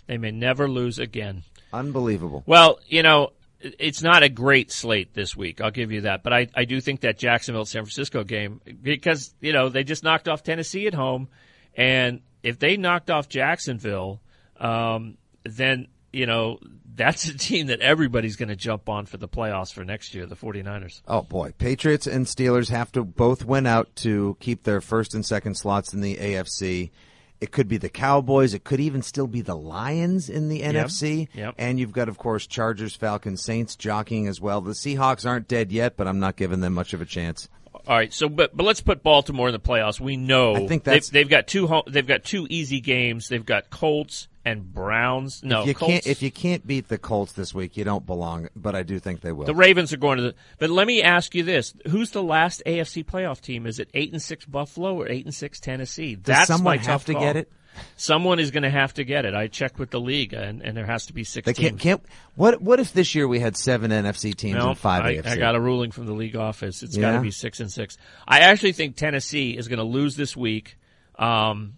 They 0.07 0.17
may 0.17 0.31
never 0.31 0.69
lose 0.69 0.99
again. 0.99 1.43
Unbelievable. 1.73 2.43
Well, 2.45 2.79
you 2.87 3.03
know, 3.03 3.33
it's 3.59 4.01
not 4.01 4.23
a 4.23 4.29
great 4.29 4.71
slate 4.71 5.13
this 5.13 5.35
week. 5.35 5.59
I'll 5.59 5.71
give 5.71 5.91
you 5.91 6.01
that. 6.01 6.23
But 6.23 6.31
I, 6.33 6.47
I 6.55 6.63
do 6.65 6.79
think 6.79 7.01
that 7.01 7.17
Jacksonville 7.17 7.65
San 7.65 7.83
Francisco 7.83 8.23
game, 8.23 8.61
because, 8.81 9.33
you 9.41 9.51
know, 9.53 9.67
they 9.69 9.83
just 9.83 10.03
knocked 10.03 10.27
off 10.29 10.43
Tennessee 10.43 10.87
at 10.87 10.93
home. 10.93 11.27
And 11.75 12.21
if 12.43 12.59
they 12.59 12.77
knocked 12.77 13.09
off 13.09 13.29
Jacksonville, 13.29 14.21
um, 14.57 15.17
then, 15.43 15.87
you 16.11 16.25
know, 16.25 16.59
that's 16.95 17.25
a 17.27 17.37
team 17.37 17.67
that 17.67 17.79
everybody's 17.81 18.35
going 18.35 18.49
to 18.49 18.55
jump 18.55 18.89
on 18.89 19.05
for 19.05 19.17
the 19.17 19.27
playoffs 19.27 19.73
for 19.73 19.83
next 19.85 20.13
year, 20.13 20.25
the 20.25 20.35
49ers. 20.35 21.01
Oh 21.07 21.21
boy, 21.21 21.53
Patriots 21.57 22.07
and 22.07 22.25
Steelers 22.25 22.69
have 22.69 22.91
to 22.93 23.03
both 23.03 23.45
win 23.45 23.65
out 23.65 23.95
to 23.97 24.37
keep 24.39 24.63
their 24.63 24.81
first 24.81 25.13
and 25.13 25.25
second 25.25 25.55
slots 25.55 25.93
in 25.93 26.01
the 26.01 26.17
AFC. 26.17 26.91
It 27.39 27.51
could 27.51 27.67
be 27.67 27.77
the 27.77 27.89
Cowboys. 27.89 28.53
It 28.53 28.63
could 28.63 28.79
even 28.79 29.01
still 29.01 29.25
be 29.25 29.41
the 29.41 29.55
Lions 29.55 30.29
in 30.29 30.47
the 30.49 30.61
NFC. 30.61 31.27
Yep. 31.33 31.55
And 31.57 31.79
you've 31.79 31.91
got, 31.91 32.07
of 32.07 32.19
course, 32.19 32.45
Chargers, 32.45 32.95
Falcons, 32.95 33.43
Saints 33.43 33.75
jockeying 33.75 34.27
as 34.27 34.39
well. 34.39 34.61
The 34.61 34.73
Seahawks 34.73 35.27
aren't 35.27 35.47
dead 35.47 35.71
yet, 35.71 35.97
but 35.97 36.07
I'm 36.07 36.19
not 36.19 36.35
giving 36.35 36.59
them 36.59 36.73
much 36.73 36.93
of 36.93 37.01
a 37.01 37.05
chance. 37.05 37.49
All 37.87 37.95
right, 37.95 38.13
so 38.13 38.29
but 38.29 38.55
but 38.55 38.63
let's 38.63 38.81
put 38.81 39.01
Baltimore 39.01 39.47
in 39.47 39.53
the 39.53 39.59
playoffs. 39.59 39.99
We 39.99 40.17
know 40.17 40.53
I 40.55 40.67
think 40.67 40.83
they've, 40.83 40.93
that's- 40.93 41.09
they've 41.09 41.27
got 41.27 41.47
two 41.47 41.65
home, 41.65 41.83
they've 41.87 42.05
got 42.05 42.23
two 42.23 42.45
easy 42.49 42.79
games. 42.79 43.27
They've 43.27 43.45
got 43.45 43.71
Colts 43.71 44.27
and 44.43 44.73
Browns. 44.73 45.43
No, 45.43 45.61
If 45.61 45.67
you 45.67 45.73
Colts. 45.75 45.91
can't 45.93 46.07
if 46.07 46.21
you 46.21 46.31
can't 46.31 46.65
beat 46.65 46.87
the 46.87 46.97
Colts 46.97 47.33
this 47.33 47.53
week, 47.53 47.77
you 47.77 47.83
don't 47.83 48.05
belong. 48.05 48.49
But 48.55 48.75
I 48.75 48.83
do 48.83 48.99
think 48.99 49.21
they 49.21 49.31
will. 49.31 49.45
The 49.45 49.53
Ravens 49.55 49.93
are 49.93 49.97
going 49.97 50.17
to 50.17 50.23
the. 50.23 50.35
But 50.59 50.69
let 50.69 50.87
me 50.87 51.03
ask 51.03 51.35
you 51.35 51.43
this: 51.43 51.73
Who's 51.89 52.11
the 52.11 52.23
last 52.23 52.63
AFC 52.65 53.05
playoff 53.05 53.41
team? 53.41 53.65
Is 53.67 53.79
it 53.79 53.89
eight 53.93 54.11
and 54.11 54.21
six 54.21 54.45
Buffalo 54.45 54.95
or 54.99 55.07
eight 55.09 55.25
and 55.25 55.33
six 55.33 55.59
Tennessee? 55.59 56.15
Does 56.15 56.23
That's 56.23 56.47
someone 56.47 56.63
my 56.63 56.77
have 56.77 56.85
tough 56.85 57.05
to 57.05 57.13
call. 57.13 57.21
get 57.21 57.35
it? 57.37 57.51
Someone 57.95 58.39
is 58.39 58.51
going 58.51 58.63
to 58.63 58.69
have 58.69 58.93
to 58.95 59.05
get 59.05 59.23
it. 59.23 59.33
I 59.33 59.47
checked 59.47 59.79
with 59.79 59.91
the 59.91 59.99
league, 59.99 60.33
and, 60.33 60.61
and 60.61 60.75
there 60.75 60.85
has 60.85 61.05
to 61.05 61.13
be 61.13 61.23
six. 61.23 61.45
They 61.45 61.53
can't. 61.53 61.79
teams. 61.79 61.81
Can't. 61.81 62.05
What 62.35 62.61
What 62.61 62.79
if 62.81 62.91
this 62.91 63.15
year 63.15 63.27
we 63.27 63.39
had 63.39 63.55
seven 63.55 63.91
NFC 63.91 64.35
teams 64.35 64.57
No, 64.57 64.69
and 64.69 64.77
five 64.77 65.05
I, 65.05 65.15
AFC? 65.17 65.27
I 65.27 65.35
got 65.37 65.55
a 65.55 65.59
ruling 65.61 65.91
from 65.91 66.05
the 66.05 66.13
league 66.13 66.35
office. 66.35 66.83
It's 66.83 66.97
got 66.97 67.13
to 67.13 67.21
be 67.21 67.31
six 67.31 67.59
and 67.61 67.71
six. 67.71 67.97
I 68.27 68.39
actually 68.39 68.73
think 68.73 68.97
Tennessee 68.97 69.51
is 69.55 69.67
going 69.69 69.79
to 69.79 69.85
lose 69.85 70.17
this 70.17 70.35
week 70.35 70.77
um, 71.17 71.75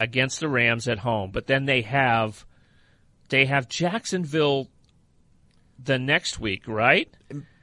against 0.00 0.40
the 0.40 0.48
Rams 0.48 0.88
at 0.88 0.98
home, 0.98 1.30
but 1.30 1.46
then 1.46 1.66
they 1.66 1.82
have 1.82 2.44
they 3.28 3.44
have 3.46 3.68
Jacksonville 3.68 4.68
the 5.78 5.98
next 5.98 6.40
week, 6.40 6.66
right? 6.66 7.08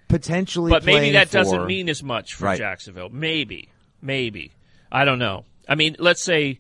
Potentially, 0.08 0.70
But 0.72 0.86
maybe 0.86 1.12
that 1.12 1.28
for- 1.28 1.34
doesn't 1.40 1.66
mean 1.66 1.90
as 1.90 2.02
much 2.02 2.36
for 2.36 2.46
Right. 2.46 2.58
Jacksonville. 2.58 3.10
Maybe, 3.10 3.72
maybe 4.02 4.54
I 4.90 5.04
don't 5.04 5.20
know. 5.20 5.44
I 5.68 5.76
mean, 5.76 5.98
let's 6.00 6.24
say 6.24 6.60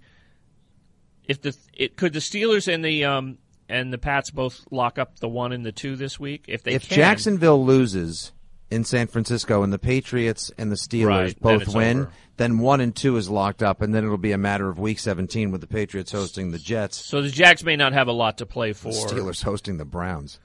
if 1.23 1.41
the 1.41 1.55
it 1.73 1.95
could 1.95 2.11
the 2.11 2.19
Steelers 2.19 2.67
and 2.71 2.83
the 2.83 3.05
um 3.05 3.37
and 3.69 3.93
the 3.93 3.97
Pats 3.97 4.31
both 4.31 4.65
lock 4.71 4.97
up 4.97 5.19
the 5.19 5.29
one 5.29 5.51
and 5.53 5.65
the 5.65 5.71
two 5.71 5.95
this 5.95 6.19
week, 6.19 6.45
if 6.47 6.63
they 6.63 6.73
if 6.73 6.87
can, 6.89 6.95
Jacksonville 6.95 7.63
loses 7.63 8.31
in 8.69 8.83
San 8.83 9.07
Francisco 9.07 9.63
and 9.63 9.71
the 9.71 9.79
Patriots 9.79 10.51
and 10.57 10.71
the 10.71 10.75
Steelers 10.75 11.07
Right, 11.07 11.39
both 11.41 11.61
it's 11.63 11.73
win, 11.73 11.99
over. 12.01 12.11
then 12.37 12.59
one 12.59 12.81
and 12.81 12.95
two 12.95 13.15
is 13.17 13.29
locked 13.29 13.63
up, 13.63 13.81
and 13.81 13.93
then 13.95 14.03
it'll 14.03 14.17
be 14.17 14.33
a 14.33 14.37
matter 14.37 14.67
of 14.69 14.77
Week 14.79 14.99
17 14.99 15.51
with 15.51 15.61
the 15.61 15.67
Patriots 15.67 16.11
hosting 16.11 16.51
the 16.51 16.59
Jets, 16.59 16.97
so 16.97 17.21
the 17.21 17.29
Jags 17.29 17.63
may 17.63 17.75
not 17.75 17.93
have 17.93 18.07
a 18.07 18.11
lot 18.13 18.37
to 18.39 18.45
play 18.45 18.73
for. 18.73 18.91
The 18.91 18.97
Steelers 18.99 19.43
hosting 19.43 19.77
the 19.77 19.85
Browns. 19.85 20.39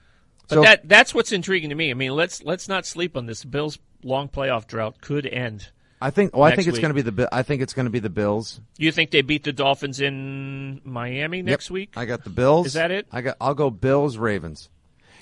But 0.49 0.55
So- 0.57 0.63
that 0.63 0.89
that's 0.89 1.15
what's 1.15 1.33
intriguing 1.33 1.71
to 1.71 1.75
me. 1.77 1.91
I 1.91 1.95
mean, 1.95 2.13
let's 2.13 2.43
let's 2.43 2.69
not 2.69 2.85
sleep 2.87 3.17
on 3.17 3.27
this. 3.27 3.45
Bills' 3.45 3.79
long 4.03 4.29
playoff 4.29 4.67
drought 4.67 5.01
could 5.01 5.27
end. 5.27 5.69
I 6.01 6.11
think. 6.11 6.35
Well, 6.37 6.43
I 6.43 6.57
think 6.57 6.67
it's 6.67 6.81
going 6.81 6.95
to 6.95 7.01
be 7.01 7.09
the. 7.09 7.29
I 7.33 7.43
think 7.45 7.63
it's 7.63 7.73
going 7.75 7.87
to 7.87 7.91
be 7.91 8.01
the 8.01 8.11
Bills 8.11 8.61
You 8.77 8.91
think 8.91 9.13
they 9.13 9.23
beat 9.23 9.45
the 9.45 9.53
Dolphins 9.53 10.01
in 10.01 10.81
Miami 10.85 11.43
next 11.43 11.67
Yep. 11.67 11.75
week? 11.75 11.93
I 11.97 12.07
got 12.07 12.25
the 12.25 12.31
Bills. 12.31 12.67
Is 12.67 12.73
that 12.73 12.91
it? 12.91 13.07
I 13.13 13.21
got. 13.21 13.37
I'll 13.41 13.55
go 13.55 13.71
Bills 13.71 14.17
Ravens 14.17 14.69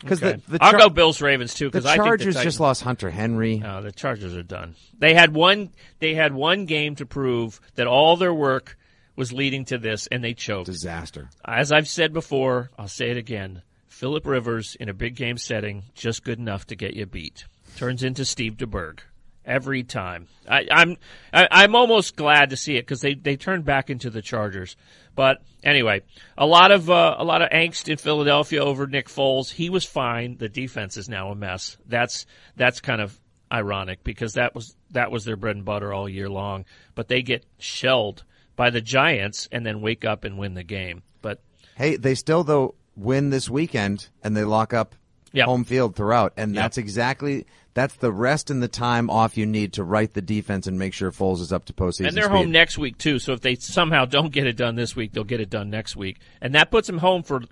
because 0.01 0.23
Okay. 0.23 0.41
the, 0.49 0.59
the 0.59 0.65
I'll 0.65 0.73
go 0.79 0.89
Bills 0.89 1.21
Ravens 1.21 1.55
too 1.55 1.67
The 1.67 1.71
because 1.79 1.87
I 1.87 1.95
think 1.95 2.05
Chargers 2.07 2.35
the 2.37 2.43
just 2.43 2.61
lost 2.61 2.83
Hunter 2.83 3.11
Henry. 3.11 3.59
No, 3.59 3.83
the 3.83 3.93
Chargers 3.93 4.37
are 4.37 4.43
done. 4.43 4.75
They 4.99 5.15
had 5.15 5.35
one. 5.35 5.71
They 5.99 6.15
had 6.15 6.35
one 6.35 6.67
game 6.67 6.97
to 6.97 7.07
prove 7.07 7.61
that 7.75 7.87
all 7.87 8.17
their 8.17 8.35
work 8.35 8.77
was 9.17 9.33
leading 9.33 9.65
to 9.67 9.79
this, 9.79 10.07
and 10.07 10.25
they 10.25 10.35
choked. 10.35 10.67
Disaster. 10.67 11.29
As 11.45 11.71
I've 11.73 11.89
said 11.89 12.13
before, 12.13 12.71
I'll 12.79 12.89
say 12.89 13.11
it 13.11 13.17
again. 13.17 13.63
Philip 13.89 14.25
Rivers 14.27 14.77
in 14.81 14.89
a 14.89 14.95
big 14.95 15.15
game 15.15 15.37
setting, 15.37 15.83
just 15.95 16.25
good 16.25 16.39
enough 16.39 16.67
to 16.69 16.77
get 16.77 16.95
you 16.95 17.05
beat. 17.05 17.45
Turns 17.77 18.03
into 18.03 18.25
Steve 18.25 18.57
DeBerg 18.57 19.01
every 19.45 19.83
time. 19.83 20.29
I, 20.49 20.67
I'm 20.71 20.97
I, 21.33 21.49
I'm 21.51 21.75
almost 21.75 22.17
glad 22.17 22.51
to 22.51 22.57
see 22.57 22.77
it 22.77 22.83
because 22.83 23.01
they 23.01 23.15
they 23.15 23.37
turned 23.37 23.65
back 23.65 23.91
into 23.91 24.11
the 24.11 24.23
Chargers. 24.23 24.77
But 25.15 25.43
anyway, 25.63 26.03
a 26.39 26.47
lot 26.47 26.71
of 26.71 26.89
uh, 26.91 27.17
a 27.19 27.25
lot 27.25 27.43
of 27.43 27.51
angst 27.51 27.89
in 27.89 27.97
Philadelphia 27.97 28.63
over 28.63 28.87
Nick 28.87 29.09
Foles. 29.09 29.51
He 29.51 29.71
was 29.71 29.85
fine. 29.85 30.37
The 30.39 30.49
defense 30.49 30.97
is 30.97 31.09
now 31.09 31.31
a 31.31 31.35
mess. 31.35 31.77
That's 31.87 32.27
that's 32.57 32.81
kind 32.81 33.01
of 33.01 33.19
ironic 33.53 34.05
because 34.05 34.35
that 34.35 34.55
was 34.55 34.77
that 34.91 35.11
was 35.11 35.25
their 35.25 35.37
bread 35.37 35.57
and 35.57 35.65
butter 35.65 35.93
all 35.93 36.09
year 36.09 36.29
long. 36.29 36.65
But 36.95 37.09
they 37.09 37.23
get 37.23 37.45
shelled 37.59 38.25
by 38.57 38.71
the 38.71 38.81
Giants 38.81 39.49
and 39.51 39.65
then 39.65 39.81
wake 39.81 40.05
up 40.05 40.25
and 40.25 40.39
win 40.39 40.55
the 40.55 40.63
game. 40.63 41.03
But 41.23 41.43
Hey, 41.77 41.97
they 41.97 42.15
still 42.15 42.45
though 42.45 42.75
win 42.97 43.31
this 43.31 43.49
weekend 43.49 44.09
and 44.23 44.37
they 44.37 44.45
lock 44.45 44.73
up 44.73 44.95
Yep. 45.33 45.47
home 45.47 45.65
field 45.65 45.95
throughout, 45.97 46.33
and 46.37 46.55
Yep. 46.55 46.63
that's 46.63 46.79
exactly 46.79 47.47
that's 47.73 47.95
the 47.95 48.11
rest 48.11 48.51
and 48.51 48.61
the 48.61 48.67
time 48.69 49.09
off 49.09 49.37
you 49.37 49.47
need 49.47 49.75
to 49.75 49.85
write 49.85 50.15
the 50.15 50.21
defense 50.23 50.67
and 50.67 50.77
make 50.77 50.93
sure 50.93 51.13
Foles 51.13 51.41
is 51.41 51.53
up 51.53 51.67
to 51.67 51.73
postseason 51.73 52.09
and 52.09 52.17
they're 52.17 52.25
speed. 52.25 52.37
home 52.37 52.51
next 52.51 52.79
week 52.79 52.99
too. 52.99 53.21
So 53.21 53.33
if 53.33 53.41
they 53.43 53.55
somehow 53.55 54.07
don't 54.07 54.33
get 54.33 54.47
it 54.49 54.57
done 54.57 54.75
this 54.75 54.97
week, 54.97 55.13
they'll 55.13 55.23
get 55.23 55.41
it 55.41 55.51
done 55.51 55.71
next 55.71 55.95
week, 55.95 56.19
and 56.41 56.55
that 56.57 56.71
puts 56.73 56.89
them 56.89 56.99
home 56.99 57.23
for 57.23 57.43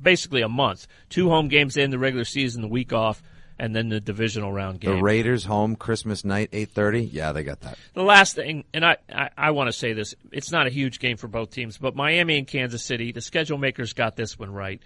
basically 0.00 0.42
a 0.42 0.48
month. 0.48 0.86
Two 1.08 1.28
home 1.28 1.46
games 1.48 1.76
in 1.76 1.90
the 1.90 1.98
regular 1.98 2.24
season, 2.24 2.62
the 2.62 2.68
week 2.68 2.92
off, 2.92 3.22
and 3.60 3.74
then 3.76 3.90
the 3.90 4.00
divisional 4.00 4.52
round 4.52 4.80
game. 4.80 4.96
the. 4.96 5.02
Raiders 5.02 5.44
home 5.44 5.76
Christmas 5.76 6.24
night 6.24 6.48
eight 6.52 6.70
thirty. 6.70 7.02
Yeah, 7.04 7.30
they 7.32 7.44
got 7.44 7.60
that. 7.60 7.78
The 7.94 8.02
last 8.02 8.34
thing, 8.34 8.64
and 8.74 8.84
I, 8.84 8.96
I, 9.12 9.30
I 9.38 9.50
want 9.52 9.68
to 9.68 9.72
say 9.72 9.92
this, 9.92 10.16
it's 10.32 10.50
not 10.50 10.66
a 10.66 10.70
huge 10.70 10.98
game 10.98 11.16
for 11.16 11.28
both 11.28 11.50
teams, 11.50 11.78
but 11.78 11.94
Miami 11.94 12.38
and 12.38 12.46
Kansas 12.46 12.82
City, 12.82 13.12
the 13.12 13.20
schedule 13.20 13.56
makers 13.56 13.92
got 13.92 14.16
this 14.16 14.36
one 14.36 14.52
right. 14.52 14.82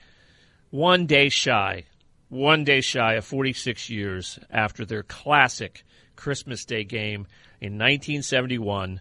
One 0.71 1.07
day 1.07 1.29
shy, 1.29 1.85
one 2.29 2.65
day 2.65 2.81
shy 2.81 3.15
of 3.15 3.25
46 3.25 3.91
years 3.91 4.39
after 4.51 4.85
their 4.85 5.03
classic 5.03 5.85
Christmas 6.17 6.65
Day 6.65 6.85
game 6.85 7.27
in 7.61 7.75
1971. 7.75 9.01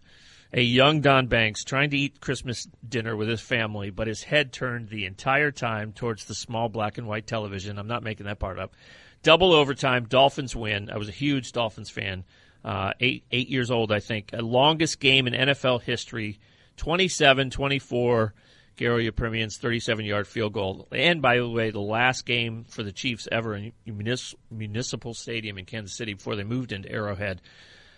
A 0.55 0.61
young 0.61 1.01
Don 1.01 1.27
Banks 1.27 1.63
trying 1.63 1.89
to 1.89 1.97
eat 1.97 2.21
Christmas 2.21 2.67
dinner 2.87 3.15
with 3.15 3.27
his 3.27 3.41
family, 3.41 3.89
but 3.89 4.05
his 4.05 4.21
head 4.21 4.53
turned 4.53 4.89
the 4.89 5.05
entire 5.05 5.49
time 5.49 5.93
towards 5.93 6.25
the 6.25 6.35
small 6.35 6.69
black 6.69 6.99
and 6.99 7.07
white 7.07 7.25
television. 7.25 7.79
I'm 7.79 7.87
not 7.87 8.03
making 8.03 8.27
that 8.27 8.37
part 8.37 8.59
up. 8.59 8.75
Double 9.23 9.51
overtime, 9.53 10.05
Dolphins 10.05 10.55
win. 10.55 10.91
I 10.91 10.97
was 10.97 11.09
a 11.09 11.13
huge 11.13 11.53
Dolphins 11.53 11.89
fan. 11.89 12.23
Uh, 12.63 12.91
eight 12.99 13.25
eight 13.31 13.49
years 13.49 13.71
old, 13.71 13.91
I 13.91 13.99
think. 13.99 14.29
A 14.31 14.41
longest 14.41 14.99
game 14.99 15.27
in 15.27 15.33
NFL 15.33 15.81
history. 15.81 16.39
27-24. 16.77 18.31
Garo 18.77 19.07
Yepremian's 19.07 19.57
37-yard 19.59 20.27
field 20.27 20.53
goal. 20.53 20.87
And 20.91 21.21
by 21.21 21.37
the 21.37 21.49
way, 21.49 21.69
the 21.71 21.79
last 21.79 22.25
game 22.25 22.65
for 22.67 22.83
the 22.83 22.91
Chiefs 22.91 23.27
ever 23.31 23.55
in 23.55 23.71
Munis- 23.85 24.35
Municipal 24.49 25.13
Stadium 25.13 25.57
in 25.57 25.65
Kansas 25.65 25.95
City 25.95 26.13
before 26.13 26.35
they 26.35 26.43
moved 26.43 26.71
into 26.71 26.91
Arrowhead. 26.91 27.41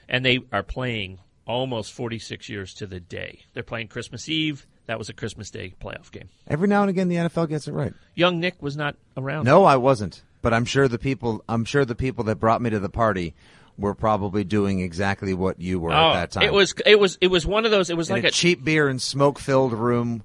And 0.09 0.25
they 0.25 0.39
are 0.51 0.63
playing 0.63 1.19
almost 1.47 1.93
46 1.93 2.49
years 2.49 2.73
to 2.75 2.87
the 2.87 2.99
day. 2.99 3.39
They're 3.53 3.63
playing 3.63 3.87
Christmas 3.87 4.27
Eve. 4.29 4.67
That 4.87 4.99
was 4.99 5.09
a 5.09 5.13
Christmas 5.13 5.49
Day 5.49 5.73
playoff 5.81 6.11
game. 6.11 6.29
Every 6.47 6.67
now 6.67 6.81
and 6.81 6.89
again, 6.91 7.07
the 7.07 7.15
NFL 7.15 7.49
gets 7.49 7.67
it 7.67 7.71
right. 7.73 7.93
Young 8.13 8.39
Nick 8.39 8.61
was 8.61 8.77
not 8.77 8.95
around. 9.17 9.45
No, 9.45 9.63
I 9.63 9.77
wasn't, 9.77 10.21
but 10.43 10.53
I'm 10.53 10.65
sure 10.65 10.87
the 10.87 10.99
people. 10.99 11.43
I'm 11.49 11.65
sure 11.65 11.85
the 11.85 11.95
people 11.95 12.23
that 12.25 12.35
brought 12.35 12.61
me 12.61 12.69
to 12.69 12.79
the 12.79 12.89
party 12.89 13.33
were 13.79 13.95
probably 13.95 14.43
doing 14.43 14.81
exactly 14.81 15.33
what 15.33 15.59
you 15.59 15.79
were 15.79 15.91
Oh, 15.91 16.09
at 16.09 16.13
that 16.13 16.31
time. 16.31 16.43
It 16.43 16.53
was 16.53 16.75
it 16.85 16.99
was 16.99 17.17
it 17.19 17.27
was 17.29 17.47
one 17.47 17.65
of 17.65 17.71
those. 17.71 17.89
It 17.89 17.97
was 17.97 18.11
in 18.11 18.17
like 18.17 18.25
a 18.25 18.27
a 18.27 18.31
cheap 18.31 18.63
beer 18.63 18.87
and 18.87 19.01
smoke 19.01 19.39
filled 19.39 19.73
room. 19.73 20.21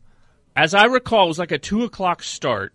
As 0.56 0.74
I 0.74 0.84
recall, 0.84 1.24
it 1.24 1.28
was 1.28 1.38
like 1.38 1.52
a 1.52 1.58
two 1.58 1.84
o'clock 1.84 2.22
start, 2.22 2.72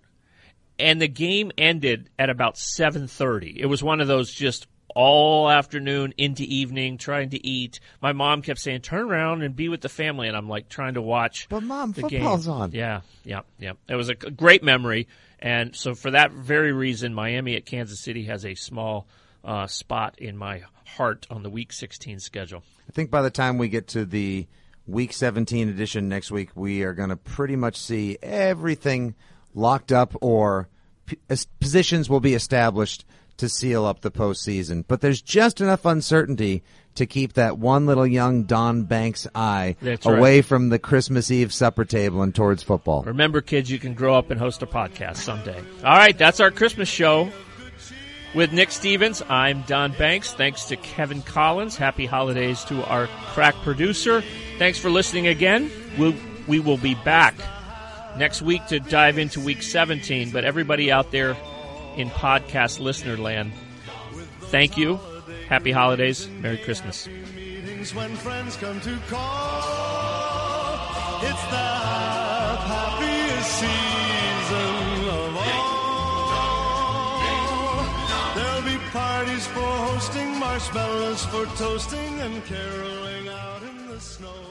and 0.80 1.00
the 1.02 1.08
game 1.08 1.52
ended 1.58 2.10
at 2.18 2.30
about 2.30 2.58
seven 2.58 3.08
thirty. 3.08 3.60
It 3.60 3.66
was 3.66 3.84
one 3.84 4.02
of 4.02 4.08
those 4.08 4.32
just 4.32 4.68
all 4.96 5.50
afternoon 5.50 6.14
into 6.18 6.44
evening 6.44 6.98
trying 6.98 7.30
to 7.32 7.46
eat. 7.46 7.80
My 8.02 8.14
mom 8.14 8.42
kept 8.42 8.60
saying, 8.60 8.82
"Turn 8.82 9.10
around 9.10 9.42
and 9.42 9.56
be 9.56 9.70
with 9.70 9.82
the 9.82 9.90
family," 9.90 10.28
and 10.28 10.38
I'm 10.38 10.50
like 10.50 10.70
trying 10.70 10.94
to 10.96 11.02
watch. 11.02 11.48
But 11.50 11.64
mom, 11.64 11.92
the 11.92 12.02
football's 12.02 12.46
game. 12.46 12.54
on. 12.54 12.72
Yeah, 12.72 13.02
yeah, 13.24 13.42
yeah. 13.60 13.74
It 13.90 13.96
was 13.96 14.10
a 14.10 14.16
great 14.16 14.64
memory, 14.64 15.08
and 15.40 15.76
so 15.76 15.96
for 15.96 16.12
that 16.12 16.32
very 16.32 16.72
reason, 16.72 17.14
Miami 17.14 17.56
at 17.56 17.66
Kansas 17.66 18.00
City 18.00 18.24
has 18.26 18.46
a 18.46 18.56
small 18.56 19.08
uh, 19.44 19.68
spot 19.68 20.18
in 20.18 20.38
my 20.38 20.64
heart 20.86 21.28
on 21.30 21.44
the 21.44 21.50
Week 21.50 21.74
16 21.74 22.20
schedule. 22.20 22.64
I 22.88 22.92
think 22.92 23.12
by 23.12 23.22
the 23.22 23.30
time 23.30 23.58
we 23.58 23.68
get 23.68 23.88
to 23.90 24.06
the 24.06 24.48
Week 24.88 25.14
17 25.14 25.70
edition 25.70 26.10
next 26.10 26.32
week, 26.32 26.50
we 26.56 26.84
are 26.84 26.94
going 26.94 27.10
to 27.10 27.16
pretty 27.16 27.56
much 27.56 27.78
see 27.80 28.18
everything 28.22 29.16
locked 29.54 29.92
up 29.92 30.16
or 30.22 30.70
p- 31.06 31.18
positions 31.60 32.10
will 32.10 32.20
be 32.20 32.34
established 32.34 33.06
to 33.38 33.50
seal 33.50 33.86
up 33.86 34.02
the 34.02 34.12
postseason. 34.12 34.84
But 34.88 35.02
there's 35.02 35.22
just 35.22 35.60
enough 35.60 35.86
uncertainty 35.86 36.64
to 36.96 37.06
keep 37.06 37.34
that 37.34 37.58
one 37.58 37.86
little 37.86 38.08
young 38.08 38.44
Don 38.44 38.84
Banks 38.84 39.28
eye 39.36 39.76
That's 39.82 40.06
right. 40.06 40.18
away 40.18 40.42
from 40.42 40.70
the 40.70 40.80
Christmas 40.80 41.30
Eve 41.30 41.54
supper 41.54 41.84
table 41.84 42.22
and 42.22 42.34
towards 42.34 42.64
football. 42.64 43.04
Remember, 43.04 43.42
kids, 43.42 43.70
you 43.70 43.80
can 43.80 43.94
grow 43.94 44.16
up 44.16 44.32
and 44.32 44.40
host 44.40 44.62
a 44.64 44.68
podcast 44.68 45.18
someday. 45.18 45.60
All 45.84 45.98
right, 45.98 46.18
that's 46.18 46.40
our 46.40 46.52
Christmas 46.52 46.88
show 46.88 47.30
with 48.36 48.52
Nick 48.52 48.70
Stevens. 48.70 49.24
I'm 49.30 49.62
Don 49.62 49.94
Banks. 49.94 50.34
Thanks 50.34 50.66
to 50.66 50.76
Kevin 50.76 51.22
Collins. 51.22 51.78
Happy 51.78 52.06
holidays 52.06 52.64
to 52.66 52.84
our 52.86 53.08
crack 53.34 53.56
producer. 53.64 54.22
Thanks 54.60 54.78
for 54.78 54.90
listening 54.90 55.28
again. 55.28 55.72
We'll, 55.98 56.14
we 56.46 56.60
will 56.60 56.78
be 56.78 56.96
back 56.96 57.34
next 58.18 58.42
week 58.42 58.66
to 58.68 58.80
dive 58.80 59.18
into 59.18 59.40
week 59.40 59.64
17. 59.64 60.32
But 60.32 60.44
everybody 60.44 60.92
out 60.92 61.12
there 61.12 61.38
in 61.96 62.10
podcast 62.10 62.80
listener 62.80 63.18
land, 63.18 63.54
thank 64.42 64.78
you. 64.78 65.00
Happy 65.48 65.72
holidays. 65.72 66.28
Merry 66.28 66.58
Christmas. 66.58 67.08
Parties 79.16 79.48
for 79.48 79.72
hosting, 79.88 80.30
marshmallows 80.40 81.24
for 81.32 81.46
toasting, 81.56 82.20
and 82.20 82.44
caroling 82.44 83.30
out 83.30 83.64
in 83.64 83.88
the 83.88 84.00
snow. 84.00 84.44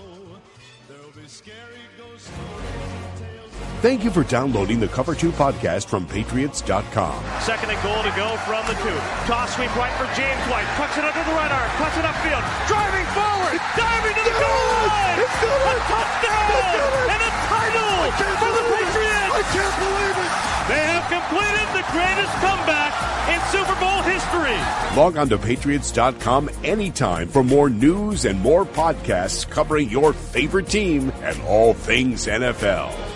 There'll 0.88 1.12
be 1.12 1.28
scary 1.28 1.84
ghost 1.98 2.24
stories, 2.32 3.20
tales. 3.20 3.52
Thank 3.84 4.04
you 4.04 4.10
for 4.10 4.24
downloading 4.24 4.80
the 4.80 4.88
Cover 4.88 5.14
2 5.14 5.32
podcast 5.32 5.84
from 5.92 6.06
Patriots.com. 6.06 7.20
Second 7.44 7.76
and 7.76 7.82
goal 7.84 8.00
to 8.08 8.14
go 8.16 8.28
from 8.48 8.64
the 8.64 8.76
two. 8.80 8.98
Toss 9.28 9.52
sweep 9.54 9.74
right 9.76 9.92
for 10.00 10.08
James 10.16 10.44
White. 10.48 10.68
Cuts 10.80 10.96
it 10.96 11.04
under 11.04 11.24
the 11.28 11.36
right 11.36 11.52
arm. 11.52 11.70
Cuts 11.76 11.96
it 12.00 12.06
upfield. 12.08 12.44
Driving 12.64 13.08
forward. 13.12 13.60
Diving 13.76 14.16
to 14.16 14.24
the 14.24 14.36
goal 14.40 14.68
line. 14.88 15.16
It's 15.28 15.44
a 15.44 15.76
touchdown. 15.92 17.12
And 17.12 17.20
a 17.20 17.32
title 17.52 17.92
for 18.40 18.50
the 18.56 18.64
Patriots. 18.72 19.23
Can't 19.52 19.76
believe 19.78 20.16
it. 20.24 20.32
They 20.68 20.80
have 20.80 21.04
completed 21.10 21.68
the 21.76 21.84
greatest 21.92 22.32
comeback 22.40 22.92
in 23.28 23.40
Super 23.52 23.78
Bowl 23.78 24.02
history. 24.02 24.96
Log 24.96 25.16
on 25.16 25.28
to 25.28 25.38
Patriots.com 25.38 26.48
anytime 26.62 27.28
for 27.28 27.44
more 27.44 27.68
news 27.68 28.24
and 28.24 28.40
more 28.40 28.64
podcasts 28.64 29.48
covering 29.48 29.90
your 29.90 30.12
favorite 30.12 30.68
team 30.68 31.12
and 31.22 31.40
all 31.42 31.74
things 31.74 32.26
NFL. 32.26 33.13